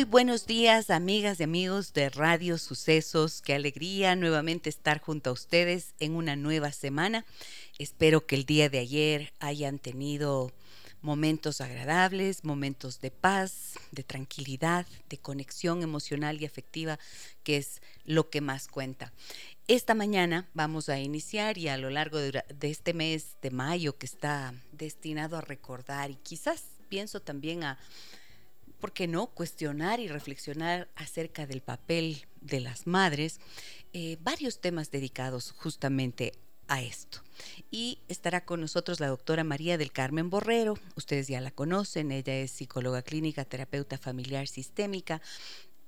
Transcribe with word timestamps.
Muy 0.00 0.06
buenos 0.06 0.46
días, 0.46 0.88
amigas 0.88 1.40
y 1.40 1.42
amigos 1.42 1.92
de 1.92 2.08
Radio 2.08 2.56
Sucesos. 2.56 3.42
Qué 3.42 3.52
alegría 3.52 4.16
nuevamente 4.16 4.70
estar 4.70 4.98
junto 4.98 5.28
a 5.28 5.34
ustedes 5.34 5.92
en 5.98 6.16
una 6.16 6.36
nueva 6.36 6.72
semana. 6.72 7.26
Espero 7.78 8.24
que 8.24 8.34
el 8.34 8.46
día 8.46 8.70
de 8.70 8.78
ayer 8.78 9.34
hayan 9.40 9.78
tenido 9.78 10.52
momentos 11.02 11.60
agradables, 11.60 12.44
momentos 12.44 13.02
de 13.02 13.10
paz, 13.10 13.74
de 13.92 14.02
tranquilidad, 14.02 14.86
de 15.10 15.18
conexión 15.18 15.82
emocional 15.82 16.40
y 16.40 16.46
afectiva, 16.46 16.98
que 17.44 17.58
es 17.58 17.82
lo 18.06 18.30
que 18.30 18.40
más 18.40 18.68
cuenta. 18.68 19.12
Esta 19.68 19.94
mañana 19.94 20.48
vamos 20.54 20.88
a 20.88 20.98
iniciar 20.98 21.58
y 21.58 21.68
a 21.68 21.76
lo 21.76 21.90
largo 21.90 22.16
de, 22.16 22.42
este 22.62 22.94
mes 22.94 23.36
de 23.42 23.50
mayo 23.50 23.98
que 23.98 24.06
está 24.06 24.54
destinado 24.72 25.36
a 25.36 25.42
recordar 25.42 26.10
y 26.10 26.14
quizás 26.14 26.64
pienso 26.88 27.20
también 27.20 27.64
a, 27.64 27.78
¿por 28.80 28.92
qué 28.92 29.06
no?, 29.06 29.28
cuestionar 29.28 30.00
y 30.00 30.08
reflexionar 30.08 30.88
acerca 30.96 31.46
del 31.46 31.60
papel 31.60 32.26
de 32.40 32.60
las 32.60 32.86
madres, 32.86 33.40
eh, 33.92 34.16
varios 34.20 34.60
temas 34.60 34.90
dedicados 34.90 35.52
justamente 35.52 36.32
a 36.66 36.82
esto. 36.82 37.18
Y 37.70 37.98
estará 38.08 38.44
con 38.44 38.60
nosotros 38.60 39.00
la 39.00 39.08
doctora 39.08 39.44
María 39.44 39.76
del 39.76 39.92
Carmen 39.92 40.30
Borrero. 40.30 40.78
Ustedes 40.96 41.28
ya 41.28 41.40
la 41.40 41.50
conocen, 41.50 42.12
ella 42.12 42.34
es 42.34 42.50
psicóloga 42.52 43.02
clínica, 43.02 43.44
terapeuta 43.44 43.98
familiar 43.98 44.46
sistémica, 44.46 45.20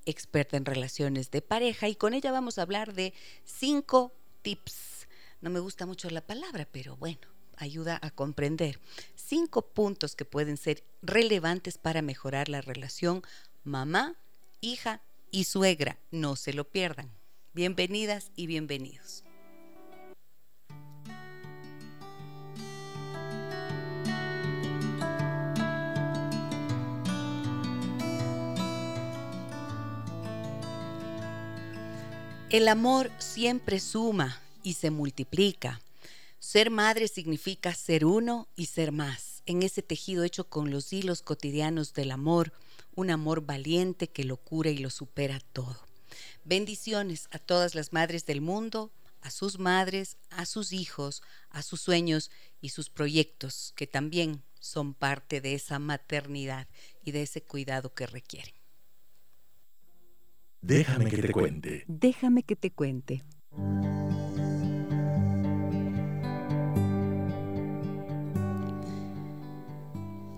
experta 0.05 0.57
en 0.57 0.65
relaciones 0.65 1.31
de 1.31 1.41
pareja 1.41 1.87
y 1.87 1.95
con 1.95 2.13
ella 2.13 2.31
vamos 2.31 2.57
a 2.57 2.63
hablar 2.63 2.93
de 2.93 3.13
cinco 3.45 4.13
tips. 4.41 5.07
No 5.41 5.49
me 5.49 5.59
gusta 5.59 5.85
mucho 5.85 6.09
la 6.09 6.21
palabra, 6.21 6.67
pero 6.71 6.97
bueno, 6.97 7.27
ayuda 7.57 7.99
a 8.01 8.11
comprender. 8.11 8.79
Cinco 9.15 9.61
puntos 9.61 10.15
que 10.15 10.25
pueden 10.25 10.57
ser 10.57 10.83
relevantes 11.01 11.77
para 11.77 12.01
mejorar 12.01 12.49
la 12.49 12.61
relación 12.61 13.23
mamá, 13.63 14.15
hija 14.61 15.01
y 15.31 15.45
suegra. 15.45 15.97
No 16.11 16.35
se 16.35 16.53
lo 16.53 16.65
pierdan. 16.65 17.11
Bienvenidas 17.53 18.31
y 18.35 18.47
bienvenidos. 18.47 19.23
El 32.53 32.67
amor 32.67 33.09
siempre 33.17 33.79
suma 33.79 34.39
y 34.61 34.73
se 34.73 34.91
multiplica. 34.91 35.81
Ser 36.43 36.69
madre 36.71 37.07
significa 37.07 37.73
ser 37.73 38.03
uno 38.03 38.49
y 38.57 38.65
ser 38.65 38.91
más, 38.91 39.43
en 39.45 39.63
ese 39.63 39.81
tejido 39.81 40.25
hecho 40.25 40.49
con 40.49 40.71
los 40.71 40.91
hilos 40.91 41.21
cotidianos 41.21 41.93
del 41.93 42.11
amor, 42.11 42.51
un 42.95 43.11
amor 43.11 43.45
valiente 43.45 44.09
que 44.09 44.25
lo 44.25 44.35
cura 44.35 44.69
y 44.69 44.77
lo 44.77 44.89
supera 44.89 45.39
todo. 45.53 45.79
Bendiciones 46.43 47.29
a 47.31 47.39
todas 47.39 47.75
las 47.75 47.93
madres 47.93 48.25
del 48.25 48.41
mundo, 48.41 48.91
a 49.21 49.31
sus 49.31 49.57
madres, 49.57 50.17
a 50.31 50.45
sus 50.45 50.73
hijos, 50.73 51.23
a 51.49 51.61
sus 51.61 51.79
sueños 51.79 52.29
y 52.59 52.69
sus 52.69 52.89
proyectos, 52.89 53.71
que 53.77 53.87
también 53.87 54.43
son 54.59 54.93
parte 54.93 55.39
de 55.39 55.53
esa 55.53 55.79
maternidad 55.79 56.67
y 57.05 57.11
de 57.11 57.21
ese 57.21 57.41
cuidado 57.41 57.93
que 57.93 58.05
requieren. 58.05 58.53
Déjame 60.61 61.09
que 61.09 61.21
te 61.21 61.31
cuente. 61.31 61.85
Déjame 61.87 62.43
que 62.43 62.57
te 62.57 62.69
cuente. 62.69 63.23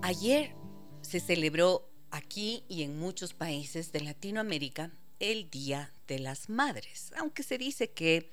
Ayer 0.06 0.54
se 1.02 1.18
celebró 1.18 1.90
aquí 2.12 2.62
y 2.68 2.84
en 2.84 2.96
muchos 2.96 3.34
países 3.34 3.90
de 3.90 4.02
Latinoamérica 4.02 4.92
el 5.18 5.50
Día 5.50 5.92
de 6.06 6.20
las 6.20 6.48
Madres, 6.48 7.10
aunque 7.16 7.42
se 7.42 7.58
dice 7.58 7.90
que 7.90 8.30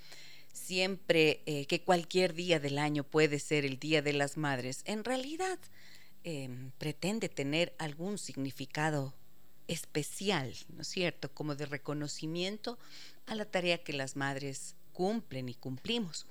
siempre, 0.52 1.42
eh, 1.48 1.66
que 1.66 1.82
cualquier 1.82 2.36
día 2.36 2.60
del 2.60 2.78
año 2.78 3.04
puede 3.04 3.40
ser 3.40 3.66
el 3.66 3.80
Día 3.80 4.04
de 4.04 4.14
las 4.14 4.38
Madres, 4.38 4.84
en 4.86 5.04
realidad 5.04 5.58
em, 6.24 6.70
pretende 6.78 7.28
tener 7.28 7.74
algún 7.80 8.20
significado 8.20 9.16
especial, 9.68 10.54
¿no 10.70 10.84
es 10.84 10.90
cierto?, 10.90 11.34
como 11.34 11.56
de 11.56 11.66
reconocimiento 11.66 12.78
a 13.26 13.34
la 13.34 13.46
tarea 13.46 13.80
que 13.80 13.94
las 13.94 14.16
madres 14.16 14.76
cumplen 14.92 15.50
y 15.50 15.56
cumplimos. 15.56 16.28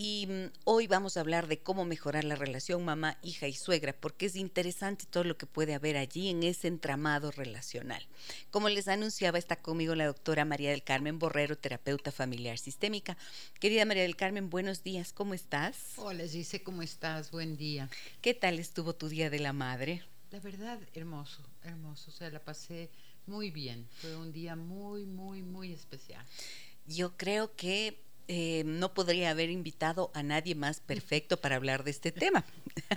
Y 0.00 0.28
mm, 0.28 0.52
hoy 0.62 0.86
vamos 0.86 1.16
a 1.16 1.20
hablar 1.20 1.48
de 1.48 1.58
cómo 1.58 1.84
mejorar 1.84 2.22
la 2.22 2.36
relación 2.36 2.84
mamá, 2.84 3.18
hija 3.20 3.48
y 3.48 3.52
suegra, 3.52 3.92
porque 3.92 4.26
es 4.26 4.36
interesante 4.36 5.06
todo 5.10 5.24
lo 5.24 5.36
que 5.36 5.46
puede 5.46 5.74
haber 5.74 5.96
allí 5.96 6.28
en 6.28 6.44
ese 6.44 6.68
entramado 6.68 7.32
relacional. 7.32 8.06
Como 8.52 8.68
les 8.68 8.86
anunciaba, 8.86 9.38
está 9.38 9.56
conmigo 9.56 9.96
la 9.96 10.06
doctora 10.06 10.44
María 10.44 10.70
del 10.70 10.84
Carmen 10.84 11.18
Borrero, 11.18 11.58
terapeuta 11.58 12.12
familiar 12.12 12.58
sistémica. 12.58 13.18
Querida 13.58 13.84
María 13.86 14.04
del 14.04 14.14
Carmen, 14.14 14.50
buenos 14.50 14.84
días, 14.84 15.12
¿cómo 15.12 15.34
estás? 15.34 15.94
Hola, 15.96 16.22
dice, 16.22 16.62
¿cómo 16.62 16.82
estás? 16.82 17.32
Buen 17.32 17.56
día. 17.56 17.90
¿Qué 18.20 18.34
tal 18.34 18.60
estuvo 18.60 18.94
tu 18.94 19.08
Día 19.08 19.30
de 19.30 19.40
la 19.40 19.52
Madre? 19.52 20.04
La 20.30 20.38
verdad, 20.38 20.78
hermoso, 20.94 21.42
hermoso. 21.64 22.12
O 22.12 22.14
sea, 22.14 22.30
la 22.30 22.38
pasé 22.38 22.88
muy 23.26 23.50
bien. 23.50 23.88
Fue 24.00 24.14
un 24.14 24.30
día 24.30 24.54
muy, 24.54 25.06
muy, 25.06 25.42
muy 25.42 25.72
especial. 25.72 26.24
Yo 26.86 27.16
creo 27.16 27.56
que 27.56 28.07
eh, 28.28 28.62
no 28.66 28.92
podría 28.92 29.30
haber 29.30 29.48
invitado 29.48 30.10
a 30.12 30.22
nadie 30.22 30.54
más 30.54 30.80
perfecto 30.80 31.40
para 31.40 31.56
hablar 31.56 31.82
de 31.82 31.90
este 31.90 32.12
tema, 32.12 32.44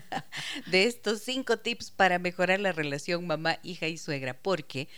de 0.68 0.84
estos 0.84 1.22
cinco 1.22 1.58
tips 1.58 1.90
para 1.92 2.20
mejorar 2.20 2.60
la 2.60 2.74
relación 2.74 3.26
mamá, 3.26 3.58
hija 3.64 3.88
y 3.88 3.98
suegra, 3.98 4.34
porque 4.34 4.90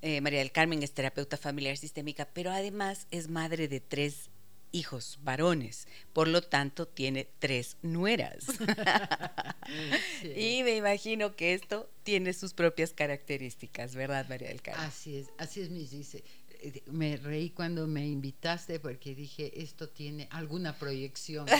eh, 0.00 0.22
María 0.22 0.38
del 0.38 0.50
Carmen 0.50 0.82
es 0.82 0.92
terapeuta 0.92 1.36
familiar 1.36 1.76
sistémica, 1.76 2.26
pero 2.32 2.50
además 2.50 3.06
es 3.10 3.28
madre 3.28 3.68
de 3.68 3.80
tres 3.80 4.30
hijos 4.72 5.18
varones, 5.22 5.86
por 6.12 6.28
lo 6.28 6.42
tanto 6.42 6.86
tiene 6.86 7.28
tres 7.38 7.76
nueras. 7.82 8.46
Y 10.36 10.62
me 10.62 10.76
imagino 10.76 11.34
que 11.34 11.52
esto 11.54 11.90
tiene 12.04 12.32
sus 12.32 12.54
propias 12.54 12.92
características, 12.92 13.96
¿verdad, 13.96 14.28
María 14.28 14.48
del 14.48 14.62
Carmen? 14.62 14.84
Así 14.84 15.16
es, 15.16 15.26
así 15.38 15.60
es, 15.60 15.70
mis 15.70 15.90
dice. 15.90 16.22
Me 16.86 17.16
reí 17.16 17.50
cuando 17.50 17.86
me 17.86 18.06
invitaste 18.06 18.80
porque 18.80 19.14
dije, 19.14 19.62
esto 19.62 19.88
tiene 19.88 20.28
alguna 20.30 20.78
proyección. 20.78 21.46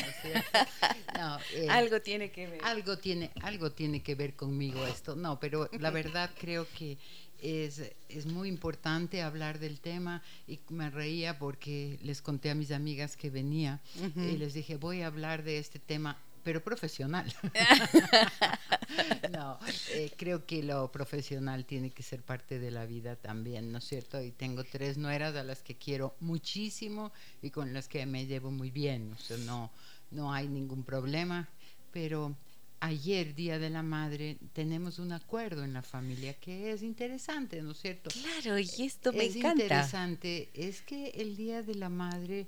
Eh, 1.55 1.69
algo 1.71 2.01
tiene 2.03 2.31
que 2.31 2.47
ver. 2.47 2.61
Algo 2.63 2.99
tiene, 2.99 3.31
algo 3.41 3.73
tiene 3.73 4.03
que 4.03 4.15
ver 4.15 4.35
conmigo 4.35 4.87
esto. 4.87 5.17
No, 5.17 5.41
pero 5.41 5.69
la 5.79 5.91
verdad 5.91 6.31
creo 6.39 6.67
que 6.77 6.99
es, 7.41 7.83
es, 8.09 8.27
muy 8.27 8.49
importante 8.49 9.23
hablar 9.23 9.59
del 9.59 9.81
tema 9.81 10.23
y 10.47 10.61
me 10.69 10.91
reía 10.91 11.39
porque 11.39 11.99
les 12.03 12.23
conté 12.23 12.51
a 12.51 12.55
mis 12.55 12.71
amigas 12.71 13.17
que 13.17 13.31
venía 13.31 13.81
y 14.17 14.37
les 14.37 14.55
dije, 14.55 14.77
voy 14.77 15.03
a 15.03 15.07
hablar 15.07 15.43
de 15.43 15.59
este 15.59 15.79
tema 15.79 16.19
pero 16.47 16.63
profesional. 16.63 17.27
no, 19.33 19.59
eh, 19.91 20.13
creo 20.17 20.47
que 20.47 20.63
lo 20.63 20.93
profesional 20.93 21.65
tiene 21.65 21.91
que 21.91 22.05
ser 22.05 22.23
parte 22.23 22.61
de 22.61 22.71
la 22.71 22.87
vida 22.87 23.17
también, 23.17 23.73
¿no 23.73 23.79
es 23.79 23.85
cierto? 23.85 24.23
Y 24.23 24.31
tengo 24.31 24.63
tres 24.63 24.97
nueras 24.97 25.35
a 25.35 25.43
las 25.43 25.65
que 25.65 25.75
quiero 25.75 26.15
muchísimo 26.21 27.11
y 27.43 27.51
con 27.51 27.75
las 27.75 27.89
que 27.89 28.07
me 28.07 28.27
llevo 28.27 28.53
muy 28.53 28.71
bien, 28.71 29.13
o 29.13 29.19
sea, 29.21 29.39
no, 29.39 29.73
no 30.13 30.33
hay 30.33 30.47
ningún 30.47 30.85
problema, 30.85 31.49
pero 31.93 32.37
ayer, 32.79 33.35
Día 33.35 33.59
de 33.59 33.71
la 33.71 33.83
Madre, 33.83 34.39
tenemos 34.53 35.01
un 35.01 35.11
acuerdo 35.11 35.65
en 35.65 35.73
la 35.73 35.83
familia 35.83 36.35
que 36.35 36.71
es 36.71 36.81
interesante, 36.81 37.61
¿no 37.61 37.73
es 37.73 37.79
cierto? 37.81 38.09
Claro, 38.11 38.57
y 38.61 38.71
esto 38.85 39.13
me 39.13 39.25
es 39.25 39.35
encanta. 39.35 39.65
interesante, 39.65 40.49
es 40.55 40.81
que 40.83 41.09
el 41.09 41.35
Día 41.35 41.65
de 41.65 41.75
la 41.75 41.89
Madre 41.89 42.47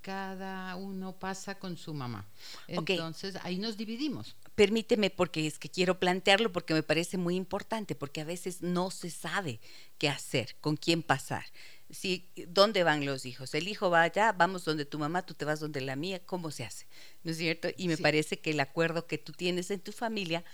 cada 0.00 0.74
uno 0.76 1.18
pasa 1.18 1.58
con 1.58 1.76
su 1.76 1.94
mamá. 1.94 2.26
Entonces 2.66 3.36
ahí 3.42 3.58
nos 3.58 3.76
dividimos. 3.76 4.36
Permíteme 4.54 5.10
porque 5.10 5.46
es 5.46 5.58
que 5.58 5.68
quiero 5.68 5.98
plantearlo 5.98 6.52
porque 6.52 6.74
me 6.74 6.82
parece 6.82 7.16
muy 7.16 7.36
importante, 7.36 7.94
porque 7.94 8.20
a 8.20 8.24
veces 8.24 8.62
no 8.62 8.90
se 8.90 9.10
sabe 9.10 9.60
qué 9.98 10.08
hacer, 10.08 10.56
con 10.60 10.76
quién 10.76 11.02
pasar 11.02 11.44
si, 11.90 12.28
¿dónde 12.48 12.84
van 12.84 13.04
los 13.06 13.24
hijos? 13.24 13.54
El 13.54 13.68
hijo 13.68 13.90
va 13.90 14.02
allá, 14.02 14.32
vamos 14.32 14.64
donde 14.64 14.84
tu 14.84 14.98
mamá, 14.98 15.24
tú 15.24 15.34
te 15.34 15.44
vas 15.44 15.60
donde 15.60 15.80
la 15.80 15.96
mía, 15.96 16.20
¿cómo 16.24 16.50
se 16.50 16.64
hace? 16.64 16.86
¿No 17.22 17.30
es 17.30 17.38
cierto? 17.38 17.68
Y 17.76 17.88
me 17.88 17.96
parece 17.96 18.38
que 18.40 18.50
el 18.50 18.60
acuerdo 18.60 19.06
que 19.06 19.18
tú 19.18 19.32
tienes 19.32 19.70
en 19.70 19.80
tu 19.80 19.92
familia 19.92 20.44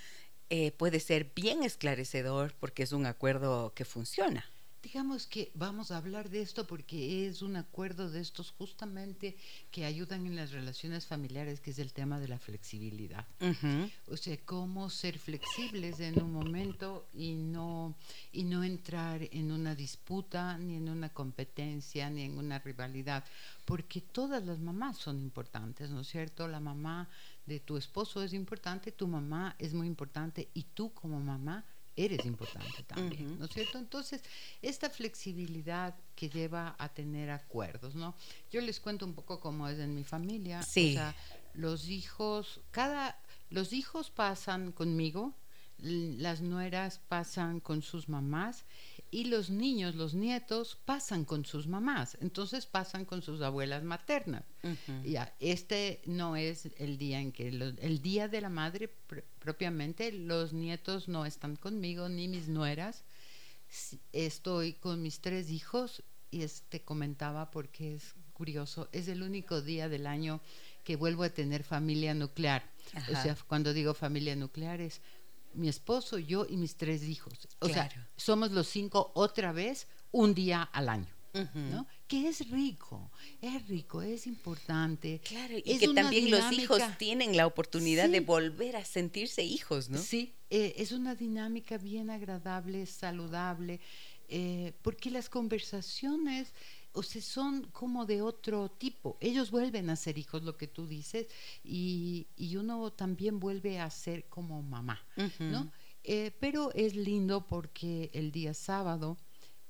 eh, 0.50 0.72
puede 0.72 1.00
ser 1.00 1.32
bien 1.34 1.62
esclarecedor 1.62 2.54
porque 2.60 2.84
es 2.84 2.92
un 2.92 3.06
acuerdo 3.06 3.72
que 3.74 3.84
funciona. 3.84 4.48
Digamos 4.84 5.26
que 5.26 5.50
vamos 5.54 5.90
a 5.90 5.96
hablar 5.96 6.28
de 6.28 6.42
esto 6.42 6.66
porque 6.66 7.26
es 7.26 7.40
un 7.40 7.56
acuerdo 7.56 8.10
de 8.10 8.20
estos 8.20 8.50
justamente 8.50 9.34
que 9.70 9.86
ayudan 9.86 10.26
en 10.26 10.36
las 10.36 10.52
relaciones 10.52 11.06
familiares, 11.06 11.60
que 11.60 11.70
es 11.70 11.78
el 11.78 11.94
tema 11.94 12.20
de 12.20 12.28
la 12.28 12.38
flexibilidad. 12.38 13.26
O 14.08 14.18
sea, 14.18 14.36
cómo 14.44 14.90
ser 14.90 15.18
flexibles 15.18 16.00
en 16.00 16.22
un 16.22 16.34
momento 16.34 17.08
y 17.14 17.34
no, 17.34 17.96
y 18.30 18.44
no 18.44 18.62
entrar 18.62 19.26
en 19.32 19.52
una 19.52 19.74
disputa, 19.74 20.58
ni 20.58 20.76
en 20.76 20.90
una 20.90 21.08
competencia, 21.08 22.10
ni 22.10 22.20
en 22.20 22.36
una 22.36 22.58
rivalidad, 22.58 23.24
porque 23.64 24.02
todas 24.02 24.44
las 24.44 24.58
mamás 24.58 24.98
son 24.98 25.18
importantes, 25.18 25.88
¿no 25.88 26.02
es 26.02 26.08
cierto? 26.08 26.46
La 26.46 26.60
mamá 26.60 27.08
de 27.46 27.58
tu 27.58 27.78
esposo 27.78 28.22
es 28.22 28.34
importante, 28.34 28.92
tu 28.92 29.08
mamá 29.08 29.56
es 29.58 29.72
muy 29.72 29.86
importante 29.86 30.50
y 30.52 30.64
tú 30.74 30.92
como 30.92 31.20
mamá 31.20 31.64
eres 31.96 32.24
importante 32.24 32.82
también, 32.84 33.38
¿no 33.38 33.44
es 33.44 33.52
cierto? 33.52 33.78
Entonces, 33.78 34.22
esta 34.62 34.90
flexibilidad 34.90 35.94
que 36.14 36.28
lleva 36.28 36.74
a 36.78 36.88
tener 36.88 37.30
acuerdos, 37.30 37.94
¿no? 37.94 38.14
Yo 38.50 38.60
les 38.60 38.80
cuento 38.80 39.06
un 39.06 39.14
poco 39.14 39.40
cómo 39.40 39.68
es 39.68 39.78
en 39.78 39.94
mi 39.94 40.04
familia. 40.04 40.62
Sí. 40.62 40.90
O 40.90 40.94
sea, 40.94 41.14
los 41.54 41.88
hijos, 41.88 42.60
cada, 42.70 43.18
los 43.50 43.72
hijos 43.72 44.10
pasan 44.10 44.72
conmigo, 44.72 45.34
las 45.78 46.40
nueras 46.40 47.00
pasan 47.08 47.60
con 47.60 47.82
sus 47.82 48.08
mamás 48.08 48.64
y 49.14 49.26
los 49.26 49.48
niños, 49.48 49.94
los 49.94 50.14
nietos, 50.14 50.76
pasan 50.84 51.24
con 51.24 51.44
sus 51.44 51.68
mamás, 51.68 52.18
entonces 52.20 52.66
pasan 52.66 53.04
con 53.04 53.22
sus 53.22 53.42
abuelas 53.42 53.84
maternas. 53.84 54.42
Ya, 55.04 55.32
este 55.38 56.02
no 56.04 56.34
es 56.34 56.68
el 56.78 56.98
día 56.98 57.20
en 57.20 57.30
que 57.30 57.46
el 57.46 58.02
día 58.02 58.26
de 58.26 58.40
la 58.40 58.48
madre 58.48 58.90
propiamente 59.38 60.10
los 60.10 60.52
nietos 60.52 61.06
no 61.06 61.26
están 61.26 61.54
conmigo 61.54 62.08
ni 62.08 62.26
mis 62.26 62.48
nueras. 62.48 63.04
Estoy 64.12 64.72
con 64.72 65.00
mis 65.00 65.20
tres 65.20 65.48
hijos 65.48 66.02
y 66.32 66.42
este 66.42 66.82
comentaba 66.82 67.52
porque 67.52 67.94
es 67.94 68.16
curioso, 68.32 68.88
es 68.90 69.06
el 69.06 69.22
único 69.22 69.62
día 69.62 69.88
del 69.88 70.08
año 70.08 70.40
que 70.82 70.96
vuelvo 70.96 71.22
a 71.22 71.30
tener 71.30 71.62
familia 71.62 72.14
nuclear. 72.14 72.68
O 73.12 73.22
sea, 73.22 73.36
cuando 73.46 73.72
digo 73.72 73.94
familia 73.94 74.34
nuclear 74.34 74.80
es 74.80 75.00
mi 75.54 75.68
esposo, 75.68 76.18
yo 76.18 76.46
y 76.48 76.56
mis 76.56 76.76
tres 76.76 77.02
hijos. 77.04 77.34
O 77.60 77.68
sea, 77.68 77.90
somos 78.16 78.50
los 78.52 78.68
cinco 78.68 79.12
otra 79.14 79.52
vez 79.52 79.86
un 80.12 80.34
día 80.34 80.62
al 80.62 80.88
año. 80.88 81.14
¿no? 81.54 81.86
Que 82.06 82.28
es 82.28 82.48
rico, 82.48 83.10
es 83.40 83.66
rico, 83.66 84.02
es 84.02 84.26
importante. 84.26 85.20
Claro, 85.24 85.54
y 85.58 85.78
que 85.78 85.88
también 85.88 86.30
los 86.30 86.52
hijos 86.52 86.80
tienen 86.96 87.36
la 87.36 87.46
oportunidad 87.46 88.08
de 88.08 88.20
volver 88.20 88.76
a 88.76 88.84
sentirse 88.84 89.42
hijos, 89.42 89.90
¿no? 89.90 89.98
Sí, 89.98 90.32
eh, 90.50 90.74
es 90.76 90.92
una 90.92 91.16
dinámica 91.16 91.76
bien 91.76 92.10
agradable, 92.10 92.86
saludable, 92.86 93.80
eh, 94.28 94.74
porque 94.82 95.10
las 95.10 95.28
conversaciones 95.28 96.52
o 96.94 97.02
sea, 97.02 97.20
son 97.20 97.64
como 97.72 98.06
de 98.06 98.22
otro 98.22 98.70
tipo. 98.70 99.18
Ellos 99.20 99.50
vuelven 99.50 99.90
a 99.90 99.96
ser 99.96 100.16
hijos, 100.16 100.42
lo 100.44 100.56
que 100.56 100.68
tú 100.68 100.86
dices, 100.86 101.26
y, 101.62 102.28
y 102.36 102.56
uno 102.56 102.92
también 102.92 103.40
vuelve 103.40 103.80
a 103.80 103.90
ser 103.90 104.24
como 104.28 104.62
mamá, 104.62 105.04
¿no? 105.38 105.70
Eh, 106.04 106.32
pero 106.38 106.72
es 106.74 106.94
lindo 106.94 107.46
porque 107.46 108.10
el 108.12 108.30
día 108.30 108.54
sábado 108.54 109.16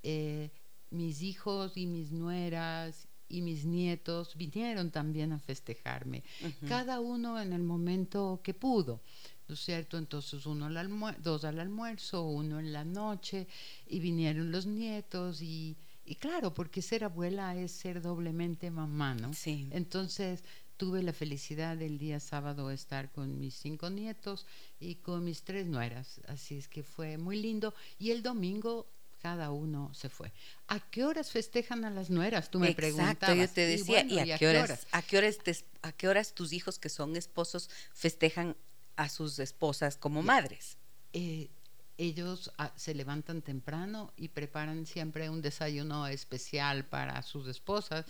eh, 0.03 0.51
mis 0.91 1.23
hijos 1.23 1.77
y 1.77 1.87
mis 1.87 2.13
nueras 2.13 3.09
y 3.29 3.41
mis 3.41 3.65
nietos 3.65 4.37
vinieron 4.37 4.91
también 4.91 5.33
a 5.33 5.39
festejarme, 5.39 6.23
cada 6.69 7.01
uno 7.01 7.41
en 7.41 7.53
el 7.53 7.63
momento 7.63 8.41
que 8.43 8.53
pudo. 8.53 9.01
¿no 9.47 9.55
es 9.55 9.61
cierto? 9.61 9.99
Entonces 9.99 10.47
uno 10.47 10.67
al 10.67 11.23
dos 11.23 11.45
al 11.45 11.61
almuerzo, 11.61 12.23
uno 12.23 12.61
en 12.61 12.73
la 12.73 12.85
noche, 12.85 13.47
y 13.87 14.01
vinieron 14.01 14.51
los 14.51 14.67
nietos 14.67 15.43
y 15.43 15.77
y 16.05 16.17
claro, 16.17 16.53
porque 16.53 16.83
ser 16.83 17.05
abuela 17.05 17.57
es 17.57 17.73
ser 17.73 18.03
doblemente 18.03 18.71
mamá, 18.71 19.15
¿no? 19.15 19.33
Sí. 19.33 19.69
Entonces 19.73 20.45
tuve 20.77 21.03
la 21.03 21.13
felicidad 21.13 21.77
del 21.77 21.99
día 21.99 22.21
sábado 22.21 22.71
estar 22.71 23.11
con 23.11 23.39
mis 23.39 23.55
cinco 23.55 23.91
nietos 23.91 24.47
y 24.81 24.97
con 24.97 25.25
mis 25.25 25.43
tres 25.43 25.67
nueras. 25.67 26.21
Así 26.29 26.57
es 26.57 26.69
que 26.69 26.83
fue 26.83 27.17
muy 27.17 27.41
lindo. 27.41 27.75
Y 27.99 28.11
el 28.11 28.23
domingo 28.23 28.87
cada 29.25 29.51
uno 29.51 29.91
se 29.95 30.11
fue. 30.11 30.33
¿A 30.69 30.81
qué 30.81 31.05
horas 31.05 31.31
festejan 31.31 31.87
a 31.87 31.91
las 31.91 32.11
nueras? 32.11 32.51
Tú 32.51 32.59
me 32.59 32.69
Exacto, 32.69 33.33
yo 33.35 33.49
te 33.49 33.67
decía, 33.67 34.05
¿y, 34.05 34.19
a, 34.19 34.39
qué 34.39 34.49
horas, 34.49 34.87
¿A 34.93 35.01
qué 35.01 35.17
horas, 35.17 35.39
a 35.81 35.93
qué 35.93 36.09
horas 36.09 36.35
tus 36.35 36.53
hijos 36.53 36.79
que 36.79 36.91
son 36.91 37.17
esposos 37.17 37.71
festejan 37.95 38.55
a 38.97 39.09
sus 39.09 39.39
esposas 39.39 39.97
como 39.97 40.23
madres? 40.23 40.77
Eh, 41.15 41.49
ellos 41.97 42.51
ah, 42.59 42.73
se 42.77 42.95
levantan 42.95 43.43
temprano 43.43 44.13
y 44.17 44.29
preparan 44.29 44.87
siempre 44.87 45.31
un 45.31 45.43
desayuno 45.43 46.07
especial 46.07 46.85
para 46.85 47.23
sus 47.23 47.47
esposas. 47.47 48.07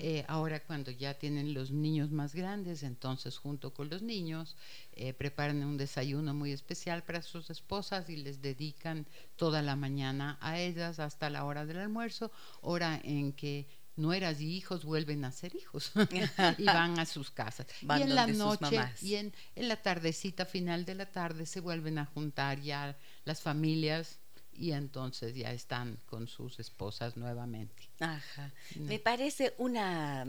Eh, 0.00 0.24
ahora 0.28 0.60
cuando 0.60 0.90
ya 0.90 1.14
tienen 1.14 1.54
los 1.54 1.70
niños 1.70 2.10
más 2.10 2.34
grandes, 2.34 2.82
entonces 2.82 3.38
junto 3.38 3.72
con 3.72 3.90
los 3.90 4.02
niños 4.02 4.56
eh, 4.92 5.12
preparan 5.12 5.62
un 5.62 5.76
desayuno 5.76 6.34
muy 6.34 6.52
especial 6.52 7.04
para 7.04 7.22
sus 7.22 7.50
esposas 7.50 8.08
y 8.10 8.16
les 8.16 8.42
dedican 8.42 9.06
toda 9.36 9.62
la 9.62 9.76
mañana 9.76 10.38
a 10.40 10.58
ellas 10.58 10.98
hasta 10.98 11.30
la 11.30 11.44
hora 11.44 11.64
del 11.64 11.78
almuerzo, 11.78 12.32
hora 12.60 13.00
en 13.04 13.32
que 13.32 13.68
nueras 13.98 14.40
y 14.40 14.56
hijos 14.56 14.84
vuelven 14.84 15.24
a 15.24 15.32
ser 15.32 15.54
hijos 15.54 15.92
y 16.58 16.64
van 16.64 16.98
a 16.98 17.04
sus 17.04 17.30
casas. 17.30 17.66
y 17.82 18.02
en 18.02 18.14
la 18.14 18.26
noche 18.26 18.80
y 19.02 19.16
en, 19.16 19.34
en, 19.54 19.68
la 19.68 19.76
tardecita 19.76 20.46
final 20.46 20.84
de 20.84 20.94
la 20.94 21.06
tarde 21.06 21.44
se 21.44 21.60
vuelven 21.60 21.98
a 21.98 22.06
juntar 22.06 22.60
ya 22.60 22.96
las 23.28 23.42
familias 23.42 24.18
y 24.52 24.72
entonces 24.72 25.36
ya 25.36 25.52
están 25.52 25.98
con 26.06 26.26
sus 26.26 26.58
esposas 26.58 27.16
nuevamente. 27.16 27.88
Ajá. 28.00 28.52
Me 28.74 28.98
parece 28.98 29.54
una, 29.58 30.26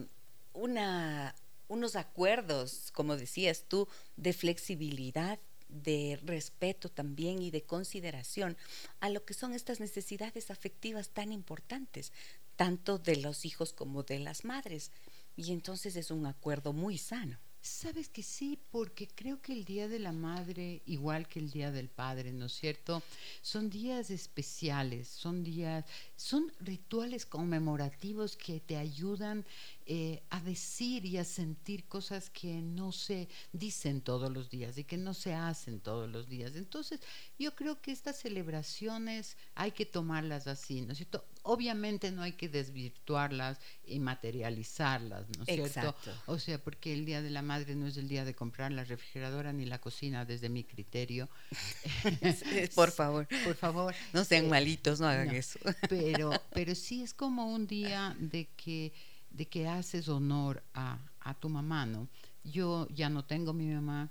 una, 0.53 1.33
unos 1.67 1.95
acuerdos, 1.95 2.91
como 2.91 3.17
decías 3.17 3.65
tú, 3.67 3.87
de 4.17 4.33
flexibilidad 4.33 5.39
de 5.69 6.19
respeto 6.23 6.89
también 6.89 7.41
y 7.41 7.51
de 7.51 7.63
consideración 7.63 8.57
a 8.99 9.09
lo 9.09 9.23
que 9.23 9.33
son 9.33 9.53
estas 9.53 9.79
necesidades 9.79 10.51
afectivas 10.51 11.09
tan 11.09 11.31
importantes, 11.31 12.11
tanto 12.55 12.97
de 12.97 13.15
los 13.17 13.45
hijos 13.45 13.71
como 13.71 14.03
de 14.03 14.19
las 14.19 14.45
madres. 14.45 14.91
Y 15.35 15.53
entonces 15.53 15.95
es 15.95 16.11
un 16.11 16.25
acuerdo 16.25 16.73
muy 16.73 16.97
sano. 16.97 17.39
Sabes 17.61 18.07
que 18.07 18.23
sí, 18.23 18.57
porque 18.71 19.07
creo 19.07 19.41
que 19.41 19.51
el 19.51 19.65
Día 19.65 19.89
de 19.89 19.99
la 19.99 20.13
Madre, 20.13 20.81
igual 20.85 21.27
que 21.27 21.39
el 21.39 21.51
Día 21.51 21.71
del 21.71 21.89
Padre, 21.89 22.31
¿no 22.31 22.45
es 22.45 22.53
cierto? 22.53 23.03
Son 23.41 23.69
días 23.69 24.11
especiales, 24.11 25.09
son 25.09 25.43
días, 25.43 25.83
son 26.15 26.51
rituales 26.61 27.25
conmemorativos 27.25 28.37
que 28.37 28.61
te 28.61 28.77
ayudan 28.77 29.45
eh, 29.91 30.21
a 30.29 30.39
decir 30.39 31.03
y 31.03 31.17
a 31.17 31.23
sentir 31.23 31.85
cosas 31.85 32.29
que 32.29 32.61
no 32.61 32.91
se 32.91 33.27
dicen 33.51 34.01
todos 34.01 34.31
los 34.31 34.51
días 34.51 34.77
y 34.77 34.83
que 34.83 34.97
no 34.97 35.15
se 35.15 35.33
hacen 35.33 35.79
todos 35.79 36.07
los 36.07 36.29
días. 36.29 36.55
Entonces, 36.55 37.01
yo 37.39 37.55
creo 37.55 37.81
que 37.81 37.91
estas 37.91 38.19
celebraciones 38.19 39.35
hay 39.55 39.71
que 39.71 39.87
tomarlas 39.87 40.45
así, 40.45 40.81
¿no 40.81 40.91
es 40.91 40.99
cierto? 40.99 41.25
Obviamente 41.41 42.11
no 42.11 42.21
hay 42.21 42.33
que 42.33 42.49
desvirtuarlas 42.49 43.57
y 43.83 43.97
materializarlas, 43.97 45.25
¿no 45.35 45.43
es 45.43 45.71
cierto? 45.71 45.95
O 46.27 46.37
sea, 46.37 46.63
porque 46.63 46.93
el 46.93 47.03
Día 47.03 47.23
de 47.23 47.31
la 47.31 47.41
Madre 47.41 47.73
no 47.73 47.87
es 47.87 47.97
el 47.97 48.07
día 48.07 48.25
de 48.25 48.35
comprar 48.35 48.71
la 48.71 48.83
refrigeradora 48.83 49.53
ni 49.53 49.65
la 49.65 49.81
cocina, 49.81 50.23
desde 50.23 50.49
mi 50.49 50.65
criterio. 50.65 51.29
por 52.75 52.91
favor. 52.91 53.27
Por 53.43 53.55
favor. 53.55 53.95
No 54.13 54.23
sean 54.23 54.45
eh, 54.45 54.49
malitos, 54.49 54.99
no 54.99 55.07
hagan 55.07 55.31
eso. 55.33 55.57
pero, 55.89 56.31
pero 56.53 56.75
sí 56.75 57.01
es 57.01 57.15
como 57.15 57.51
un 57.51 57.65
día 57.65 58.15
de 58.19 58.49
que 58.55 58.93
de 59.31 59.47
que 59.47 59.67
haces 59.67 60.09
honor 60.09 60.63
a, 60.73 60.97
a 61.21 61.33
tu 61.33 61.49
mamá, 61.49 61.85
¿no? 61.85 62.07
Yo 62.43 62.87
ya 62.89 63.09
no 63.09 63.25
tengo 63.25 63.53
mi 63.53 63.67
mamá, 63.67 64.09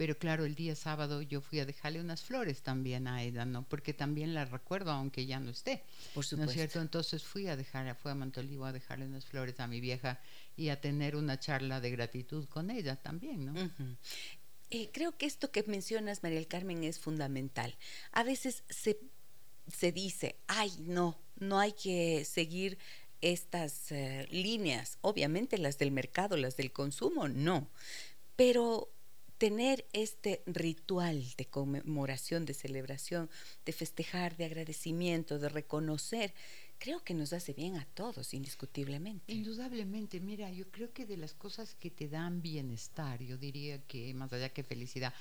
pero 0.00 0.16
claro, 0.16 0.46
el 0.46 0.54
día 0.54 0.74
sábado 0.74 1.20
yo 1.20 1.42
fui 1.42 1.60
a 1.60 1.66
dejarle 1.66 2.00
unas 2.00 2.22
flores 2.22 2.62
también 2.62 3.06
a 3.06 3.22
ella, 3.22 3.44
¿no? 3.44 3.64
Porque 3.68 3.92
también 3.92 4.32
la 4.32 4.46
recuerdo, 4.46 4.92
aunque 4.92 5.26
ya 5.26 5.38
no 5.40 5.50
esté. 5.50 5.84
Por 6.14 6.24
supuesto. 6.24 6.36
¿No 6.46 6.50
es 6.50 6.56
cierto? 6.56 6.80
Entonces 6.80 7.22
fui 7.22 7.48
a 7.48 7.54
dejar, 7.54 7.94
fui 7.96 8.10
a 8.10 8.14
Montolivo 8.14 8.64
a 8.64 8.72
dejarle 8.72 9.04
unas 9.04 9.26
flores 9.26 9.60
a 9.60 9.66
mi 9.66 9.78
vieja 9.78 10.18
y 10.56 10.70
a 10.70 10.80
tener 10.80 11.16
una 11.16 11.38
charla 11.38 11.82
de 11.82 11.90
gratitud 11.90 12.48
con 12.48 12.70
ella 12.70 12.96
también, 12.96 13.44
¿no? 13.44 13.52
Eh, 14.70 14.88
creo 14.90 15.18
que 15.18 15.26
esto 15.26 15.50
que 15.50 15.64
mencionas, 15.64 16.22
María 16.22 16.38
del 16.38 16.48
Carmen, 16.48 16.82
es 16.82 16.98
fundamental. 16.98 17.76
A 18.12 18.22
veces 18.22 18.64
se, 18.70 18.98
se 19.68 19.92
dice, 19.92 20.36
ay, 20.46 20.72
no, 20.78 21.18
no 21.36 21.58
hay 21.58 21.72
que 21.72 22.24
seguir 22.24 22.78
estas 23.20 23.92
eh, 23.92 24.26
líneas, 24.30 24.98
obviamente 25.00 25.58
las 25.58 25.78
del 25.78 25.90
mercado, 25.90 26.36
las 26.36 26.56
del 26.56 26.72
consumo, 26.72 27.28
no, 27.28 27.68
pero 28.36 28.90
tener 29.38 29.86
este 29.94 30.42
ritual 30.46 31.24
de 31.38 31.46
conmemoración, 31.46 32.44
de 32.44 32.52
celebración, 32.52 33.30
de 33.64 33.72
festejar, 33.72 34.36
de 34.36 34.44
agradecimiento, 34.44 35.38
de 35.38 35.48
reconocer, 35.48 36.34
creo 36.78 37.02
que 37.04 37.14
nos 37.14 37.32
hace 37.32 37.52
bien 37.52 37.76
a 37.76 37.84
todos, 37.84 38.34
indiscutiblemente. 38.34 39.32
Indudablemente, 39.32 40.20
mira, 40.20 40.50
yo 40.50 40.70
creo 40.70 40.92
que 40.92 41.06
de 41.06 41.16
las 41.16 41.32
cosas 41.32 41.74
que 41.74 41.90
te 41.90 42.08
dan 42.08 42.42
bienestar, 42.42 43.22
yo 43.22 43.38
diría 43.38 43.80
que 43.86 44.12
más 44.14 44.32
allá 44.32 44.48
que 44.50 44.62
felicidad, 44.62 45.14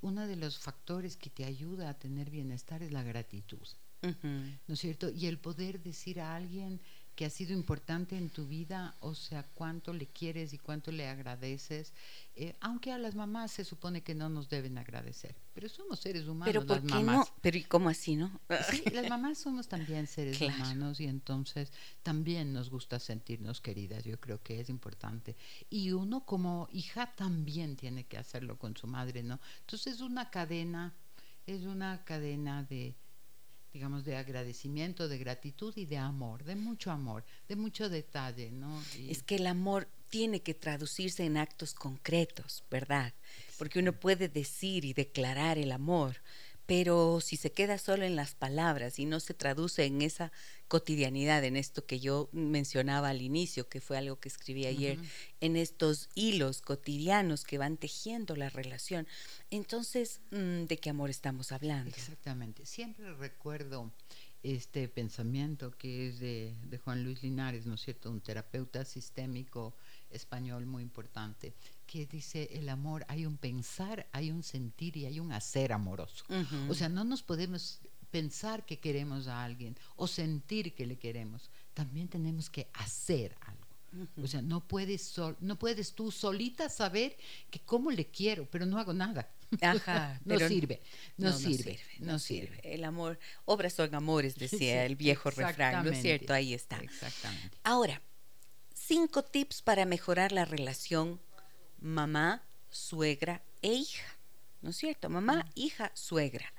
uno 0.00 0.26
de 0.26 0.36
los 0.36 0.58
factores 0.58 1.16
que 1.16 1.30
te 1.30 1.44
ayuda 1.44 1.88
a 1.88 1.98
tener 1.98 2.30
bienestar 2.30 2.82
es 2.82 2.90
la 2.92 3.02
gratitud. 3.02 3.68
¿no 4.02 4.74
es 4.74 4.80
cierto? 4.80 5.10
Y 5.10 5.26
el 5.26 5.38
poder 5.38 5.80
decir 5.80 6.20
a 6.20 6.34
alguien 6.34 6.80
que 7.14 7.26
ha 7.26 7.30
sido 7.30 7.52
importante 7.52 8.16
en 8.16 8.30
tu 8.30 8.46
vida, 8.46 8.96
o 9.00 9.14
sea, 9.14 9.42
cuánto 9.54 9.92
le 9.92 10.06
quieres 10.06 10.54
y 10.54 10.58
cuánto 10.58 10.90
le 10.90 11.08
agradeces, 11.08 11.92
eh, 12.34 12.54
aunque 12.60 12.90
a 12.90 12.98
las 12.98 13.14
mamás 13.14 13.52
se 13.52 13.64
supone 13.64 14.02
que 14.02 14.14
no 14.14 14.30
nos 14.30 14.48
deben 14.48 14.78
agradecer, 14.78 15.34
pero 15.52 15.68
somos 15.68 16.00
seres 16.00 16.26
humanos. 16.26 16.46
Pero 16.46 16.66
¿por 16.66 16.80
qué 16.86 17.02
no? 17.02 17.26
Pero 17.42 17.58
¿y 17.58 17.64
cómo 17.64 17.90
así, 17.90 18.16
no? 18.16 18.40
Sí, 18.70 18.82
las 18.92 19.08
mamás 19.10 19.38
somos 19.38 19.68
también 19.68 20.06
seres 20.06 20.40
humanos 20.40 21.00
y 21.00 21.06
entonces 21.06 21.70
también 22.02 22.52
nos 22.54 22.70
gusta 22.70 22.98
sentirnos 22.98 23.60
queridas, 23.60 24.04
yo 24.04 24.18
creo 24.18 24.42
que 24.42 24.60
es 24.60 24.70
importante. 24.70 25.36
Y 25.68 25.92
uno 25.92 26.24
como 26.24 26.68
hija 26.72 27.12
también 27.14 27.76
tiene 27.76 28.04
que 28.04 28.16
hacerlo 28.16 28.58
con 28.58 28.74
su 28.76 28.86
madre, 28.86 29.22
¿no? 29.22 29.38
Entonces 29.60 29.94
es 29.94 30.00
una 30.00 30.30
cadena, 30.30 30.94
es 31.46 31.64
una 31.64 32.04
cadena 32.04 32.62
de 32.62 32.96
digamos, 33.72 34.04
de 34.04 34.16
agradecimiento, 34.16 35.08
de 35.08 35.18
gratitud 35.18 35.72
y 35.76 35.86
de 35.86 35.96
amor, 35.96 36.44
de 36.44 36.56
mucho 36.56 36.90
amor, 36.90 37.24
de 37.48 37.56
mucho 37.56 37.88
detalle, 37.88 38.50
¿no? 38.50 38.82
Es 39.08 39.22
que 39.22 39.36
el 39.36 39.46
amor 39.46 39.88
tiene 40.08 40.40
que 40.40 40.52
traducirse 40.52 41.24
en 41.24 41.38
actos 41.38 41.72
concretos, 41.72 42.64
¿verdad? 42.70 43.14
Porque 43.58 43.78
uno 43.78 43.92
puede 43.94 44.28
decir 44.28 44.84
y 44.84 44.92
declarar 44.92 45.56
el 45.56 45.72
amor, 45.72 46.16
pero 46.66 47.20
si 47.20 47.36
se 47.36 47.52
queda 47.52 47.78
solo 47.78 48.04
en 48.04 48.16
las 48.16 48.34
palabras 48.34 48.98
y 48.98 49.06
no 49.06 49.20
se 49.20 49.34
traduce 49.34 49.84
en 49.84 50.02
esa 50.02 50.32
cotidianidad, 50.68 51.44
en 51.44 51.56
esto 51.56 51.84
que 51.84 52.00
yo 52.00 52.28
mencionaba 52.32 53.10
al 53.10 53.20
inicio, 53.20 53.68
que 53.68 53.80
fue 53.80 53.98
algo 53.98 54.20
que 54.20 54.28
escribí 54.28 54.66
ayer, 54.66 54.98
en 55.40 55.56
estos 55.56 56.08
hilos 56.14 56.62
cotidianos 56.62 57.44
que 57.44 57.58
van 57.58 57.76
tejiendo 57.76 58.36
la 58.36 58.48
relación, 58.48 59.06
entonces, 59.50 60.20
mm, 60.30 60.64
¿de 60.64 60.78
qué 60.78 60.90
amor 60.90 61.10
estamos 61.10 61.52
hablando? 61.52 61.90
Exactamente. 61.90 62.64
Siempre 62.64 63.12
recuerdo 63.14 63.92
este 64.42 64.88
pensamiento 64.88 65.70
que 65.72 66.08
es 66.08 66.18
de, 66.18 66.54
de 66.64 66.78
Juan 66.78 67.04
Luis 67.04 67.22
Linares, 67.22 67.66
¿no 67.66 67.74
es 67.74 67.82
cierto? 67.82 68.10
Un 68.10 68.20
terapeuta 68.20 68.84
sistémico 68.84 69.74
español 70.10 70.66
muy 70.66 70.82
importante, 70.82 71.54
que 71.92 72.06
dice 72.06 72.48
el 72.52 72.70
amor, 72.70 73.04
hay 73.06 73.26
un 73.26 73.36
pensar, 73.36 74.06
hay 74.12 74.30
un 74.30 74.42
sentir 74.42 74.96
y 74.96 75.04
hay 75.04 75.20
un 75.20 75.30
hacer 75.30 75.74
amoroso. 75.74 76.24
O 76.70 76.72
sea, 76.72 76.88
no 76.88 77.04
nos 77.04 77.22
podemos 77.22 77.80
pensar 78.10 78.64
que 78.64 78.78
queremos 78.78 79.26
a 79.26 79.44
alguien 79.44 79.76
o 79.96 80.06
sentir 80.06 80.74
que 80.74 80.86
le 80.86 80.96
queremos, 80.96 81.50
también 81.74 82.08
tenemos 82.08 82.48
que 82.48 82.68
hacer 82.72 83.36
algo. 83.42 84.16
O 84.22 84.26
sea, 84.26 84.40
no 84.40 84.66
puedes, 84.66 85.14
no 85.40 85.58
puedes 85.58 85.92
tú 85.92 86.10
solita 86.10 86.70
saber 86.70 87.14
que 87.50 87.60
cómo 87.60 87.90
le 87.90 88.06
quiero, 88.06 88.48
pero 88.50 88.64
no 88.64 88.78
hago 88.78 88.94
nada. 88.94 89.30
Ajá, 89.60 90.18
no, 90.24 90.38
sirve, 90.38 90.80
no, 91.18 91.30
sirve, 91.30 91.78
no, 91.98 92.18
sirve, 92.18 92.58
El 92.62 92.84
amor, 92.84 93.18
obras 93.44 93.74
son 93.74 93.94
amores, 93.94 94.36
decía 94.36 94.86
el 94.86 94.96
viejo 94.96 95.30
refrán, 95.30 95.84
¿no 95.84 95.90
es 95.90 96.00
cierto? 96.00 96.32
Ahí 96.32 96.54
está. 96.54 96.78
Exactamente. 96.78 97.58
Ahora, 97.64 98.00
cinco 98.72 99.22
tips 99.22 99.60
para 99.60 99.84
mejorar 99.84 100.32
la 100.32 100.46
relación 100.46 101.20
mamá, 101.82 102.42
suegra 102.70 103.42
e 103.60 103.72
hija. 103.72 104.06
¿No 104.62 104.70
es 104.70 104.76
cierto? 104.76 105.10
Mamá, 105.10 105.46
hija, 105.54 105.90
suegra. 105.94 106.52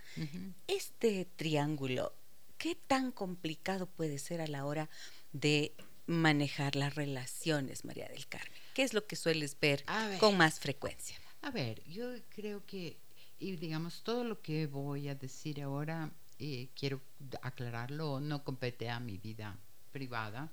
Este 0.67 1.25
triángulo, 1.37 2.13
¿qué 2.57 2.75
tan 2.75 3.11
complicado 3.11 3.87
puede 3.87 4.19
ser 4.19 4.41
a 4.41 4.47
la 4.47 4.65
hora 4.65 4.89
de 5.31 5.73
manejar 6.05 6.75
las 6.75 6.95
relaciones, 6.95 7.85
María 7.85 8.07
del 8.09 8.27
Carmen? 8.27 8.51
¿Qué 8.73 8.83
es 8.83 8.93
lo 8.93 9.07
que 9.07 9.15
sueles 9.15 9.57
ver, 9.59 9.85
con 10.19 10.37
más 10.37 10.59
frecuencia? 10.59 11.17
A 11.41 11.51
ver, 11.51 11.81
yo 11.85 12.13
creo 12.29 12.65
que, 12.65 12.97
y 13.39 13.55
digamos, 13.55 14.03
todo 14.03 14.23
lo 14.23 14.41
que 14.41 14.67
voy 14.67 15.07
a 15.07 15.15
decir 15.15 15.61
ahora, 15.61 16.11
eh, 16.39 16.67
quiero 16.75 16.99
aclararlo, 17.41 18.19
no 18.19 18.43
compete 18.43 18.89
a 18.89 18.99
mi 18.99 19.17
vida 19.17 19.57
privada, 19.93 20.51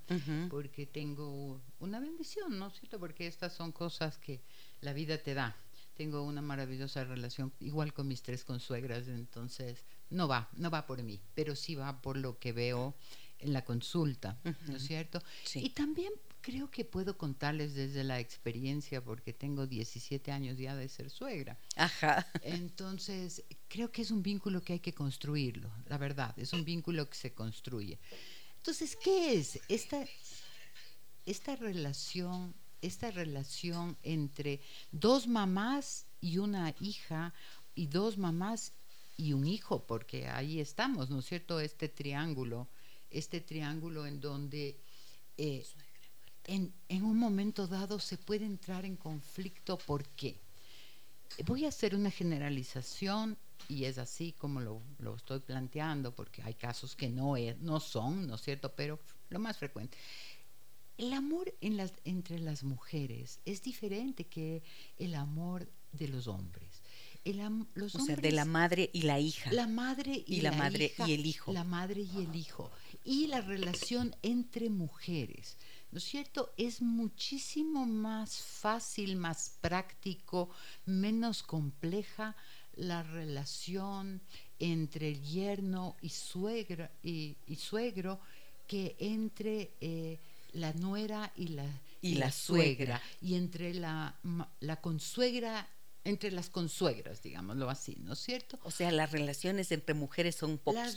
porque 0.48 0.86
tengo 0.86 1.60
una 1.80 1.98
bendición, 1.98 2.58
¿no 2.58 2.68
es 2.68 2.74
cierto? 2.78 3.00
Porque 3.00 3.26
estas 3.26 3.52
son 3.54 3.72
cosas 3.72 4.18
que 4.18 4.42
la 4.80 4.92
vida 4.92 5.18
te 5.18 5.34
da. 5.34 5.56
Tengo 5.96 6.22
una 6.22 6.42
maravillosa 6.42 7.04
relación, 7.04 7.52
igual 7.58 7.92
con 7.92 8.06
mis 8.06 8.22
tres 8.22 8.44
consuegras, 8.44 9.08
entonces 9.08 9.84
no 10.10 10.28
va, 10.28 10.48
no 10.52 10.70
va 10.70 10.86
por 10.86 11.02
mí, 11.02 11.20
pero 11.34 11.56
sí 11.56 11.74
va 11.74 12.00
por 12.00 12.16
lo 12.16 12.38
que 12.38 12.52
veo 12.52 12.94
en 13.38 13.52
la 13.52 13.64
consulta, 13.64 14.38
¿no 14.66 14.76
es 14.76 14.82
cierto? 14.84 15.20
Y 15.54 15.70
también 15.70 16.12
creo 16.40 16.70
que 16.70 16.84
puedo 16.84 17.16
contarles 17.16 17.74
desde 17.74 18.04
la 18.04 18.18
experiencia, 18.20 19.02
porque 19.02 19.32
tengo 19.32 19.66
17 19.66 20.32
años 20.32 20.58
ya 20.58 20.74
de 20.74 20.88
ser 20.88 21.10
suegra. 21.10 21.58
Ajá. 21.76 22.26
Entonces, 22.42 23.44
creo 23.68 23.90
que 23.90 24.02
es 24.02 24.10
un 24.10 24.22
vínculo 24.22 24.62
que 24.62 24.74
hay 24.74 24.80
que 24.80 24.94
construirlo, 24.94 25.70
la 25.86 25.98
verdad, 25.98 26.38
es 26.38 26.52
un 26.52 26.64
vínculo 26.64 27.08
que 27.08 27.16
se 27.16 27.32
construye. 27.32 27.98
Entonces, 28.60 28.94
¿qué 28.94 29.38
es 29.38 29.58
esta, 29.70 30.04
esta 31.24 31.56
relación, 31.56 32.54
esta 32.82 33.10
relación 33.10 33.96
entre 34.02 34.60
dos 34.92 35.26
mamás 35.26 36.04
y 36.20 36.36
una 36.36 36.74
hija 36.78 37.32
y 37.74 37.86
dos 37.86 38.18
mamás 38.18 38.74
y 39.16 39.32
un 39.32 39.46
hijo? 39.46 39.86
Porque 39.86 40.28
ahí 40.28 40.60
estamos, 40.60 41.08
¿no 41.08 41.20
es 41.20 41.24
cierto? 41.24 41.58
Este 41.58 41.88
triángulo, 41.88 42.68
este 43.10 43.40
triángulo 43.40 44.06
en 44.06 44.20
donde 44.20 44.76
eh, 45.38 45.64
en, 46.44 46.70
en 46.90 47.02
un 47.02 47.16
momento 47.16 47.66
dado 47.66 47.98
se 47.98 48.18
puede 48.18 48.44
entrar 48.44 48.84
en 48.84 48.96
conflicto. 48.96 49.78
¿Por 49.78 50.06
qué? 50.10 50.38
Voy 51.46 51.64
a 51.64 51.68
hacer 51.68 51.94
una 51.94 52.10
generalización 52.10 53.38
y 53.68 53.84
es 53.84 53.98
así 53.98 54.32
como 54.32 54.60
lo, 54.60 54.82
lo, 54.98 55.16
estoy 55.16 55.40
planteando, 55.40 56.14
porque 56.14 56.42
hay 56.42 56.54
casos 56.54 56.96
que 56.96 57.08
no, 57.08 57.34
no 57.60 57.80
son, 57.80 58.26
¿no 58.26 58.34
es 58.34 58.42
cierto?, 58.42 58.72
pero 58.74 58.98
lo 59.28 59.38
más 59.38 59.58
frecuente. 59.58 59.96
El 60.98 61.12
amor 61.14 61.54
en 61.60 61.76
las, 61.76 61.94
entre 62.04 62.38
las 62.38 62.62
mujeres 62.62 63.40
es 63.46 63.62
diferente 63.62 64.26
que 64.26 64.62
el 64.98 65.14
amor 65.14 65.66
de 65.92 66.08
los 66.08 66.26
hombres. 66.26 66.82
El, 67.24 67.66
los 67.74 67.94
o 67.94 68.00
sea, 68.00 68.16
de 68.16 68.32
la 68.32 68.44
madre 68.44 68.90
y 68.92 69.02
la 69.02 69.18
hija. 69.18 69.52
La 69.52 69.66
madre 69.66 70.24
y, 70.26 70.40
la, 70.40 70.52
madre 70.52 70.92
y 71.06 71.12
el 71.12 71.26
hijo. 71.26 71.52
La 71.52 71.64
madre 71.64 72.02
y 72.02 72.24
el 72.24 72.34
hijo. 72.34 72.70
Y 73.04 73.26
la 73.26 73.40
relación 73.40 74.16
entre 74.22 74.70
mujeres. 74.70 75.56
¿No 75.90 75.98
es 75.98 76.04
cierto? 76.04 76.52
Es 76.56 76.80
muchísimo 76.80 77.84
más 77.84 78.38
fácil, 78.38 79.16
más 79.16 79.56
práctico, 79.60 80.50
menos 80.86 81.42
compleja 81.42 82.36
la 82.74 83.02
relación 83.02 84.20
entre 84.58 85.08
el 85.08 85.22
yerno 85.22 85.96
y, 86.00 86.10
suegra, 86.10 86.90
y, 87.02 87.36
suegro 87.56 88.20
que 88.66 88.96
entre 88.98 89.72
eh, 89.80 90.18
la 90.52 90.72
nuera 90.74 91.32
y 91.36 91.48
la, 91.48 91.66
y, 92.00 92.14
la, 92.14 92.30
suegra. 92.30 93.00
y 93.20 93.34
entre 93.34 93.74
la, 93.74 94.18
la 94.60 94.80
consuegra 94.80 95.68
entre 96.04 96.30
las 96.30 96.48
consuegras, 96.48 97.22
digámoslo 97.22 97.68
así, 97.68 97.96
¿no 98.00 98.14
es 98.14 98.20
cierto? 98.20 98.58
O 98.62 98.70
sea, 98.70 98.90
las 98.90 99.12
relaciones 99.12 99.70
entre 99.70 99.94
mujeres 99.94 100.36
son 100.36 100.52
un 100.52 100.58
poco 100.58 100.78
más 100.78 100.96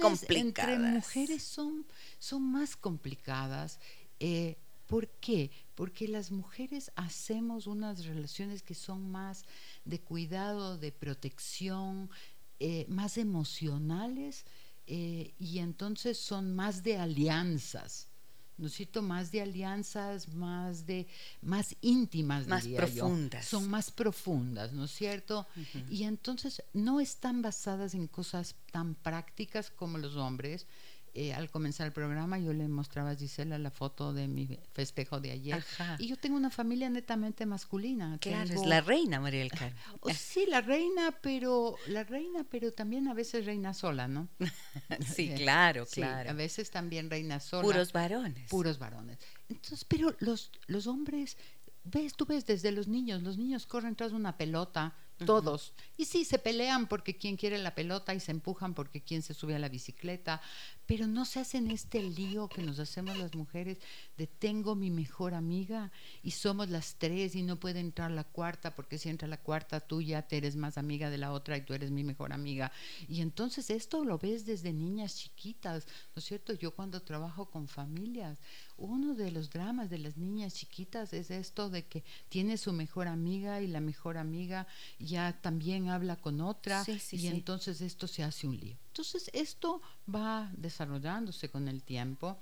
complicadas. 0.00 0.28
Entre 0.28 0.78
mujeres 0.78 1.42
son, 1.42 1.86
son 2.18 2.42
más 2.42 2.76
complicadas. 2.76 3.80
Eh, 4.20 4.58
¿Por 4.86 5.08
qué? 5.08 5.50
Porque 5.74 6.08
las 6.08 6.30
mujeres 6.30 6.92
hacemos 6.94 7.66
unas 7.66 8.04
relaciones 8.04 8.62
que 8.62 8.74
son 8.74 9.10
más 9.10 9.44
de 9.84 10.00
cuidado, 10.00 10.78
de 10.78 10.92
protección, 10.92 12.08
eh, 12.60 12.86
más 12.88 13.18
emocionales 13.18 14.44
eh, 14.86 15.34
y 15.38 15.58
entonces 15.58 16.18
son 16.18 16.54
más 16.54 16.82
de 16.82 16.96
alianzas. 16.96 18.08
¿no 18.58 18.68
cierto? 18.68 19.02
Más 19.02 19.30
de 19.30 19.42
alianzas, 19.42 20.28
más 20.28 20.86
de 20.86 21.06
más 21.42 21.76
íntimas, 21.82 22.46
más 22.46 22.66
profundas. 22.66 23.44
Son 23.44 23.68
más 23.68 23.90
profundas, 23.90 24.72
¿no 24.72 24.84
es 24.84 24.92
cierto? 24.92 25.46
Y 25.90 26.04
entonces 26.04 26.62
no 26.72 27.00
están 27.00 27.42
basadas 27.42 27.94
en 27.94 28.06
cosas 28.06 28.54
tan 28.72 28.94
prácticas 28.94 29.70
como 29.70 29.98
los 29.98 30.16
hombres, 30.16 30.66
eh, 31.18 31.32
al 31.32 31.50
comenzar 31.50 31.86
el 31.86 31.94
programa 31.94 32.38
yo 32.38 32.52
le 32.52 32.68
mostraba 32.68 33.10
a 33.10 33.16
Gisela 33.16 33.58
la 33.58 33.70
foto 33.70 34.12
de 34.12 34.28
mi 34.28 34.58
festejo 34.74 35.18
de 35.18 35.30
ayer. 35.30 35.64
Y 35.98 36.08
yo 36.08 36.18
tengo 36.18 36.36
una 36.36 36.50
familia 36.50 36.90
netamente 36.90 37.46
masculina. 37.46 38.18
Claro, 38.20 38.52
es 38.52 38.66
la 38.66 38.82
reina 38.82 39.18
María 39.18 39.40
del 39.40 39.50
Carmen. 39.50 39.74
Oh, 40.00 40.10
sí, 40.10 40.44
la 40.46 40.60
reina, 40.60 41.18
pero 41.22 41.76
la 41.86 42.04
reina, 42.04 42.44
pero 42.44 42.70
también 42.72 43.08
a 43.08 43.14
veces 43.14 43.46
reina 43.46 43.72
sola, 43.72 44.08
¿no? 44.08 44.28
sí, 45.14 45.32
claro, 45.36 45.86
claro. 45.86 46.28
a 46.28 46.34
veces 46.34 46.70
también 46.70 47.08
reina 47.08 47.40
sola. 47.40 47.62
Puros 47.62 47.92
varones. 47.92 48.50
Puros 48.50 48.78
varones. 48.78 49.18
Entonces, 49.48 49.84
pero 49.84 50.14
los, 50.18 50.50
los 50.66 50.86
hombres, 50.86 51.38
ves, 51.84 52.14
tú 52.14 52.26
ves 52.26 52.44
desde 52.44 52.72
los 52.72 52.88
niños, 52.88 53.22
los 53.22 53.38
niños 53.38 53.64
corren 53.64 53.96
tras 53.96 54.12
una 54.12 54.36
pelota, 54.36 54.94
todos. 55.24 55.72
Y 55.96 56.04
sí, 56.04 56.24
se 56.24 56.38
pelean 56.38 56.86
porque 56.86 57.16
quien 57.16 57.36
quiere 57.36 57.58
la 57.58 57.74
pelota 57.74 58.14
y 58.14 58.20
se 58.20 58.32
empujan 58.32 58.74
porque 58.74 59.02
quien 59.02 59.22
se 59.22 59.32
sube 59.32 59.54
a 59.54 59.58
la 59.58 59.68
bicicleta, 59.68 60.42
pero 60.86 61.06
no 61.06 61.24
se 61.24 61.40
hacen 61.40 61.70
este 61.70 62.02
lío 62.02 62.48
que 62.48 62.62
nos 62.62 62.78
hacemos 62.78 63.16
las 63.18 63.34
mujeres 63.34 63.78
de 64.16 64.26
tengo 64.26 64.74
mi 64.74 64.90
mejor 64.90 65.34
amiga 65.34 65.90
y 66.22 66.30
somos 66.30 66.70
las 66.70 66.94
tres 66.94 67.34
y 67.34 67.42
no 67.42 67.58
puede 67.58 67.80
entrar 67.80 68.10
la 68.10 68.24
cuarta 68.24 68.74
porque 68.74 68.98
si 68.98 69.08
entra 69.08 69.26
la 69.26 69.36
cuarta 69.36 69.80
tú 69.80 70.00
ya 70.00 70.22
te 70.22 70.36
eres 70.36 70.56
más 70.56 70.78
amiga 70.78 71.10
de 71.10 71.18
la 71.18 71.32
otra 71.32 71.56
y 71.56 71.62
tú 71.62 71.74
eres 71.74 71.90
mi 71.90 72.04
mejor 72.04 72.32
amiga. 72.32 72.70
Y 73.08 73.20
entonces 73.20 73.70
esto 73.70 74.04
lo 74.04 74.18
ves 74.18 74.46
desde 74.46 74.72
niñas 74.72 75.16
chiquitas, 75.16 75.86
¿no 76.14 76.20
es 76.20 76.24
cierto? 76.24 76.52
Yo 76.52 76.74
cuando 76.74 77.02
trabajo 77.02 77.50
con 77.50 77.68
familias, 77.68 78.38
uno 78.78 79.14
de 79.14 79.30
los 79.30 79.50
dramas 79.50 79.90
de 79.90 79.98
las 79.98 80.16
niñas 80.16 80.54
chiquitas 80.54 81.12
es 81.12 81.30
esto 81.30 81.68
de 81.68 81.84
que 81.86 82.04
tiene 82.28 82.58
su 82.58 82.72
mejor 82.72 83.08
amiga 83.08 83.60
y 83.60 83.66
la 83.66 83.80
mejor 83.80 84.18
amiga 84.18 84.66
ya 84.98 85.38
también 85.40 85.88
habla 85.88 86.16
con 86.16 86.40
otra 86.40 86.84
y 87.10 87.26
entonces 87.26 87.80
esto 87.80 88.06
se 88.06 88.22
hace 88.22 88.46
un 88.46 88.56
lío. 88.56 88.76
Entonces 88.96 89.28
esto 89.34 89.82
va 90.08 90.50
desarrollándose 90.56 91.50
con 91.50 91.68
el 91.68 91.82
tiempo 91.82 92.38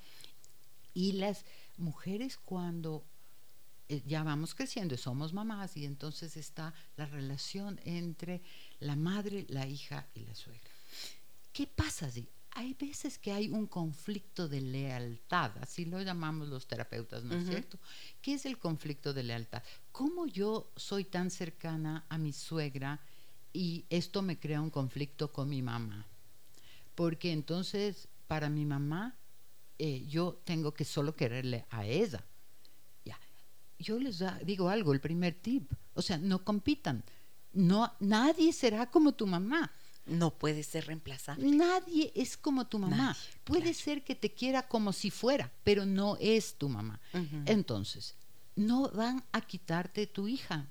y 0.94 1.14
las 1.14 1.44
mujeres 1.78 2.36
cuando 2.36 3.04
eh, 3.88 4.02
ya 4.06 4.22
vamos 4.22 4.54
creciendo 4.54 4.94
y 4.94 4.98
somos 4.98 5.32
mamás 5.32 5.76
y 5.76 5.84
entonces 5.84 6.36
está 6.36 6.72
la 6.96 7.06
relación 7.06 7.80
entre 7.84 8.40
la 8.78 8.94
madre, 8.94 9.46
la 9.48 9.66
hija 9.66 10.06
y 10.14 10.20
la 10.20 10.32
suegra. 10.36 10.70
¿Qué 11.52 11.66
pasa 11.66 12.08
si 12.08 12.28
hay 12.52 12.74
veces 12.74 13.18
que 13.18 13.32
hay 13.32 13.48
un 13.48 13.66
conflicto 13.66 14.46
de 14.46 14.60
lealtad, 14.60 15.58
así 15.60 15.86
lo 15.86 16.00
llamamos 16.02 16.46
los 16.46 16.68
terapeutas, 16.68 17.24
¿no 17.24 17.34
es 17.34 17.48
cierto? 17.48 17.80
¿Qué 18.22 18.34
es 18.34 18.46
el 18.46 18.58
conflicto 18.58 19.12
de 19.12 19.24
lealtad? 19.24 19.64
¿Cómo 19.90 20.26
yo 20.28 20.70
soy 20.76 21.02
tan 21.02 21.32
cercana 21.32 22.04
a 22.08 22.16
mi 22.16 22.32
suegra 22.32 23.00
y 23.52 23.86
esto 23.90 24.22
me 24.22 24.38
crea 24.38 24.60
un 24.60 24.70
conflicto 24.70 25.32
con 25.32 25.48
mi 25.48 25.60
mamá? 25.60 26.06
Porque 26.94 27.32
entonces, 27.32 28.08
para 28.26 28.48
mi 28.48 28.64
mamá, 28.64 29.16
eh, 29.78 30.06
yo 30.06 30.40
tengo 30.44 30.72
que 30.72 30.84
solo 30.84 31.14
quererle 31.14 31.66
a 31.70 31.84
ella. 31.86 32.24
Ya. 33.04 33.18
Yo 33.78 33.98
les 33.98 34.22
digo 34.44 34.68
algo, 34.68 34.92
el 34.92 35.00
primer 35.00 35.34
tip, 35.34 35.72
o 35.94 36.02
sea, 36.02 36.18
no 36.18 36.44
compitan. 36.44 37.04
No, 37.52 37.92
nadie 38.00 38.52
será 38.52 38.90
como 38.90 39.12
tu 39.12 39.26
mamá 39.26 39.72
no 40.06 40.36
puede 40.36 40.62
ser 40.62 40.86
reemplazable. 40.86 41.50
Nadie 41.50 42.12
es 42.14 42.36
como 42.36 42.66
tu 42.66 42.78
mamá. 42.78 43.16
puede 43.44 43.74
ser 43.74 44.04
que 44.04 44.14
te 44.14 44.30
quiera 44.32 44.66
como 44.68 44.92
si 44.92 45.10
fuera, 45.10 45.52
pero 45.62 45.86
no 45.86 46.16
es 46.20 46.56
tu 46.56 46.68
mamá. 46.68 47.00
Entonces, 47.46 48.14
no 48.56 48.90
van 48.90 49.24
a 49.32 49.40
quitarte 49.40 50.06
tu 50.06 50.28
hija. 50.28 50.68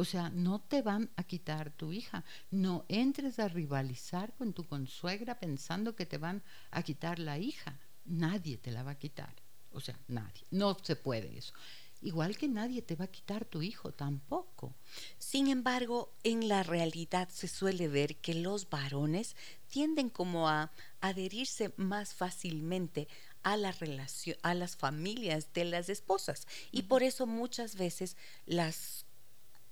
O 0.00 0.04
sea, 0.06 0.30
no 0.30 0.62
te 0.62 0.80
van 0.80 1.10
a 1.16 1.24
quitar 1.24 1.72
tu 1.72 1.92
hija. 1.92 2.24
No 2.50 2.86
entres 2.88 3.38
a 3.38 3.48
rivalizar 3.48 4.32
con 4.32 4.54
tu 4.54 4.66
consuegra 4.66 5.38
pensando 5.38 5.94
que 5.94 6.06
te 6.06 6.16
van 6.16 6.42
a 6.70 6.82
quitar 6.82 7.18
la 7.18 7.36
hija. 7.36 7.78
Nadie 8.06 8.56
te 8.56 8.70
la 8.70 8.82
va 8.82 8.92
a 8.92 8.98
quitar. 8.98 9.34
O 9.72 9.80
sea, 9.80 10.00
nadie. 10.08 10.46
No 10.50 10.74
se 10.82 10.96
puede 10.96 11.36
eso. 11.36 11.52
Igual 12.00 12.38
que 12.38 12.48
nadie 12.48 12.80
te 12.80 12.96
va 12.96 13.04
a 13.04 13.10
quitar 13.10 13.44
tu 13.44 13.60
hijo 13.60 13.92
tampoco. 13.92 14.74
Sin 15.18 15.48
embargo, 15.48 16.14
en 16.22 16.48
la 16.48 16.62
realidad 16.62 17.28
se 17.28 17.46
suele 17.46 17.86
ver 17.86 18.16
que 18.16 18.32
los 18.32 18.70
varones 18.70 19.36
tienden 19.68 20.08
como 20.08 20.48
a 20.48 20.72
adherirse 21.02 21.74
más 21.76 22.14
fácilmente 22.14 23.06
a 23.42 23.58
la 23.58 23.72
relación, 23.72 24.38
a 24.42 24.54
las 24.54 24.78
familias 24.78 25.52
de 25.52 25.66
las 25.66 25.90
esposas. 25.90 26.46
Y 26.72 26.84
por 26.84 27.02
eso 27.02 27.26
muchas 27.26 27.76
veces 27.76 28.16
las 28.46 29.04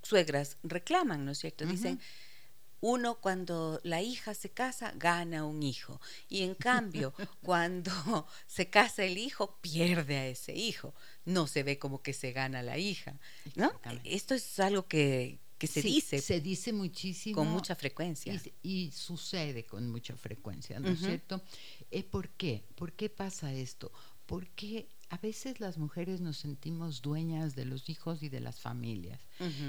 suegras 0.08 0.56
reclaman, 0.62 1.24
¿no 1.24 1.32
es 1.32 1.38
cierto? 1.38 1.66
Dicen, 1.66 2.00
uno 2.80 3.16
cuando 3.20 3.80
la 3.82 4.02
hija 4.02 4.34
se 4.34 4.50
casa 4.50 4.92
gana 4.96 5.44
un 5.44 5.62
hijo. 5.62 6.00
Y 6.28 6.42
en 6.42 6.54
cambio 6.54 7.12
cuando 7.42 8.26
se 8.46 8.70
casa 8.70 9.04
el 9.04 9.18
hijo 9.18 9.58
pierde 9.60 10.16
a 10.16 10.26
ese 10.26 10.54
hijo. 10.54 10.94
No 11.24 11.46
se 11.46 11.62
ve 11.62 11.78
como 11.78 12.02
que 12.02 12.12
se 12.12 12.32
gana 12.32 12.62
la 12.62 12.78
hija 12.78 13.18
no 13.54 13.70
esto 14.04 14.34
es 14.34 14.58
algo 14.60 14.86
que, 14.86 15.38
se 15.60 15.82
dice 15.82 16.20
se 16.20 16.40
dice 16.40 16.72
muchísimo 16.72 17.36
con 17.36 17.48
mucha 17.48 17.74
frecuencia. 17.74 18.40
y, 18.62 18.90
sucede 18.92 19.64
con 19.64 19.90
mucha 19.90 20.16
frecuencia 20.16 20.78
no 20.80 20.88
es 20.88 21.00
cierto 21.00 21.42
eh, 21.90 22.04
¿por 22.04 22.30
qué? 22.30 22.64
¿por 22.76 22.92
qué 22.92 23.08
pasa 23.10 23.52
esto? 23.52 23.92
porque 24.26 24.88
a 25.10 25.16
veces 25.18 25.60
las 25.60 25.78
mujeres 25.78 26.20
nos 26.20 26.36
sentimos 26.36 27.00
dueñas 27.00 27.54
de 27.54 27.64
los 27.64 27.88
hijos 27.88 28.22
y 28.22 28.28
de 28.28 28.40
las 28.40 28.60
familias 28.60 29.20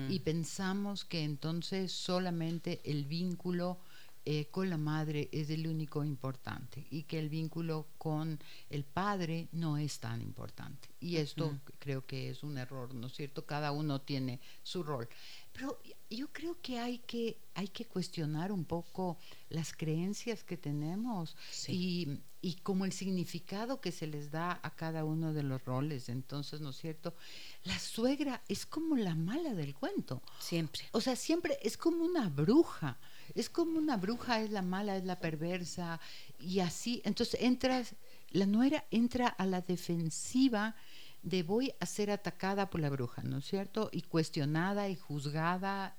y 0.10 0.19
pensamos 0.19 1.05
que 1.05 1.24
entonces 1.24 1.91
solamente 1.91 2.82
el 2.84 3.06
vínculo 3.06 3.80
eh, 4.25 4.47
con 4.51 4.69
la 4.69 4.77
madre 4.77 5.29
es 5.32 5.49
el 5.49 5.67
único 5.67 6.03
importante 6.03 6.86
y 6.89 7.03
que 7.03 7.19
el 7.19 7.29
vínculo 7.29 7.88
con 7.97 8.39
el 8.69 8.84
padre 8.84 9.47
no 9.51 9.77
es 9.77 9.99
tan 9.99 10.21
importante. 10.21 10.89
Y 10.99 11.17
esto 11.17 11.58
creo 11.79 12.05
que 12.05 12.29
es 12.29 12.43
un 12.43 12.58
error, 12.58 12.93
¿no 12.93 13.08
es 13.08 13.13
cierto? 13.13 13.45
Cada 13.45 13.71
uno 13.71 14.01
tiene 14.01 14.39
su 14.62 14.84
rol. 14.84 15.08
Pero 15.53 15.79
yo 16.10 16.27
creo 16.32 16.62
que 16.62 16.79
hay 16.79 16.99
que, 16.99 17.38
hay 17.53 17.67
que 17.69 17.86
cuestionar 17.86 18.51
un 18.51 18.65
poco 18.65 19.17
las 19.49 19.73
creencias 19.73 20.43
que 20.43 20.58
tenemos 20.58 21.36
y, 21.67 22.19
y 22.41 22.55
como 22.55 22.86
el 22.86 22.93
significado 22.93 23.82
que 23.82 23.91
se 23.91 24.08
les 24.08 24.32
da 24.32 24.60
a 24.63 24.75
cada 24.75 25.03
uno 25.05 25.34
de 25.34 25.43
los 25.43 25.63
roles. 25.65 26.10
Entonces, 26.10 26.62
¿no 26.62 26.69
es 26.69 26.77
cierto? 26.77 27.15
La 27.63 27.77
suegra 27.79 28.41
es 28.47 28.65
como 28.65 28.95
la 28.95 29.15
mala 29.15 29.53
del 29.53 29.75
cuento. 29.75 30.21
Siempre. 30.39 30.84
O 30.91 31.01
sea, 31.01 31.15
siempre 31.15 31.58
es 31.62 31.77
como 31.77 32.03
una 32.03 32.29
bruja. 32.29 32.97
Es 33.36 33.50
como 33.50 33.78
una 33.78 33.98
bruja, 33.98 34.42
es 34.42 34.52
la 34.52 34.62
mala, 34.62 34.98
es 34.98 35.06
la 35.06 35.20
perversa. 35.20 36.00
Y 36.39 36.60
así, 36.60 37.02
entonces 37.06 37.39
entras, 37.42 37.96
la 38.32 38.46
nuera 38.46 38.86
entra 38.92 39.28
a 39.28 39.46
la 39.46 39.62
defensiva 39.62 40.76
de 41.22 41.44
voy 41.44 41.74
a 41.80 41.86
ser 41.86 42.12
atacada 42.12 42.70
por 42.70 42.82
la 42.82 42.89
bruja, 42.89 43.24
¿no 43.24 43.39
es 43.39 43.46
cierto? 43.46 43.89
Y 43.92 44.04
cuestionada 44.04 44.89
y 44.89 44.96
juzgada. 44.96 45.96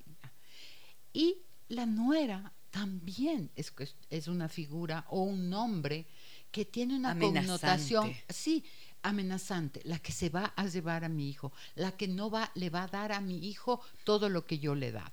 Y 1.12 1.38
la 1.68 1.86
nuera 1.86 2.52
también 2.70 3.50
es, 3.56 3.72
es 4.08 4.28
una 4.28 4.48
figura 4.48 5.04
o 5.08 5.22
un 5.22 5.50
nombre 5.50 6.06
que 6.50 6.64
tiene 6.64 6.96
una 6.96 7.16
connotación, 7.18 8.12
sí, 8.28 8.64
amenazante, 9.02 9.80
la 9.84 9.98
que 9.98 10.12
se 10.12 10.28
va 10.28 10.52
a 10.56 10.66
llevar 10.66 11.04
a 11.04 11.08
mi 11.08 11.28
hijo, 11.28 11.52
la 11.74 11.92
que 11.92 12.08
no 12.08 12.30
va, 12.30 12.50
le 12.54 12.70
va 12.70 12.84
a 12.84 12.88
dar 12.88 13.12
a 13.12 13.20
mi 13.20 13.48
hijo 13.48 13.80
todo 14.04 14.28
lo 14.28 14.46
que 14.46 14.58
yo 14.58 14.74
le 14.74 14.88
he 14.88 14.92
dado. 14.92 15.12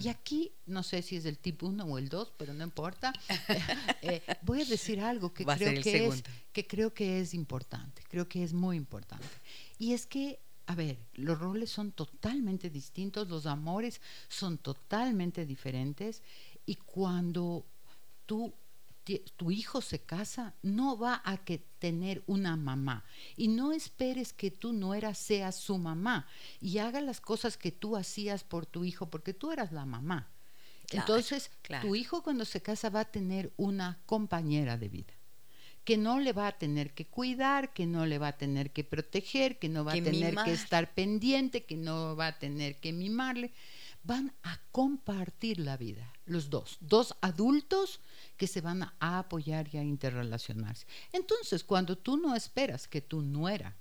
Y 0.00 0.08
aquí, 0.08 0.52
no 0.66 0.82
sé 0.82 1.02
si 1.02 1.16
es 1.16 1.24
el 1.24 1.38
tipo 1.38 1.66
1 1.66 1.84
o 1.84 1.98
el 1.98 2.08
2, 2.08 2.32
pero 2.36 2.54
no 2.54 2.64
importa, 2.64 3.12
eh, 4.02 4.22
voy 4.42 4.62
a 4.62 4.64
decir 4.64 5.00
algo 5.00 5.32
que 5.32 5.44
creo 5.44 5.82
que, 5.82 6.06
es, 6.06 6.24
que 6.52 6.66
creo 6.66 6.94
que 6.94 7.20
es 7.20 7.34
importante, 7.34 8.02
creo 8.08 8.28
que 8.28 8.42
es 8.42 8.52
muy 8.52 8.76
importante. 8.76 9.26
Y 9.78 9.92
es 9.92 10.06
que 10.06 10.40
a 10.66 10.74
ver, 10.74 10.98
los 11.14 11.38
roles 11.38 11.70
son 11.70 11.92
totalmente 11.92 12.70
distintos, 12.70 13.28
los 13.28 13.44
amores 13.44 14.00
son 14.28 14.56
totalmente 14.56 15.44
diferentes 15.44 16.22
y 16.64 16.76
cuando 16.76 17.66
tú 18.24 18.54
tu 19.36 19.50
hijo 19.50 19.80
se 19.80 20.00
casa, 20.00 20.54
no 20.62 20.98
va 20.98 21.20
a 21.24 21.38
que 21.38 21.58
tener 21.78 22.22
una 22.26 22.56
mamá. 22.56 23.04
Y 23.36 23.48
no 23.48 23.72
esperes 23.72 24.32
que 24.32 24.50
tu 24.50 24.72
nuera 24.72 25.14
sea 25.14 25.52
su 25.52 25.78
mamá 25.78 26.26
y 26.60 26.78
haga 26.78 27.00
las 27.00 27.20
cosas 27.20 27.56
que 27.56 27.72
tú 27.72 27.96
hacías 27.96 28.44
por 28.44 28.66
tu 28.66 28.84
hijo, 28.84 29.10
porque 29.10 29.34
tú 29.34 29.52
eras 29.52 29.72
la 29.72 29.84
mamá. 29.84 30.30
Entonces, 30.90 31.50
tu 31.82 31.94
hijo 31.94 32.22
cuando 32.22 32.44
se 32.44 32.62
casa 32.62 32.90
va 32.90 33.00
a 33.00 33.10
tener 33.10 33.52
una 33.56 33.98
compañera 34.06 34.76
de 34.76 34.88
vida 34.88 35.14
que 35.84 35.98
no 35.98 36.18
le 36.18 36.32
va 36.32 36.46
a 36.46 36.58
tener 36.58 36.94
que 36.94 37.06
cuidar, 37.06 37.74
que 37.74 37.86
no 37.86 38.06
le 38.06 38.18
va 38.18 38.28
a 38.28 38.38
tener 38.38 38.70
que 38.70 38.84
proteger, 38.84 39.58
que 39.58 39.68
no 39.68 39.84
va 39.84 39.92
a 39.92 40.02
tener 40.02 40.34
que 40.34 40.52
estar 40.52 40.94
pendiente, 40.94 41.64
que 41.64 41.76
no 41.76 42.16
va 42.16 42.28
a 42.28 42.38
tener 42.38 42.80
que 42.80 42.92
mimarle. 42.92 43.52
Van 44.02 44.32
a 44.42 44.60
compartir 44.72 45.60
la 45.60 45.76
vida, 45.76 46.10
los 46.26 46.50
dos, 46.50 46.78
dos 46.80 47.14
adultos 47.20 48.00
que 48.36 48.46
se 48.46 48.60
van 48.60 48.82
a 48.82 49.18
apoyar 49.18 49.68
y 49.72 49.78
a 49.78 49.82
interrelacionarse. 49.82 50.86
Entonces, 51.12 51.64
cuando 51.64 51.96
tú 51.96 52.16
no 52.16 52.34
esperas 52.34 52.88
que 52.88 53.00
tu 53.00 53.22
nuera 53.22 53.76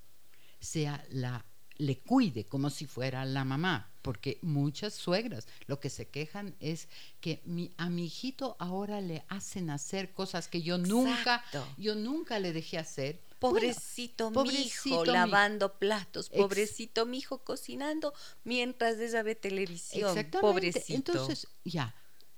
sea 0.60 1.06
la 1.10 1.46
le 1.78 2.00
cuide 2.00 2.46
como 2.46 2.70
si 2.70 2.86
fuera 2.86 3.26
la 3.26 3.44
mamá, 3.44 3.92
porque 4.02 4.40
muchas 4.42 4.94
suegras 4.94 5.48
lo 5.66 5.80
que 5.80 5.90
se 5.90 6.08
quejan 6.10 6.56
es 6.60 6.88
que 7.20 7.42
mi, 7.46 7.74
a 7.78 7.90
mi 7.90 8.06
hijito 8.06 8.56
ahora 8.60 9.02
le 9.02 9.24
hacen 9.28 9.70
hacer 9.70 10.14
cosas 10.14 10.48
que 10.48 10.62
yo 10.62 10.78
nunca, 10.78 11.44
yo 11.78 11.96
nunca 11.96 12.40
le 12.40 12.54
dejé 12.54 12.78
hacer. 12.78 13.22
Pobrecito, 13.40 14.32
mi 14.32 14.50
hijo 14.50 15.04
lavando 15.04 15.74
platos, 15.78 16.30
pobrecito 16.30 17.06
mi 17.06 17.18
hijo 17.18 17.40
cocinando 17.40 18.14
mientras 18.44 19.00
ella 19.00 19.22
ve 19.24 19.36
televisión. 19.36 20.16
Pobrecito. 20.40 21.12
Entonces, 21.12 21.48
ya, 21.66 21.94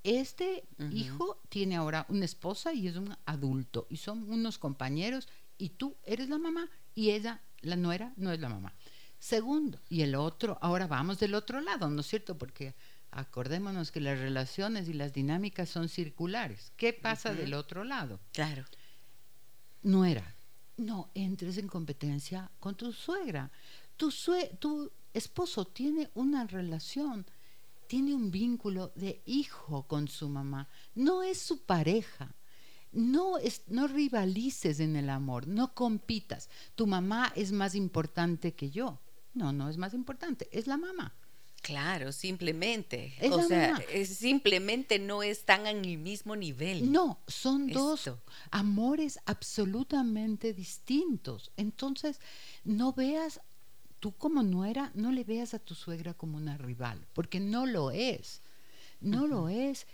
este 0.05 0.63
hijo 0.91 1.41
tiene 1.49 1.75
ahora 1.75 2.05
una 2.09 2.25
esposa 2.25 2.73
y 2.73 2.87
es 2.87 2.95
un 2.95 3.17
adulto 3.25 3.87
y 3.89 3.97
son 3.97 4.29
unos 4.29 4.59
compañeros 4.59 5.27
y 5.57 5.69
tú 5.69 5.97
eres 6.03 6.29
la 6.29 6.37
mamá 6.37 6.69
y 6.93 7.09
ella, 7.09 7.41
la 7.61 7.75
nuera, 7.75 8.13
no 8.15 8.31
es 8.31 8.39
la 8.39 8.49
mamá. 8.49 8.73
Segundo, 9.17 9.79
y 9.89 10.01
el 10.01 10.13
otro, 10.13 10.59
ahora 10.61 10.85
vamos 10.85 11.19
del 11.19 11.33
otro 11.33 11.59
lado, 11.59 11.89
¿no 11.89 12.01
es 12.01 12.07
cierto? 12.07 12.37
Porque 12.37 12.75
acordémonos 13.09 13.91
que 13.91 13.99
las 13.99 14.19
relaciones 14.19 14.87
y 14.87 14.93
las 14.93 15.11
dinámicas 15.11 15.69
son 15.69 15.89
circulares. 15.89 16.71
¿Qué 16.77 16.93
pasa 16.93 17.33
del 17.33 17.55
otro 17.55 17.83
lado? 17.83 18.19
Claro. 18.31 18.63
nuera, 19.81 20.35
no 20.77 21.09
entres 21.15 21.57
en 21.57 21.67
competencia 21.67 22.51
con 22.59 22.75
tu 22.75 22.91
suegra. 22.93 23.51
Tu, 23.97 24.13
tu 24.59 24.91
esposo 25.13 25.65
tiene 25.65 26.11
una 26.13 26.45
relación, 26.45 27.25
tiene 27.87 28.13
un 28.13 28.31
vínculo 28.31 28.91
de 28.95 29.21
hijo 29.25 29.87
con 29.87 30.07
su 30.07 30.29
mamá, 30.29 30.69
no 30.93 31.23
es 31.23 31.39
su 31.39 31.65
pareja. 31.65 32.35
No, 32.91 33.37
es, 33.37 33.63
no 33.67 33.87
rivalices 33.87 34.79
en 34.79 34.95
el 34.95 35.09
amor, 35.09 35.47
no 35.47 35.73
compitas. 35.73 36.49
Tu 36.75 36.87
mamá 36.87 37.33
es 37.35 37.51
más 37.51 37.75
importante 37.75 38.53
que 38.53 38.69
yo. 38.69 39.01
No, 39.33 39.51
no 39.51 39.69
es 39.69 39.77
más 39.77 39.93
importante, 39.93 40.47
es 40.51 40.65
la 40.65 40.77
mamá. 40.77 41.13
Claro, 41.65 42.11
simplemente. 42.11 43.15
o 43.31 43.41
sea, 43.41 43.81
simplemente 44.05 44.99
no 44.99 45.23
están 45.23 45.65
en 45.65 45.83
el 45.83 45.97
mismo 45.97 46.35
nivel. 46.35 46.91
No, 46.91 47.23
son 47.27 47.67
dos 47.67 48.11
amores 48.51 49.17
absolutamente 49.25 50.53
distintos. 50.53 51.51
Entonces, 51.57 52.19
no 52.65 52.93
veas, 52.93 53.41
tú 54.05 54.11
como 54.11 54.43
nuera, 54.43 54.91
no 54.93 55.11
le 55.11 55.23
veas 55.23 55.55
a 55.55 55.57
tu 55.57 55.73
suegra 55.73 56.13
como 56.13 56.37
una 56.37 56.59
rival, 56.59 57.07
porque 57.13 57.39
no 57.39 57.65
lo 57.65 57.89
es. 57.89 58.43
No 59.01 59.25
lo 59.25 59.49
es. 59.49 59.87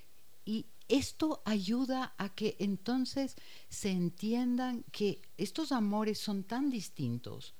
Y 0.43 0.65
esto 0.89 1.41
ayuda 1.45 2.13
a 2.17 2.27
que 2.27 2.57
entonces 2.59 3.37
se 3.69 3.89
entiendan 3.89 4.83
que 4.91 5.21
estos 5.37 5.71
amores 5.71 6.19
son 6.19 6.43
tan 6.43 6.69
distintos 6.69 7.53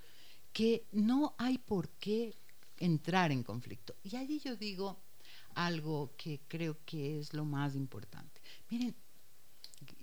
que 0.52 0.84
no 0.92 1.36
hay 1.38 1.58
por 1.58 1.88
qué 1.88 2.36
entrar 2.80 3.32
en 3.32 3.44
conflicto. 3.44 3.96
Y 4.04 4.18
allí 4.18 4.42
yo 4.44 4.58
digo 4.58 5.00
algo 5.56 6.12
que 6.18 6.42
creo 6.50 6.76
que 6.86 7.18
es 7.18 7.34
lo 7.34 7.46
más 7.46 7.76
importante. 7.76 8.42
Miren, 8.70 8.94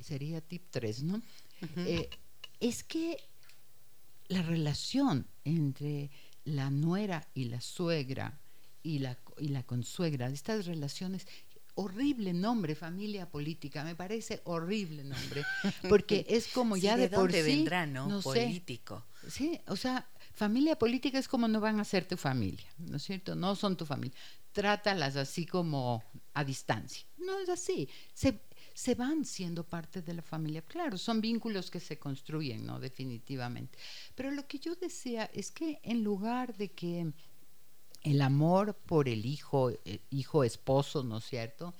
sería 0.00 0.40
tip 0.40 0.62
3, 0.70 1.02
¿no? 1.02 1.20
Eh, 1.76 2.08
es 2.58 2.84
que 2.84 3.18
la 4.28 4.40
relación 4.40 5.26
entre 5.44 6.10
la 6.48 6.70
nuera 6.70 7.28
y 7.34 7.44
la 7.44 7.60
suegra 7.60 8.38
y 8.82 8.98
la, 8.98 9.18
y 9.38 9.48
la 9.48 9.62
consuegra, 9.62 10.28
estas 10.28 10.66
relaciones, 10.66 11.26
horrible 11.74 12.32
nombre, 12.32 12.74
familia 12.74 13.30
política, 13.30 13.84
me 13.84 13.94
parece 13.94 14.40
horrible 14.44 15.04
nombre, 15.04 15.44
porque 15.88 16.26
es 16.28 16.48
como 16.48 16.76
ya 16.76 16.96
de, 16.96 17.08
por 17.08 17.32
sí, 17.32 17.42
vendrá, 17.42 17.86
¿no? 17.86 18.20
Político. 18.20 19.04
sí, 19.28 19.60
o 19.66 19.76
sea, 19.76 20.08
Familia 20.38 20.78
política 20.78 21.18
es 21.18 21.26
como 21.26 21.48
no 21.48 21.60
van 21.60 21.80
a 21.80 21.84
ser 21.84 22.06
tu 22.06 22.16
familia, 22.16 22.68
¿no 22.78 22.98
es 22.98 23.02
cierto? 23.02 23.34
No 23.34 23.56
son 23.56 23.76
tu 23.76 23.84
familia. 23.84 24.16
Trátalas 24.52 25.16
así 25.16 25.44
como 25.44 26.04
a 26.32 26.44
distancia. 26.44 27.04
No 27.16 27.40
es 27.40 27.48
así. 27.48 27.88
Se, 28.14 28.40
se 28.78 28.94
van 28.94 29.24
siendo 29.24 29.64
parte 29.64 30.02
de 30.02 30.14
la 30.14 30.22
familia. 30.22 30.62
Claro, 30.62 30.96
son 30.98 31.20
vínculos 31.20 31.68
que 31.68 31.80
se 31.80 31.98
construyen, 31.98 32.64
¿no? 32.64 32.78
Definitivamente. 32.78 33.76
Pero 34.14 34.30
lo 34.30 34.46
que 34.46 34.60
yo 34.60 34.76
decía 34.76 35.28
es 35.34 35.50
que 35.50 35.80
en 35.82 36.04
lugar 36.04 36.56
de 36.56 36.70
que 36.70 37.12
el 38.04 38.22
amor 38.22 38.74
por 38.74 39.08
el 39.08 39.26
hijo, 39.26 39.70
eh, 39.70 39.98
hijo 40.10 40.44
esposo, 40.44 41.02
¿no 41.02 41.18
es 41.18 41.24
cierto? 41.24 41.74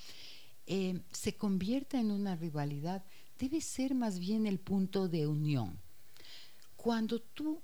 Eh, 0.67 1.01
se 1.13 1.37
convierta 1.37 2.01
en 2.01 2.11
una 2.11 2.35
rivalidad, 2.35 3.05
debe 3.39 3.61
ser 3.61 3.95
más 3.95 4.19
bien 4.19 4.45
el 4.45 4.59
punto 4.59 5.07
de 5.07 5.29
unión. 5.29 5.79
Cuando 6.75 7.21
tú 7.21 7.63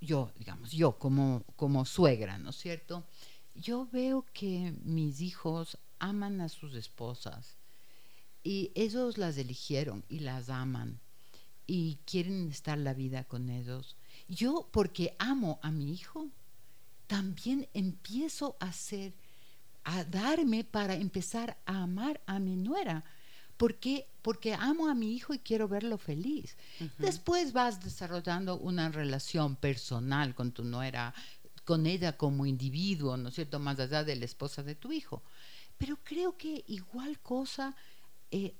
yo, 0.00 0.30
digamos, 0.38 0.70
yo 0.70 1.00
como, 1.00 1.42
como 1.56 1.84
suegra, 1.84 2.38
¿no 2.38 2.50
es 2.50 2.56
cierto? 2.56 3.08
Yo 3.56 3.88
veo 3.90 4.24
que 4.32 4.72
mis 4.84 5.20
hijos 5.20 5.78
aman 5.98 6.40
a 6.40 6.48
sus 6.48 6.76
esposas 6.76 7.56
y 8.42 8.72
ellos 8.74 9.18
las 9.18 9.36
eligieron 9.38 10.04
y 10.08 10.20
las 10.20 10.48
aman 10.48 11.00
y 11.66 11.98
quieren 12.04 12.50
estar 12.50 12.78
la 12.78 12.94
vida 12.94 13.24
con 13.24 13.48
ellos. 13.48 13.96
Yo, 14.28 14.68
porque 14.72 15.16
amo 15.18 15.60
a 15.62 15.70
mi 15.70 15.92
hijo, 15.92 16.28
también 17.06 17.68
empiezo 17.74 18.56
a 18.60 18.66
hacer, 18.66 19.14
a 19.84 20.04
darme 20.04 20.64
para 20.64 20.94
empezar 20.94 21.58
a 21.66 21.82
amar 21.82 22.20
a 22.26 22.38
mi 22.38 22.56
nuera 22.56 23.04
porque, 23.62 24.08
porque 24.22 24.54
amo 24.54 24.88
a 24.88 24.94
mi 24.96 25.14
hijo 25.14 25.34
y 25.34 25.38
quiero 25.38 25.68
verlo 25.68 25.96
feliz. 25.96 26.56
Después 26.98 27.52
vas 27.52 27.80
desarrollando 27.80 28.56
una 28.56 28.88
relación 28.88 29.54
personal 29.54 30.34
con 30.34 30.50
tu 30.50 30.64
nuera, 30.64 31.14
con 31.64 31.86
ella 31.86 32.16
como 32.16 32.44
individuo, 32.44 33.16
¿no 33.16 33.28
es 33.28 33.36
cierto?, 33.36 33.60
más 33.60 33.78
allá 33.78 34.02
de 34.02 34.16
la 34.16 34.24
esposa 34.24 34.64
de 34.64 34.74
tu 34.74 34.90
hijo. 34.90 35.22
Pero 35.78 35.96
creo 36.02 36.36
que 36.36 36.64
igual 36.66 37.20
cosa 37.20 37.76
eh, 38.32 38.54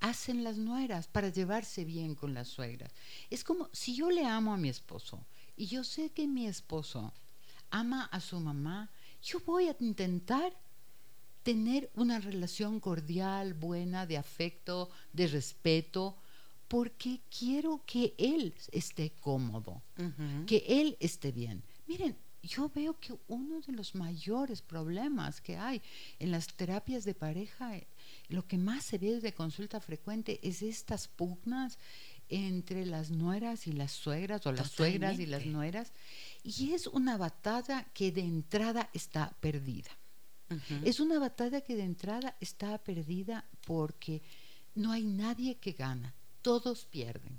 hacen 0.00 0.42
las 0.42 0.56
nueras 0.56 1.06
para 1.06 1.28
llevarse 1.28 1.84
bien 1.84 2.14
con 2.14 2.34
las 2.34 2.48
suegras. 2.48 2.92
Es 3.30 3.44
como 3.44 3.68
si 3.72 3.94
yo 3.94 4.10
le 4.10 4.24
amo 4.24 4.52
a 4.52 4.56
mi 4.56 4.68
esposo 4.68 5.24
y 5.56 5.66
yo 5.66 5.84
sé 5.84 6.10
que 6.10 6.26
mi 6.26 6.46
esposo 6.46 7.12
ama 7.70 8.04
a 8.06 8.20
su 8.20 8.40
mamá, 8.40 8.90
yo 9.22 9.40
voy 9.40 9.68
a 9.68 9.76
intentar 9.80 10.52
tener 11.42 11.90
una 11.94 12.20
relación 12.20 12.80
cordial, 12.80 13.54
buena, 13.54 14.06
de 14.06 14.16
afecto, 14.16 14.90
de 15.12 15.26
respeto, 15.26 16.16
porque 16.68 17.20
quiero 17.36 17.82
que 17.86 18.14
él 18.18 18.54
esté 18.72 19.12
cómodo, 19.20 19.82
que 20.46 20.64
él 20.68 20.96
esté 21.00 21.32
bien. 21.32 21.62
Miren, 21.86 22.16
yo 22.42 22.70
veo 22.74 22.98
que 22.98 23.14
uno 23.28 23.60
de 23.60 23.72
los 23.72 23.94
mayores 23.94 24.62
problemas 24.62 25.40
que 25.40 25.56
hay 25.56 25.82
en 26.18 26.30
las 26.30 26.46
terapias 26.48 27.04
de 27.04 27.14
pareja, 27.14 27.72
lo 28.28 28.46
que 28.46 28.58
más 28.58 28.84
se 28.84 28.98
ve 28.98 29.20
de 29.20 29.34
consulta 29.34 29.80
frecuente 29.80 30.38
es 30.42 30.62
estas 30.62 31.08
pugnas 31.08 31.78
entre 32.28 32.84
las 32.86 33.10
nueras 33.10 33.66
y 33.66 33.72
las 33.72 33.92
suegras 33.92 34.46
o 34.46 34.52
las 34.52 34.70
suegras 34.70 35.18
y 35.18 35.26
las 35.26 35.46
nueras. 35.46 35.92
Y 36.42 36.72
es 36.72 36.86
una 36.86 37.16
batalla 37.16 37.84
que 37.94 38.12
de 38.12 38.22
entrada 38.22 38.90
está 38.92 39.34
perdida. 39.40 39.90
Es 40.82 40.98
una 40.98 41.18
batalla 41.18 41.60
que 41.60 41.76
de 41.76 41.84
entrada 41.84 42.36
está 42.40 42.78
perdida 42.78 43.44
porque 43.66 44.22
no 44.74 44.92
hay 44.92 45.04
nadie 45.04 45.56
que 45.56 45.72
gana, 45.72 46.14
todos 46.40 46.86
pierden. 46.86 47.38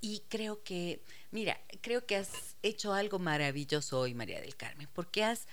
Y 0.00 0.22
creo 0.28 0.62
que, 0.62 1.02
mira, 1.30 1.60
creo 1.80 2.06
que 2.06 2.16
has 2.16 2.56
hecho 2.62 2.92
algo 2.92 3.18
maravilloso 3.18 4.00
hoy, 4.00 4.14
María 4.14 4.40
del 4.40 4.56
Carmen, 4.56 4.88
porque 4.92 5.24
has 5.24 5.46